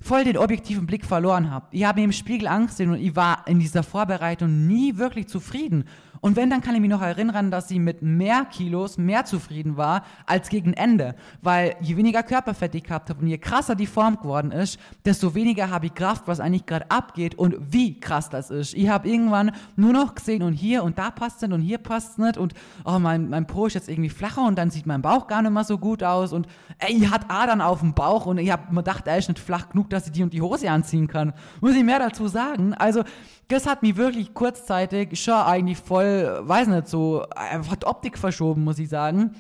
voll 0.02 0.24
den 0.24 0.36
objektiven 0.36 0.86
Blick 0.86 1.06
verloren 1.06 1.50
habe. 1.50 1.66
Ich 1.70 1.84
habe 1.84 2.00
mir 2.00 2.04
im 2.06 2.12
Spiegel 2.12 2.48
angesehen 2.48 2.90
und 2.90 3.00
ich 3.00 3.14
war 3.14 3.46
in 3.46 3.60
dieser 3.60 3.82
Vorbereitung 3.82 4.66
nie 4.66 4.96
wirklich 4.96 5.28
zufrieden. 5.28 5.84
Und 6.22 6.36
wenn, 6.36 6.50
dann 6.50 6.60
kann 6.60 6.76
ich 6.76 6.80
mich 6.80 6.88
noch 6.88 7.02
erinnern, 7.02 7.50
dass 7.50 7.66
sie 7.66 7.80
mit 7.80 8.00
mehr 8.00 8.44
Kilos 8.44 8.96
mehr 8.96 9.24
zufrieden 9.24 9.76
war 9.76 10.04
als 10.24 10.50
gegen 10.50 10.72
Ende. 10.72 11.16
Weil 11.42 11.74
je 11.80 11.96
weniger 11.96 12.22
Körperfett 12.22 12.76
ich 12.76 12.84
gehabt 12.84 13.10
habe 13.10 13.20
und 13.20 13.26
je 13.26 13.38
krasser 13.38 13.74
die 13.74 13.88
Form 13.88 14.16
geworden 14.16 14.52
ist, 14.52 14.78
desto 15.04 15.34
weniger 15.34 15.68
habe 15.70 15.86
ich 15.86 15.94
Kraft, 15.94 16.28
was 16.28 16.38
eigentlich 16.38 16.64
gerade 16.64 16.88
abgeht 16.92 17.34
und 17.34 17.56
wie 17.72 17.98
krass 17.98 18.30
das 18.30 18.50
ist. 18.50 18.72
Ich 18.74 18.88
habe 18.88 19.08
irgendwann 19.08 19.50
nur 19.74 19.92
noch 19.92 20.14
gesehen 20.14 20.44
und 20.44 20.52
hier 20.52 20.84
und 20.84 20.96
da 20.96 21.10
passt 21.10 21.42
es 21.42 21.50
und 21.50 21.60
hier 21.60 21.78
passt 21.78 22.12
es 22.12 22.18
nicht 22.18 22.38
und 22.38 22.54
oh, 22.84 23.00
mein, 23.00 23.28
mein 23.28 23.48
Po 23.48 23.66
ist 23.66 23.74
jetzt 23.74 23.88
irgendwie 23.88 24.08
flacher 24.08 24.46
und 24.46 24.56
dann 24.56 24.70
sieht 24.70 24.86
mein 24.86 25.02
Bauch 25.02 25.26
gar 25.26 25.42
nicht 25.42 25.50
mehr 25.50 25.64
so 25.64 25.76
gut 25.76 26.04
aus 26.04 26.32
und 26.32 26.46
ey, 26.78 26.98
ich 26.98 27.10
hat 27.10 27.32
Adern 27.32 27.60
auf 27.60 27.80
dem 27.80 27.94
Bauch 27.94 28.26
und 28.26 28.38
ich 28.38 28.52
habe 28.52 28.72
mir 28.72 28.84
gedacht, 28.84 29.08
er 29.08 29.18
ist 29.18 29.28
nicht 29.28 29.40
flach 29.40 29.70
genug, 29.70 29.90
dass 29.90 30.06
ich 30.06 30.12
die 30.12 30.22
und 30.22 30.32
die 30.32 30.40
Hose 30.40 30.70
anziehen 30.70 31.08
kann. 31.08 31.32
Muss 31.60 31.74
ich 31.74 31.82
mehr 31.82 31.98
dazu 31.98 32.28
sagen? 32.28 32.74
Also 32.74 33.02
das 33.48 33.66
hat 33.66 33.82
mich 33.82 33.96
wirklich 33.96 34.34
kurzzeitig 34.34 35.20
schon 35.22 35.34
eigentlich 35.34 35.78
voll, 35.78 36.40
weiß 36.42 36.68
nicht, 36.68 36.88
so 36.88 37.24
einfach 37.34 37.76
die 37.76 37.86
Optik 37.86 38.18
verschoben, 38.18 38.64
muss 38.64 38.78
ich 38.78 38.88
sagen. 38.88 39.34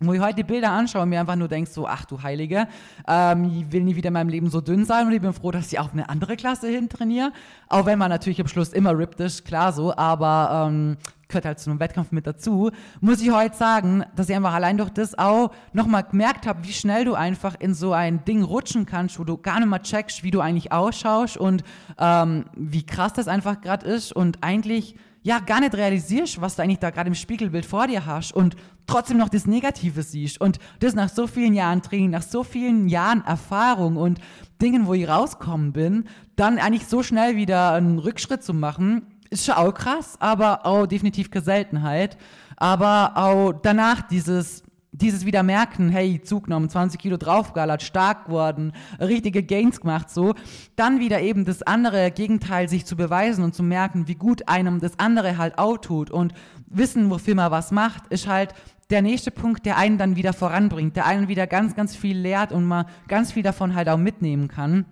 Wo 0.00 0.12
ich 0.12 0.20
heute 0.20 0.36
die 0.36 0.44
Bilder 0.44 0.70
anschaue 0.70 1.02
und 1.02 1.08
mir 1.08 1.18
einfach 1.18 1.34
nur 1.34 1.48
denkst, 1.48 1.72
so, 1.72 1.88
ach 1.88 2.04
du 2.04 2.22
Heilige, 2.22 2.68
ähm, 3.08 3.44
ich 3.44 3.72
will 3.72 3.82
nie 3.82 3.96
wieder 3.96 4.08
in 4.08 4.12
meinem 4.14 4.28
Leben 4.28 4.48
so 4.48 4.60
dünn 4.60 4.84
sein 4.84 5.06
und 5.08 5.12
ich 5.12 5.20
bin 5.20 5.32
froh, 5.32 5.50
dass 5.50 5.72
ich 5.72 5.78
auf 5.80 5.92
eine 5.92 6.08
andere 6.08 6.36
Klasse 6.36 6.68
hin 6.68 6.88
trainiere. 6.88 7.32
Auch 7.68 7.84
wenn 7.84 7.98
man 7.98 8.08
natürlich 8.08 8.40
am 8.40 8.46
Schluss 8.46 8.72
immer 8.72 8.96
ripped 8.96 9.18
ist, 9.18 9.44
klar 9.44 9.72
so, 9.72 9.96
aber 9.96 10.68
ähm, 10.68 10.96
gehört 11.26 11.44
halt 11.44 11.58
zu 11.58 11.70
einem 11.70 11.80
Wettkampf 11.80 12.12
mit 12.12 12.26
dazu, 12.26 12.70
muss 13.00 13.20
ich 13.20 13.30
heute 13.30 13.56
sagen, 13.56 14.04
dass 14.14 14.28
ich 14.28 14.36
einfach 14.36 14.54
allein 14.54 14.78
durch 14.78 14.90
das 14.90 15.18
auch 15.18 15.50
nochmal 15.72 16.04
gemerkt 16.04 16.46
habe, 16.46 16.62
wie 16.62 16.72
schnell 16.72 17.04
du 17.04 17.14
einfach 17.14 17.56
in 17.58 17.74
so 17.74 17.92
ein 17.92 18.24
Ding 18.24 18.42
rutschen 18.42 18.86
kannst, 18.86 19.18
wo 19.18 19.24
du 19.24 19.36
gar 19.36 19.58
nicht 19.58 19.68
mal 19.68 19.80
checkst, 19.80 20.22
wie 20.22 20.30
du 20.30 20.40
eigentlich 20.40 20.72
ausschaust 20.72 21.36
und 21.36 21.64
ähm, 21.98 22.44
wie 22.54 22.86
krass 22.86 23.12
das 23.12 23.26
einfach 23.26 23.60
gerade 23.60 23.86
ist 23.86 24.12
und 24.12 24.42
eigentlich 24.42 24.94
ja 25.28 25.40
gar 25.40 25.60
nicht 25.60 25.74
realisierst, 25.74 26.40
was 26.40 26.56
du 26.56 26.62
eigentlich 26.62 26.78
da 26.78 26.88
gerade 26.88 27.08
im 27.08 27.14
Spiegelbild 27.14 27.66
vor 27.66 27.86
dir 27.86 28.06
hast 28.06 28.32
und 28.32 28.56
trotzdem 28.86 29.18
noch 29.18 29.28
das 29.28 29.46
Negative 29.46 30.02
siehst 30.02 30.40
und 30.40 30.58
das 30.80 30.94
nach 30.94 31.10
so 31.10 31.26
vielen 31.26 31.52
Jahren 31.52 31.82
Training, 31.82 32.08
nach 32.08 32.22
so 32.22 32.42
vielen 32.42 32.88
Jahren 32.88 33.22
Erfahrung 33.26 33.98
und 33.98 34.20
Dingen, 34.62 34.86
wo 34.86 34.94
ich 34.94 35.06
rauskommen 35.06 35.74
bin, 35.74 36.04
dann 36.34 36.58
eigentlich 36.58 36.86
so 36.86 37.02
schnell 37.02 37.36
wieder 37.36 37.74
einen 37.74 37.98
Rückschritt 37.98 38.42
zu 38.42 38.54
machen, 38.54 39.06
ist 39.28 39.44
schon 39.44 39.56
auch 39.56 39.74
krass, 39.74 40.16
aber 40.18 40.64
auch 40.64 40.86
definitiv 40.86 41.30
keine 41.30 41.44
Seltenheit. 41.44 42.16
Aber 42.56 43.12
auch 43.14 43.52
danach 43.52 44.00
dieses, 44.08 44.62
dieses 44.92 45.24
wieder 45.26 45.42
merken, 45.42 45.90
hey, 45.90 46.20
Zug 46.22 46.44
genommen, 46.44 46.68
20 46.68 47.00
Kilo 47.00 47.16
draufgallert, 47.16 47.82
stark 47.82 48.26
geworden, 48.26 48.72
richtige 49.00 49.42
Gains 49.42 49.80
gemacht, 49.80 50.10
so. 50.10 50.34
Dann 50.76 51.00
wieder 51.00 51.20
eben 51.20 51.44
das 51.44 51.62
andere 51.62 52.10
Gegenteil 52.10 52.68
sich 52.68 52.86
zu 52.86 52.96
beweisen 52.96 53.44
und 53.44 53.54
zu 53.54 53.62
merken, 53.62 54.08
wie 54.08 54.14
gut 54.14 54.48
einem 54.48 54.80
das 54.80 54.98
andere 54.98 55.38
halt 55.38 55.58
auch 55.58 55.78
tut 55.78 56.10
und 56.10 56.32
wissen, 56.66 57.10
wofür 57.10 57.34
man 57.34 57.50
was 57.50 57.70
macht, 57.70 58.06
ist 58.08 58.26
halt 58.26 58.54
der 58.90 59.02
nächste 59.02 59.30
Punkt, 59.30 59.66
der 59.66 59.76
einen 59.76 59.98
dann 59.98 60.16
wieder 60.16 60.32
voranbringt, 60.32 60.96
der 60.96 61.06
einen 61.06 61.28
wieder 61.28 61.46
ganz, 61.46 61.74
ganz 61.74 61.94
viel 61.94 62.16
lehrt 62.16 62.52
und 62.52 62.64
man 62.64 62.86
ganz 63.06 63.32
viel 63.32 63.42
davon 63.42 63.74
halt 63.74 63.88
auch 63.88 63.98
mitnehmen 63.98 64.48
kann. 64.48 64.86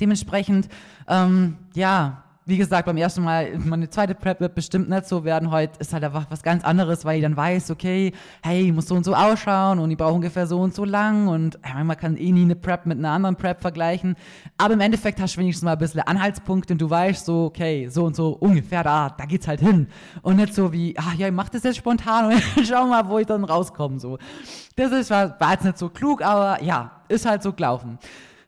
Dementsprechend, 0.00 0.68
ähm, 1.08 1.56
ja, 1.74 2.24
wie 2.48 2.58
gesagt, 2.58 2.86
beim 2.86 2.96
ersten 2.96 3.24
Mal, 3.24 3.58
meine 3.58 3.90
zweite 3.90 4.14
Prep 4.14 4.38
wird 4.38 4.54
bestimmt 4.54 4.88
nicht 4.88 5.08
so 5.08 5.24
werden. 5.24 5.50
Heute 5.50 5.80
ist 5.80 5.92
halt 5.92 6.04
einfach 6.04 6.26
was 6.30 6.44
ganz 6.44 6.62
anderes, 6.62 7.04
weil 7.04 7.16
ich 7.16 7.22
dann 7.22 7.36
weiß, 7.36 7.72
okay, 7.72 8.12
hey, 8.40 8.68
ich 8.68 8.72
muss 8.72 8.86
so 8.86 8.94
und 8.94 9.04
so 9.04 9.16
ausschauen 9.16 9.80
und 9.80 9.90
ich 9.90 9.96
brauche 9.96 10.12
ungefähr 10.12 10.46
so 10.46 10.60
und 10.60 10.72
so 10.72 10.84
lang 10.84 11.26
und 11.26 11.58
ja, 11.66 11.82
man 11.82 11.96
kann 11.96 12.16
eh 12.16 12.30
nie 12.30 12.42
eine 12.42 12.54
Prep 12.54 12.86
mit 12.86 12.98
einer 12.98 13.10
anderen 13.10 13.34
Prep 13.34 13.60
vergleichen. 13.60 14.14
Aber 14.58 14.74
im 14.74 14.80
Endeffekt 14.80 15.20
hast 15.20 15.34
du 15.34 15.40
wenigstens 15.40 15.64
mal 15.64 15.72
ein 15.72 15.78
bisschen 15.78 16.02
Anhaltspunkte 16.02 16.74
und 16.74 16.80
du 16.80 16.88
weißt 16.88 17.26
so, 17.26 17.46
okay, 17.46 17.88
so 17.88 18.04
und 18.04 18.14
so 18.14 18.28
ungefähr 18.34 18.84
da, 18.84 19.10
da 19.10 19.24
geht's 19.24 19.48
halt 19.48 19.58
hin. 19.58 19.88
Und 20.22 20.36
nicht 20.36 20.54
so 20.54 20.72
wie, 20.72 20.94
ach 20.96 21.14
ja, 21.14 21.26
ich 21.26 21.34
mach 21.34 21.48
das 21.48 21.64
jetzt 21.64 21.78
spontan 21.78 22.26
und 22.26 22.42
schau 22.64 22.86
mal, 22.86 23.08
wo 23.08 23.18
ich 23.18 23.26
dann 23.26 23.42
rauskomme, 23.42 23.98
so. 23.98 24.18
Das 24.76 24.92
ist, 24.92 25.10
war, 25.10 25.40
war 25.40 25.50
jetzt 25.50 25.64
nicht 25.64 25.78
so 25.78 25.88
klug, 25.88 26.22
aber 26.22 26.62
ja, 26.62 26.92
ist 27.08 27.26
halt 27.26 27.42
so 27.42 27.52
gelaufen. 27.52 27.98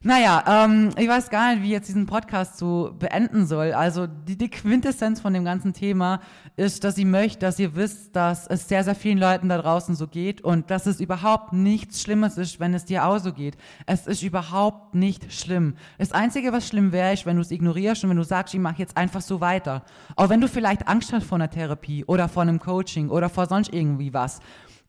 Naja, 0.01 0.65
ähm, 0.65 0.91
ich 0.97 1.09
weiß 1.09 1.29
gar 1.29 1.53
nicht, 1.53 1.65
wie 1.65 1.71
jetzt 1.71 1.89
diesen 1.89 2.07
Podcast 2.07 2.57
so 2.57 2.95
beenden 2.97 3.47
soll. 3.47 3.73
Also 3.73 4.07
die, 4.07 4.39
die 4.39 4.49
Quintessenz 4.49 5.21
von 5.21 5.35
dem 5.35 5.45
ganzen 5.45 5.73
Thema 5.73 6.21
ist, 6.57 6.85
dass 6.85 6.99
ich 6.99 7.05
möchte, 7.05 7.41
dass 7.41 7.59
ihr 7.59 7.75
wisst, 7.75 8.15
dass 8.15 8.47
es 8.47 8.69
sehr, 8.69 8.85
sehr 8.85 8.95
vielen 8.95 9.19
Leuten 9.19 9.49
da 9.49 9.59
draußen 9.59 9.97
so 9.97 10.07
geht 10.07 10.41
und 10.41 10.71
dass 10.71 10.87
es 10.87 11.01
überhaupt 11.01 11.53
nichts 11.53 12.01
Schlimmes 12.01 12.39
ist, 12.39 12.61
wenn 12.61 12.75
es 12.75 12.85
dir 12.85 13.07
auch 13.07 13.19
so 13.19 13.33
geht. 13.33 13.57
Es 13.87 14.07
ist 14.07 14.23
überhaupt 14.23 14.95
nicht 14.95 15.33
schlimm. 15.33 15.75
Das 15.99 16.13
Einzige, 16.13 16.53
was 16.53 16.69
schlimm 16.69 16.93
wäre, 16.93 17.13
ist, 17.13 17.27
wenn 17.27 17.35
du 17.35 17.43
es 17.43 17.51
ignorierst 17.51 18.05
und 18.05 18.11
wenn 18.11 18.19
du 18.19 18.23
sagst, 18.23 18.55
ich 18.55 18.61
mache 18.61 18.79
jetzt 18.79 18.97
einfach 18.97 19.21
so 19.21 19.41
weiter. 19.41 19.83
Auch 20.15 20.29
wenn 20.29 20.41
du 20.41 20.47
vielleicht 20.47 20.87
Angst 20.87 21.13
hast 21.13 21.27
vor 21.27 21.39
einer 21.39 21.51
Therapie 21.51 22.05
oder 22.05 22.29
vor 22.29 22.43
einem 22.43 22.61
Coaching 22.61 23.09
oder 23.09 23.29
vor 23.29 23.47
sonst 23.47 23.73
irgendwie 23.73 24.15
was 24.15 24.39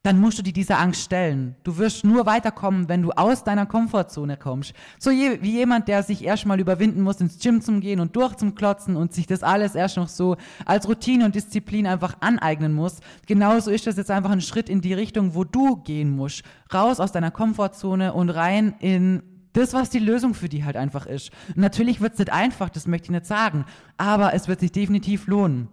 dann 0.02 0.18
musst 0.18 0.38
du 0.38 0.42
dir 0.42 0.52
dieser 0.52 0.78
Angst 0.78 1.02
stellen. 1.02 1.56
Du 1.62 1.76
wirst 1.76 2.04
nur 2.04 2.24
weiterkommen, 2.24 2.88
wenn 2.88 3.02
du 3.02 3.10
aus 3.10 3.44
deiner 3.44 3.66
Komfortzone 3.66 4.38
kommst. 4.38 4.72
So 4.98 5.10
je, 5.10 5.42
wie 5.42 5.52
jemand, 5.52 5.88
der 5.88 6.02
sich 6.02 6.24
erstmal 6.24 6.58
überwinden 6.58 7.02
muss, 7.02 7.20
ins 7.20 7.38
Gym 7.38 7.60
zum 7.60 7.80
Gehen 7.80 8.00
und 8.00 8.16
durch 8.16 8.36
zum 8.36 8.54
Klotzen 8.54 8.96
und 8.96 9.12
sich 9.12 9.26
das 9.26 9.42
alles 9.42 9.74
erst 9.74 9.98
noch 9.98 10.08
so 10.08 10.36
als 10.64 10.88
Routine 10.88 11.26
und 11.26 11.34
Disziplin 11.34 11.86
einfach 11.86 12.16
aneignen 12.20 12.72
muss. 12.72 13.00
Genauso 13.26 13.70
ist 13.70 13.86
das 13.86 13.98
jetzt 13.98 14.10
einfach 14.10 14.30
ein 14.30 14.40
Schritt 14.40 14.70
in 14.70 14.80
die 14.80 14.94
Richtung, 14.94 15.34
wo 15.34 15.44
du 15.44 15.76
gehen 15.76 16.10
musst. 16.10 16.44
Raus 16.72 16.98
aus 16.98 17.12
deiner 17.12 17.30
Komfortzone 17.30 18.14
und 18.14 18.30
rein 18.30 18.74
in 18.80 19.22
das, 19.52 19.74
was 19.74 19.90
die 19.90 19.98
Lösung 19.98 20.32
für 20.32 20.48
die 20.48 20.64
halt 20.64 20.76
einfach 20.76 21.04
ist. 21.04 21.30
Natürlich 21.56 22.00
wird 22.00 22.14
es 22.14 22.20
nicht 22.20 22.32
einfach, 22.32 22.70
das 22.70 22.86
möchte 22.86 23.06
ich 23.06 23.10
nicht 23.10 23.26
sagen, 23.26 23.66
aber 23.98 24.32
es 24.32 24.48
wird 24.48 24.60
sich 24.60 24.72
definitiv 24.72 25.26
lohnen. 25.26 25.68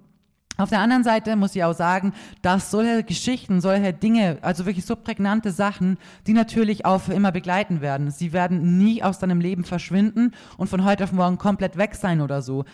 Auf 0.60 0.70
der 0.70 0.80
anderen 0.80 1.04
Seite 1.04 1.36
muss 1.36 1.56
ich 1.56 1.64
auch 1.64 1.76
sagen, 1.76 2.14
dass 2.42 2.72
solche 2.72 3.04
Geschichten, 3.04 3.62
solche 3.62 3.94
Dinge, 3.94 4.40
also 4.42 4.66
wirklich 4.66 4.86
so 4.86 4.96
prägnante 4.96 5.52
Sachen, 5.52 5.98
die 6.26 6.34
natürlich 6.34 6.84
auch 6.84 7.00
für 7.00 7.14
immer 7.14 7.32
begleiten 7.32 7.80
werden. 7.80 8.10
Sie 8.10 8.34
werden 8.34 8.80
nie 8.80 9.04
aus 9.04 9.20
deinem 9.20 9.40
Leben 9.40 9.64
verschwinden 9.64 10.32
und 10.58 10.68
von 10.68 10.84
heute 10.84 11.04
auf 11.04 11.12
morgen 11.12 11.38
komplett 11.38 11.78
weg 11.78 11.94
sein 11.94 12.22
oder 12.22 12.42
so. 12.42 12.66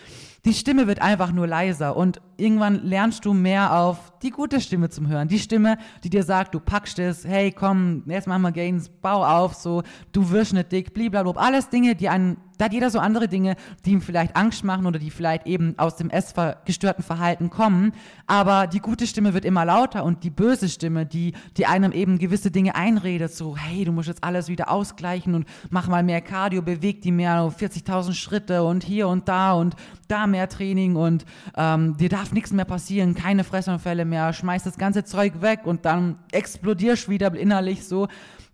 Die 0.46 0.54
Stimme 0.54 0.86
wird 0.86 1.02
einfach 1.02 1.32
nur 1.32 1.46
leiser 1.46 1.94
und 1.94 2.22
irgendwann 2.38 2.82
lernst 2.84 3.26
du 3.26 3.34
mehr 3.34 3.74
auf 3.74 4.12
die 4.22 4.30
gute 4.30 4.62
Stimme 4.62 4.88
zum 4.88 5.08
Hören. 5.08 5.28
Die 5.28 5.38
Stimme, 5.38 5.76
die 6.04 6.10
dir 6.10 6.22
sagt, 6.22 6.54
du 6.54 6.60
packst 6.60 6.98
es, 6.98 7.26
hey, 7.26 7.52
komm, 7.52 8.02
jetzt 8.06 8.26
machen 8.26 8.42
wir 8.42 8.52
Gains, 8.52 8.88
bau 8.88 9.24
auf, 9.24 9.54
so, 9.54 9.82
du 10.12 10.30
wirst 10.30 10.54
nicht 10.54 10.72
dick, 10.72 10.94
blablabla. 10.94 11.40
Alles 11.40 11.68
Dinge, 11.68 11.94
die 11.94 12.08
einen 12.08 12.38
da 12.58 12.66
hat 12.66 12.72
jeder 12.72 12.90
so 12.90 12.98
andere 12.98 13.28
Dinge, 13.28 13.56
die 13.84 13.90
ihm 13.90 14.00
vielleicht 14.00 14.36
Angst 14.36 14.64
machen 14.64 14.86
oder 14.86 14.98
die 14.98 15.10
vielleicht 15.10 15.46
eben 15.46 15.74
aus 15.78 15.96
dem 15.96 16.10
essgestörten 16.10 17.02
Verhalten 17.02 17.50
kommen. 17.50 17.92
Aber 18.26 18.66
die 18.66 18.80
gute 18.80 19.06
Stimme 19.06 19.34
wird 19.34 19.44
immer 19.44 19.64
lauter 19.64 20.04
und 20.04 20.24
die 20.24 20.30
böse 20.30 20.68
Stimme, 20.68 21.06
die, 21.06 21.34
die 21.56 21.66
einem 21.66 21.92
eben 21.92 22.18
gewisse 22.18 22.50
Dinge 22.50 22.74
einredet, 22.74 23.34
so, 23.34 23.56
hey, 23.56 23.84
du 23.84 23.92
musst 23.92 24.08
jetzt 24.08 24.24
alles 24.24 24.48
wieder 24.48 24.70
ausgleichen 24.70 25.34
und 25.34 25.46
mach 25.70 25.88
mal 25.88 26.02
mehr 26.02 26.20
Cardio, 26.20 26.62
beweg 26.62 27.02
die 27.02 27.12
mehr, 27.12 27.52
40.000 27.58 28.14
Schritte 28.14 28.62
und 28.64 28.84
hier 28.84 29.08
und 29.08 29.28
da 29.28 29.52
und 29.52 29.76
da 30.08 30.26
mehr 30.26 30.48
Training 30.48 30.96
und 30.96 31.24
ähm, 31.56 31.96
dir 31.96 32.08
darf 32.08 32.32
nichts 32.32 32.52
mehr 32.52 32.64
passieren, 32.64 33.14
keine 33.14 33.44
Fressanfälle 33.44 34.04
mehr, 34.04 34.32
schmeiß 34.32 34.62
das 34.62 34.78
ganze 34.78 35.04
Zeug 35.04 35.40
weg 35.40 35.60
und 35.64 35.84
dann 35.84 36.18
explodierst 36.32 37.08
wieder 37.08 37.34
innerlich 37.34 37.86
so. 37.86 38.08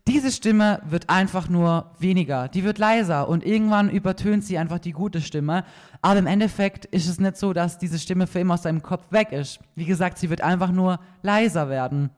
Diese 0.08 0.32
Stimme 0.32 0.80
wird 0.88 1.10
einfach 1.10 1.48
nur 1.48 1.90
weniger, 1.98 2.48
die 2.48 2.64
wird 2.64 2.78
leiser 2.78 3.28
und 3.28 3.44
irgendwann 3.44 3.90
übertönt 3.90 4.44
sie 4.44 4.58
einfach 4.58 4.78
die 4.78 4.92
gute 4.92 5.20
Stimme. 5.20 5.64
Aber 6.02 6.18
im 6.18 6.26
Endeffekt 6.26 6.86
ist 6.86 7.08
es 7.08 7.20
nicht 7.20 7.36
so, 7.36 7.52
dass 7.52 7.78
diese 7.78 7.98
Stimme 7.98 8.26
für 8.26 8.40
immer 8.40 8.54
aus 8.54 8.62
deinem 8.62 8.82
Kopf 8.82 9.12
weg 9.12 9.32
ist. 9.32 9.60
Wie 9.74 9.84
gesagt, 9.84 10.18
sie 10.18 10.30
wird 10.30 10.40
einfach 10.40 10.72
nur 10.72 11.00
leiser 11.22 11.68
werden. 11.68 12.10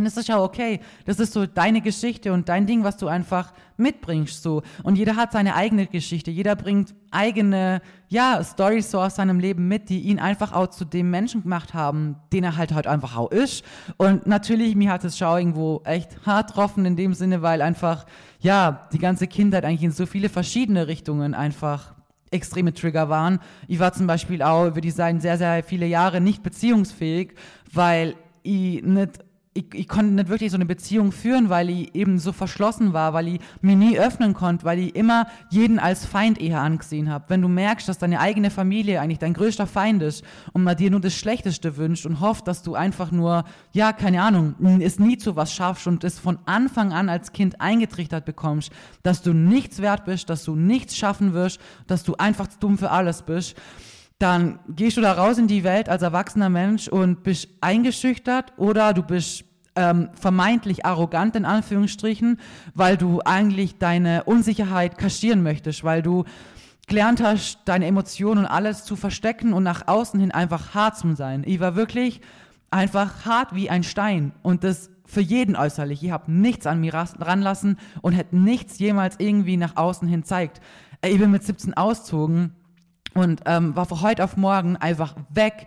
Und 0.00 0.06
das 0.06 0.16
ist 0.16 0.28
ja 0.28 0.42
okay. 0.42 0.80
Das 1.04 1.20
ist 1.20 1.34
so 1.34 1.44
deine 1.44 1.82
Geschichte 1.82 2.32
und 2.32 2.48
dein 2.48 2.64
Ding, 2.66 2.84
was 2.84 2.96
du 2.96 3.06
einfach 3.06 3.52
mitbringst, 3.76 4.42
so. 4.42 4.62
Und 4.82 4.96
jeder 4.96 5.14
hat 5.14 5.32
seine 5.32 5.54
eigene 5.54 5.86
Geschichte. 5.86 6.30
Jeder 6.30 6.56
bringt 6.56 6.94
eigene, 7.10 7.82
ja, 8.08 8.42
Stories 8.42 8.90
so 8.90 8.98
aus 8.98 9.16
seinem 9.16 9.38
Leben 9.38 9.68
mit, 9.68 9.90
die 9.90 10.00
ihn 10.00 10.18
einfach 10.18 10.52
auch 10.52 10.68
zu 10.68 10.86
dem 10.86 11.10
Menschen 11.10 11.42
gemacht 11.42 11.74
haben, 11.74 12.16
den 12.32 12.44
er 12.44 12.56
halt 12.56 12.72
halt 12.72 12.86
einfach 12.86 13.14
auch 13.14 13.30
ist. 13.30 13.62
Und 13.98 14.26
natürlich, 14.26 14.74
mir 14.74 14.90
hat 14.90 15.04
es 15.04 15.18
schon 15.18 15.36
irgendwo 15.36 15.82
echt 15.84 16.24
hart 16.24 16.46
getroffen 16.46 16.86
in 16.86 16.96
dem 16.96 17.12
Sinne, 17.12 17.42
weil 17.42 17.60
einfach, 17.60 18.06
ja, 18.40 18.88
die 18.94 18.98
ganze 18.98 19.26
Kindheit 19.26 19.66
eigentlich 19.66 19.82
in 19.82 19.90
so 19.90 20.06
viele 20.06 20.30
verschiedene 20.30 20.86
Richtungen 20.86 21.34
einfach 21.34 21.92
extreme 22.30 22.72
Trigger 22.72 23.10
waren. 23.10 23.38
Ich 23.68 23.80
war 23.80 23.92
zum 23.92 24.06
Beispiel 24.06 24.40
auch, 24.40 24.74
würde 24.74 24.88
ich 24.88 24.94
sagen, 24.94 25.20
sehr, 25.20 25.36
sehr 25.36 25.62
viele 25.62 25.84
Jahre 25.84 26.22
nicht 26.22 26.42
beziehungsfähig, 26.42 27.34
weil 27.70 28.14
ich 28.42 28.82
nicht 28.82 29.18
ich, 29.60 29.80
ich 29.80 29.88
konnte 29.88 30.12
nicht 30.12 30.28
wirklich 30.28 30.50
so 30.50 30.56
eine 30.56 30.66
Beziehung 30.66 31.12
führen, 31.12 31.48
weil 31.48 31.70
ich 31.70 31.94
eben 31.94 32.18
so 32.18 32.32
verschlossen 32.32 32.92
war, 32.92 33.12
weil 33.12 33.28
ich 33.28 33.40
mir 33.60 33.76
nie 33.76 33.98
öffnen 33.98 34.34
konnte, 34.34 34.64
weil 34.64 34.78
ich 34.78 34.96
immer 34.96 35.26
jeden 35.50 35.78
als 35.78 36.06
Feind 36.06 36.40
eher 36.40 36.60
angesehen 36.60 37.10
habe. 37.10 37.26
Wenn 37.28 37.42
du 37.42 37.48
merkst, 37.48 37.88
dass 37.88 37.98
deine 37.98 38.20
eigene 38.20 38.50
Familie 38.50 39.00
eigentlich 39.00 39.18
dein 39.18 39.34
größter 39.34 39.66
Feind 39.66 40.02
ist 40.02 40.24
und 40.52 40.62
man 40.62 40.76
dir 40.76 40.90
nur 40.90 41.00
das 41.00 41.14
Schlechteste 41.14 41.76
wünscht 41.76 42.06
und 42.06 42.20
hofft, 42.20 42.48
dass 42.48 42.62
du 42.62 42.74
einfach 42.74 43.10
nur, 43.10 43.44
ja, 43.72 43.92
keine 43.92 44.22
Ahnung, 44.22 44.54
es 44.80 44.98
nie 44.98 45.18
zu 45.18 45.36
was 45.36 45.52
schaffst 45.52 45.86
und 45.86 46.04
es 46.04 46.18
von 46.18 46.38
Anfang 46.46 46.92
an 46.92 47.08
als 47.08 47.32
Kind 47.32 47.60
eingetrichtert 47.60 48.24
bekommst, 48.24 48.72
dass 49.02 49.22
du 49.22 49.32
nichts 49.32 49.80
wert 49.80 50.04
bist, 50.04 50.30
dass 50.30 50.44
du 50.44 50.56
nichts 50.56 50.96
schaffen 50.96 51.32
wirst, 51.32 51.60
dass 51.86 52.02
du 52.02 52.14
einfach 52.16 52.46
dumm 52.58 52.78
für 52.78 52.90
alles 52.90 53.22
bist, 53.22 53.56
dann 54.20 54.58
gehst 54.68 54.98
du 54.98 55.00
da 55.00 55.12
raus 55.12 55.38
in 55.38 55.48
die 55.48 55.64
Welt 55.64 55.88
als 55.88 56.02
erwachsener 56.02 56.50
Mensch 56.50 56.88
und 56.88 57.22
bist 57.22 57.48
eingeschüchtert 57.62 58.52
oder 58.58 58.92
du 58.92 59.02
bist 59.02 59.44
ähm, 59.80 60.10
vermeintlich 60.12 60.84
arrogant 60.84 61.34
in 61.36 61.46
Anführungsstrichen, 61.46 62.38
weil 62.74 62.98
du 62.98 63.22
eigentlich 63.24 63.78
deine 63.78 64.24
Unsicherheit 64.24 64.98
kaschieren 64.98 65.42
möchtest, 65.42 65.84
weil 65.84 66.02
du 66.02 66.24
gelernt 66.86 67.22
hast, 67.22 67.60
deine 67.64 67.86
Emotionen 67.86 68.40
und 68.40 68.46
alles 68.46 68.84
zu 68.84 68.94
verstecken 68.94 69.54
und 69.54 69.62
nach 69.62 69.88
außen 69.88 70.20
hin 70.20 70.32
einfach 70.32 70.74
hart 70.74 70.98
zu 70.98 71.14
sein. 71.14 71.44
Ich 71.46 71.60
war 71.60 71.76
wirklich 71.76 72.20
einfach 72.70 73.24
hart 73.24 73.54
wie 73.54 73.70
ein 73.70 73.84
Stein 73.84 74.32
und 74.42 74.64
das 74.64 74.90
für 75.06 75.22
jeden 75.22 75.56
äußerlich. 75.56 76.04
Ich 76.04 76.10
habe 76.10 76.30
nichts 76.30 76.66
an 76.66 76.80
mir 76.80 76.92
ranlassen 76.94 77.78
und 78.02 78.12
hätte 78.12 78.36
nichts 78.36 78.78
jemals 78.78 79.16
irgendwie 79.18 79.56
nach 79.56 79.76
außen 79.76 80.06
hin 80.06 80.24
zeigt. 80.24 80.60
Ich 81.02 81.18
bin 81.18 81.30
mit 81.30 81.42
17 81.42 81.74
auszogen 81.74 82.54
und 83.14 83.40
ähm, 83.46 83.74
war 83.74 83.86
von 83.86 84.02
heute 84.02 84.22
auf 84.22 84.36
morgen 84.36 84.76
einfach 84.76 85.16
weg, 85.30 85.66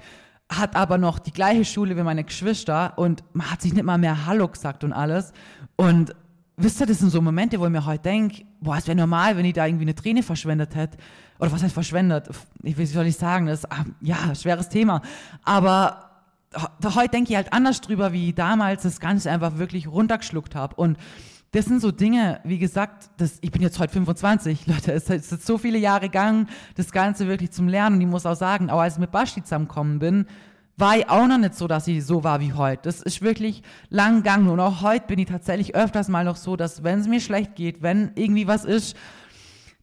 hat 0.57 0.75
aber 0.75 0.97
noch 0.97 1.19
die 1.19 1.31
gleiche 1.31 1.65
Schule 1.65 1.95
wie 1.97 2.03
meine 2.03 2.23
Geschwister 2.23 2.93
und 2.97 3.23
man 3.33 3.49
hat 3.51 3.61
sich 3.61 3.73
nicht 3.73 3.83
mal 3.83 3.97
mehr 3.97 4.25
Hallo 4.25 4.47
gesagt 4.47 4.83
und 4.83 4.93
alles. 4.93 5.33
Und 5.75 6.15
wisst 6.57 6.79
ihr, 6.79 6.85
das 6.85 6.99
sind 6.99 7.09
so 7.09 7.21
Momente, 7.21 7.59
wo 7.59 7.65
ich 7.65 7.71
mir 7.71 7.85
heute 7.85 8.03
denke, 8.03 8.43
boah, 8.61 8.77
es 8.77 8.87
wäre 8.87 8.97
normal, 8.97 9.37
wenn 9.37 9.45
ich 9.45 9.53
da 9.53 9.65
irgendwie 9.65 9.85
eine 9.85 9.95
Träne 9.95 10.23
verschwendet 10.23 10.75
hätte. 10.75 10.97
Oder 11.39 11.51
was 11.51 11.63
heißt 11.63 11.73
verschwendet? 11.73 12.29
Ich, 12.61 12.77
wie 12.77 12.85
soll 12.85 13.07
ich 13.07 13.17
sagen? 13.17 13.47
Das 13.47 13.59
ist, 13.59 13.71
ah, 13.71 13.85
ja, 14.01 14.33
schweres 14.35 14.69
Thema. 14.69 15.01
Aber 15.43 16.11
heute 16.83 17.09
denke 17.09 17.31
ich 17.31 17.35
halt 17.35 17.51
anders 17.51 17.81
drüber, 17.81 18.13
wie 18.13 18.29
ich 18.29 18.35
damals 18.35 18.83
das 18.83 18.99
Ganze 18.99 19.31
einfach 19.31 19.57
wirklich 19.57 19.87
runtergeschluckt 19.87 20.55
habe. 20.55 20.75
Und 20.75 20.97
das 21.53 21.65
sind 21.65 21.81
so 21.81 21.91
Dinge, 21.91 22.39
wie 22.43 22.57
gesagt, 22.57 23.11
das, 23.17 23.37
ich 23.41 23.51
bin 23.51 23.61
jetzt 23.61 23.79
heute 23.79 23.93
25, 23.93 24.65
Leute, 24.67 24.91
es 24.91 25.09
ist 25.09 25.45
so 25.45 25.57
viele 25.57 25.77
Jahre 25.77 26.07
gegangen, 26.07 26.49
das 26.75 26.91
Ganze 26.91 27.27
wirklich 27.27 27.51
zum 27.51 27.67
Lernen. 27.67 27.97
Und 27.97 28.01
ich 28.01 28.07
muss 28.07 28.25
auch 28.25 28.35
sagen, 28.35 28.69
auch 28.69 28.79
als 28.79 28.95
ich 28.95 28.99
mit 28.99 29.11
Basti 29.11 29.43
zusammengekommen 29.43 29.99
bin, 29.99 30.25
war 30.77 30.97
ich 30.97 31.07
auch 31.07 31.27
noch 31.27 31.37
nicht 31.37 31.53
so, 31.53 31.67
dass 31.67 31.87
ich 31.87 32.03
so 32.03 32.23
war 32.23 32.39
wie 32.39 32.53
heute. 32.53 32.81
Das 32.83 33.03
ist 33.03 33.21
wirklich 33.21 33.61
lang 33.89 34.17
gegangen. 34.17 34.49
Und 34.49 34.59
auch 34.59 34.81
heute 34.81 35.05
bin 35.05 35.19
ich 35.19 35.27
tatsächlich 35.27 35.75
öfters 35.75 36.09
mal 36.09 36.25
noch 36.25 36.37
so, 36.37 36.55
dass 36.55 36.83
wenn 36.83 36.99
es 36.99 37.07
mir 37.07 37.19
schlecht 37.19 37.55
geht, 37.55 37.83
wenn 37.83 38.11
irgendwie 38.15 38.47
was 38.47 38.65
ist, 38.65 38.97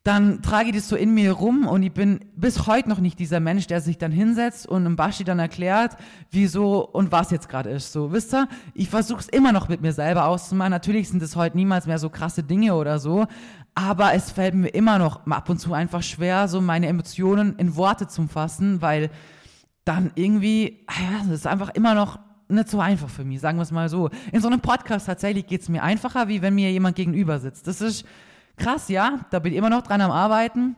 dann 0.03 0.41
trage 0.41 0.71
ich 0.71 0.77
das 0.77 0.89
so 0.89 0.97
in 0.97 1.13
mir 1.13 1.33
rum 1.33 1.67
und 1.67 1.83
ich 1.83 1.93
bin 1.93 2.21
bis 2.35 2.67
heute 2.67 2.89
noch 2.89 3.01
nicht 3.01 3.19
dieser 3.19 3.39
Mensch, 3.39 3.67
der 3.67 3.83
sich 3.83 3.99
dann 3.99 4.13
hinsetzt 4.13 4.67
und 4.67 4.87
einem 4.87 4.97
Baschi 4.97 5.25
dann 5.25 5.39
erklärt, 5.39 5.99
wieso 6.31 6.87
und 6.87 7.13
was 7.13 7.31
jetzt 7.31 7.51
gerade 7.51 7.69
ist. 7.69 7.93
So, 7.93 8.11
wisst 8.11 8.33
ihr, 8.33 8.49
ich 8.73 8.89
versuche 8.89 9.21
es 9.21 9.29
immer 9.29 9.53
noch 9.53 9.69
mit 9.69 9.83
mir 9.83 9.93
selber 9.93 10.25
auszumachen. 10.25 10.71
Natürlich 10.71 11.11
sind 11.11 11.23
es 11.23 11.37
heute 11.37 11.59
niemals 11.59 11.87
mehr 11.87 11.99
so 11.99 12.09
krasse 12.09 12.43
Dinge 12.43 12.77
oder 12.77 12.99
so, 12.99 13.27
aber 13.75 14.15
es 14.15 14.31
fällt 14.31 14.55
mir 14.55 14.69
immer 14.69 14.99
noch 14.99 15.27
ab 15.27 15.51
und 15.51 15.59
zu 15.59 15.75
einfach 15.75 16.03
schwer, 16.03 16.49
so 16.49 16.63
meine 16.63 16.87
Emotionen 16.87 17.57
in 17.57 17.77
Worte 17.77 18.09
zu 18.09 18.27
fassen, 18.27 18.81
weil 18.81 19.11
dann 19.85 20.13
irgendwie, 20.15 20.85
ah 20.87 21.03
ja, 21.03 21.19
das 21.25 21.41
ist 21.41 21.47
einfach 21.47 21.71
immer 21.75 21.95
noch 21.95 22.19
nicht 22.49 22.71
so 22.71 22.81
einfach 22.81 23.11
für 23.11 23.25
mich, 23.25 23.41
sagen 23.41 23.59
wir 23.59 23.63
es 23.63 23.71
mal 23.71 23.91
so. 23.91 24.09
In 24.33 24.41
so 24.41 24.49
einem 24.49 24.61
Podcast 24.61 25.07
tatsächlich 25.07 25.47
geht 25.47 25.61
es 25.61 25.69
mir 25.69 25.83
einfacher, 25.83 26.29
wie 26.29 26.41
wenn 26.41 26.55
mir 26.55 26.73
jemand 26.73 26.97
gegenüber 26.97 27.39
sitzt. 27.39 27.67
Das 27.67 27.83
ist 27.83 28.07
krass, 28.61 28.89
ja, 28.89 29.21
da 29.31 29.39
bin 29.41 29.53
ich 29.53 29.59
immer 29.59 29.71
noch 29.71 29.83
dran 29.83 30.01
am 30.01 30.11
Arbeiten. 30.11 30.77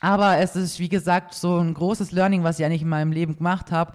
Aber 0.00 0.38
es 0.38 0.54
ist, 0.54 0.78
wie 0.78 0.88
gesagt, 0.88 1.34
so 1.34 1.58
ein 1.58 1.74
großes 1.74 2.12
Learning, 2.12 2.44
was 2.44 2.58
ich 2.58 2.64
eigentlich 2.64 2.82
in 2.82 2.88
meinem 2.88 3.12
Leben 3.12 3.36
gemacht 3.36 3.72
habe. 3.72 3.94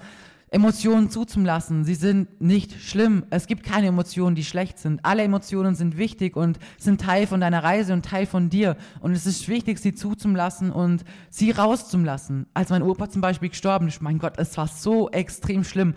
Emotionen 0.53 1.09
zuzulassen. 1.09 1.85
Sie 1.85 1.95
sind 1.95 2.41
nicht 2.41 2.73
schlimm. 2.81 3.25
Es 3.29 3.47
gibt 3.47 3.63
keine 3.63 3.87
Emotionen, 3.87 4.35
die 4.35 4.43
schlecht 4.43 4.79
sind. 4.79 4.99
Alle 5.05 5.23
Emotionen 5.23 5.75
sind 5.75 5.97
wichtig 5.97 6.35
und 6.35 6.59
sind 6.77 6.99
Teil 6.99 7.25
von 7.25 7.39
deiner 7.39 7.63
Reise 7.63 7.93
und 7.93 8.03
Teil 8.03 8.25
von 8.25 8.49
dir. 8.49 8.75
Und 8.99 9.13
es 9.13 9.25
ist 9.25 9.47
wichtig, 9.47 9.79
sie 9.79 9.93
zuzulassen 9.93 10.71
und 10.71 11.05
sie 11.29 11.51
rauszulassen. 11.51 12.47
Als 12.53 12.69
mein 12.69 12.83
Opa 12.83 13.09
zum 13.09 13.21
Beispiel 13.21 13.47
gestorben 13.47 13.87
ist, 13.87 14.01
mein 14.01 14.19
Gott, 14.19 14.33
es 14.37 14.57
war 14.57 14.67
so 14.67 15.09
extrem 15.11 15.63
schlimm. 15.63 15.95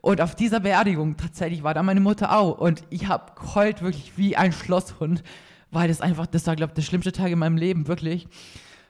Und 0.00 0.20
auf 0.20 0.36
dieser 0.36 0.60
Beerdigung 0.60 1.16
tatsächlich 1.16 1.64
war 1.64 1.74
da 1.74 1.82
meine 1.82 2.00
Mutter 2.00 2.36
auch. 2.38 2.58
Und 2.58 2.84
ich 2.90 3.08
habe 3.08 3.32
geheult 3.34 3.82
wirklich 3.82 4.12
wie 4.16 4.36
ein 4.36 4.52
Schlosshund 4.52 5.24
weil 5.76 5.88
das 5.88 6.00
einfach, 6.00 6.26
das 6.26 6.46
war, 6.46 6.56
glaube 6.56 6.70
ich, 6.70 6.74
der 6.76 6.82
schlimmste 6.82 7.12
Tag 7.12 7.30
in 7.30 7.38
meinem 7.38 7.58
Leben, 7.58 7.86
wirklich. 7.86 8.26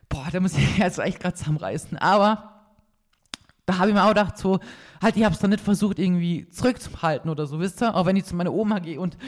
Boah, 0.08 0.28
da 0.30 0.38
muss 0.38 0.56
ich 0.56 0.78
jetzt 0.78 1.00
echt 1.00 1.18
gerade 1.18 1.34
zusammenreißen. 1.34 1.98
Aber 1.98 2.52
da 3.66 3.78
habe 3.78 3.88
ich 3.88 3.94
mir 3.94 4.04
auch 4.04 4.10
gedacht, 4.10 4.38
so, 4.38 4.60
halt, 5.02 5.16
ich 5.16 5.24
habe 5.24 5.34
es 5.34 5.40
dann 5.40 5.50
nicht 5.50 5.64
versucht, 5.64 5.98
irgendwie 5.98 6.48
zurückzuhalten 6.48 7.28
oder 7.28 7.48
so, 7.48 7.58
wisst 7.58 7.82
ihr? 7.82 7.92
Auch 7.96 8.06
wenn 8.06 8.14
ich 8.14 8.24
zu 8.24 8.36
meiner 8.36 8.52
Oma 8.52 8.78
gehe 8.78 9.00
und 9.00 9.18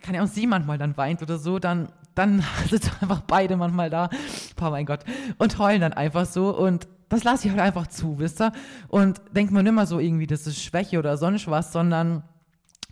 kann 0.00 0.14
ja 0.14 0.22
auch 0.22 0.26
sie 0.26 0.46
manchmal 0.46 0.78
dann 0.78 0.96
weint 0.96 1.20
oder 1.20 1.36
so, 1.36 1.58
dann, 1.58 1.92
dann 2.14 2.42
sind 2.70 2.90
einfach 3.02 3.20
beide 3.20 3.58
manchmal 3.58 3.90
da, 3.90 4.08
boah, 4.56 4.70
mein 4.70 4.86
Gott, 4.86 5.00
und 5.36 5.58
heulen 5.58 5.82
dann 5.82 5.92
einfach 5.92 6.24
so 6.24 6.56
und 6.56 6.88
das 7.10 7.24
lasse 7.24 7.46
ich 7.46 7.50
halt 7.52 7.60
einfach 7.60 7.88
zu, 7.88 8.18
wisst 8.20 8.40
ihr? 8.40 8.52
Und 8.88 9.20
denkt 9.32 9.52
man 9.52 9.66
immer 9.66 9.84
so 9.84 9.98
irgendwie, 9.98 10.26
das 10.26 10.46
ist 10.46 10.62
Schwäche 10.62 10.98
oder 10.98 11.18
sonst 11.18 11.46
was, 11.46 11.72
sondern 11.72 12.22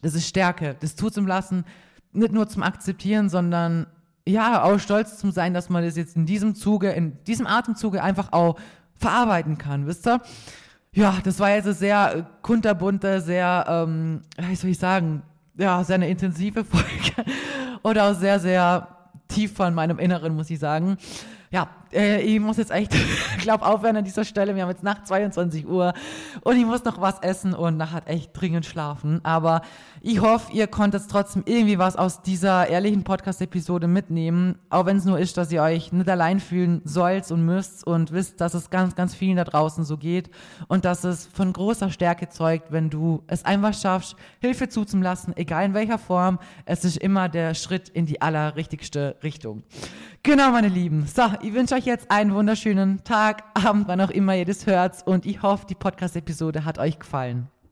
das 0.03 0.15
ist 0.15 0.29
Stärke, 0.29 0.77
das 0.79 0.95
tut 0.95 1.15
zum 1.15 1.27
Lassen, 1.27 1.65
nicht 2.13 2.33
nur 2.33 2.47
zum 2.51 2.63
Akzeptieren, 2.63 3.31
sondern 3.31 3.87
ja, 4.27 4.63
auch 4.63 4.79
stolz 4.79 5.19
zu 5.19 5.31
sein, 5.31 5.55
dass 5.55 5.69
man 5.69 5.85
das 5.85 5.97
jetzt 5.97 6.17
in 6.17 6.27
diesem 6.27 6.55
Zuge, 6.55 6.91
in 6.91 7.23
diesem 7.25 7.47
Atemzuge 7.47 8.03
einfach 8.03 8.33
auch 8.33 8.57
verarbeiten 8.97 9.59
kann, 9.59 9.87
wisst 9.87 10.07
ihr? 10.07 10.21
Ja, 10.93 11.19
das 11.23 11.39
war 11.39 11.51
jetzt 11.51 11.67
eine 11.67 11.75
sehr 11.75 12.17
äh, 12.17 12.23
kunterbunte, 12.43 13.21
sehr, 13.21 13.65
ähm, 13.69 14.23
wie 14.37 14.57
soll 14.57 14.71
ich 14.71 14.79
sagen, 14.79 15.23
ja, 15.57 15.83
sehr 15.85 15.95
eine 15.95 16.09
intensive 16.09 16.65
Folge 16.67 17.31
oder 17.83 18.11
auch 18.11 18.15
sehr, 18.15 18.41
sehr 18.41 18.89
tief 19.29 19.55
von 19.55 19.75
meinem 19.75 19.99
Inneren, 19.99 20.35
muss 20.35 20.51
ich 20.51 20.59
sagen 20.59 20.97
ja, 21.51 21.69
äh, 21.92 22.20
ich 22.20 22.40
muss 22.40 22.57
jetzt 22.57 22.70
echt, 22.70 22.92
glaube 23.38 23.66
aufhören 23.66 23.96
an 23.96 24.05
dieser 24.05 24.24
Stelle. 24.24 24.55
Wir 24.55 24.62
haben 24.62 24.70
jetzt 24.70 24.83
nach 24.83 25.05
22 25.05 25.66
Uhr 25.66 25.92
und 26.42 26.57
ich 26.57 26.64
muss 26.64 26.85
noch 26.85 27.00
was 27.00 27.18
essen 27.20 27.55
und 27.55 27.76
nachher 27.76 28.03
echt 28.07 28.31
dringend 28.33 28.66
schlafen. 28.66 29.20
Aber 29.24 29.62
ich 30.00 30.20
hoffe, 30.20 30.53
ihr 30.53 30.66
konntet 30.66 31.03
trotzdem 31.09 31.42
irgendwie 31.46 31.79
was 31.79 31.96
aus 31.96 32.22
dieser 32.22 32.68
ehrlichen 32.68 33.05
Podcast-Episode 33.05 33.87
mitnehmen. 33.87 34.59
Auch 34.70 34.87
wenn 34.87 34.96
es 34.96 35.05
nur 35.05 35.18
ist, 35.18 35.37
dass 35.37 35.53
ihr 35.53 35.62
euch 35.62 35.92
nicht 35.92 36.09
allein 36.09 36.40
fühlen 36.40 36.81
sollt 36.85 37.31
und 37.31 37.44
müsst 37.44 37.87
und 37.87 38.12
wisst, 38.12 38.40
dass 38.40 38.55
es 38.55 38.70
ganz, 38.70 38.94
ganz 38.94 39.14
vielen 39.14 39.37
da 39.37 39.44
draußen 39.44 39.85
so 39.85 39.96
geht 39.96 40.30
und 40.68 40.84
dass 40.84 41.05
es 41.05 41.26
von 41.26 41.53
großer 41.53 41.91
Stärke 41.91 42.28
zeugt, 42.28 42.72
wenn 42.72 42.91
du 42.91 43.22
es 43.26 43.45
einfach 43.45 43.74
schaffst, 43.74 44.16
Hilfe 44.41 44.68
zuzulassen, 44.68 45.36
egal 45.36 45.66
in 45.66 45.74
welcher 45.74 45.99
Form. 45.99 46.38
Es 46.64 46.84
ist 46.84 46.97
immer 46.97 47.28
der 47.28 47.55
Schritt 47.55 47.88
in 47.88 48.07
die 48.07 48.22
allerrichtigste 48.22 49.16
Richtung. 49.22 49.62
Genau, 50.22 50.51
meine 50.51 50.68
Lieben. 50.68 51.07
So, 51.07 51.22
ich 51.41 51.55
wünsche 51.55 51.74
euch 51.74 51.80
euch 51.81 51.87
jetzt 51.87 52.11
einen 52.11 52.35
wunderschönen 52.35 53.05
Tag, 53.05 53.43
Abend, 53.55 53.89
wann 53.89 54.03
auch 54.03 54.11
immer 54.11 54.37
ihr 54.37 54.45
das 54.45 54.66
hört. 54.66 55.07
Und 55.07 55.24
ich 55.24 55.41
hoffe, 55.41 55.64
die 55.66 55.74
Podcast-Episode 55.74 56.66
hat 56.66 56.78
euch 56.78 56.99
gefallen. 56.99 57.49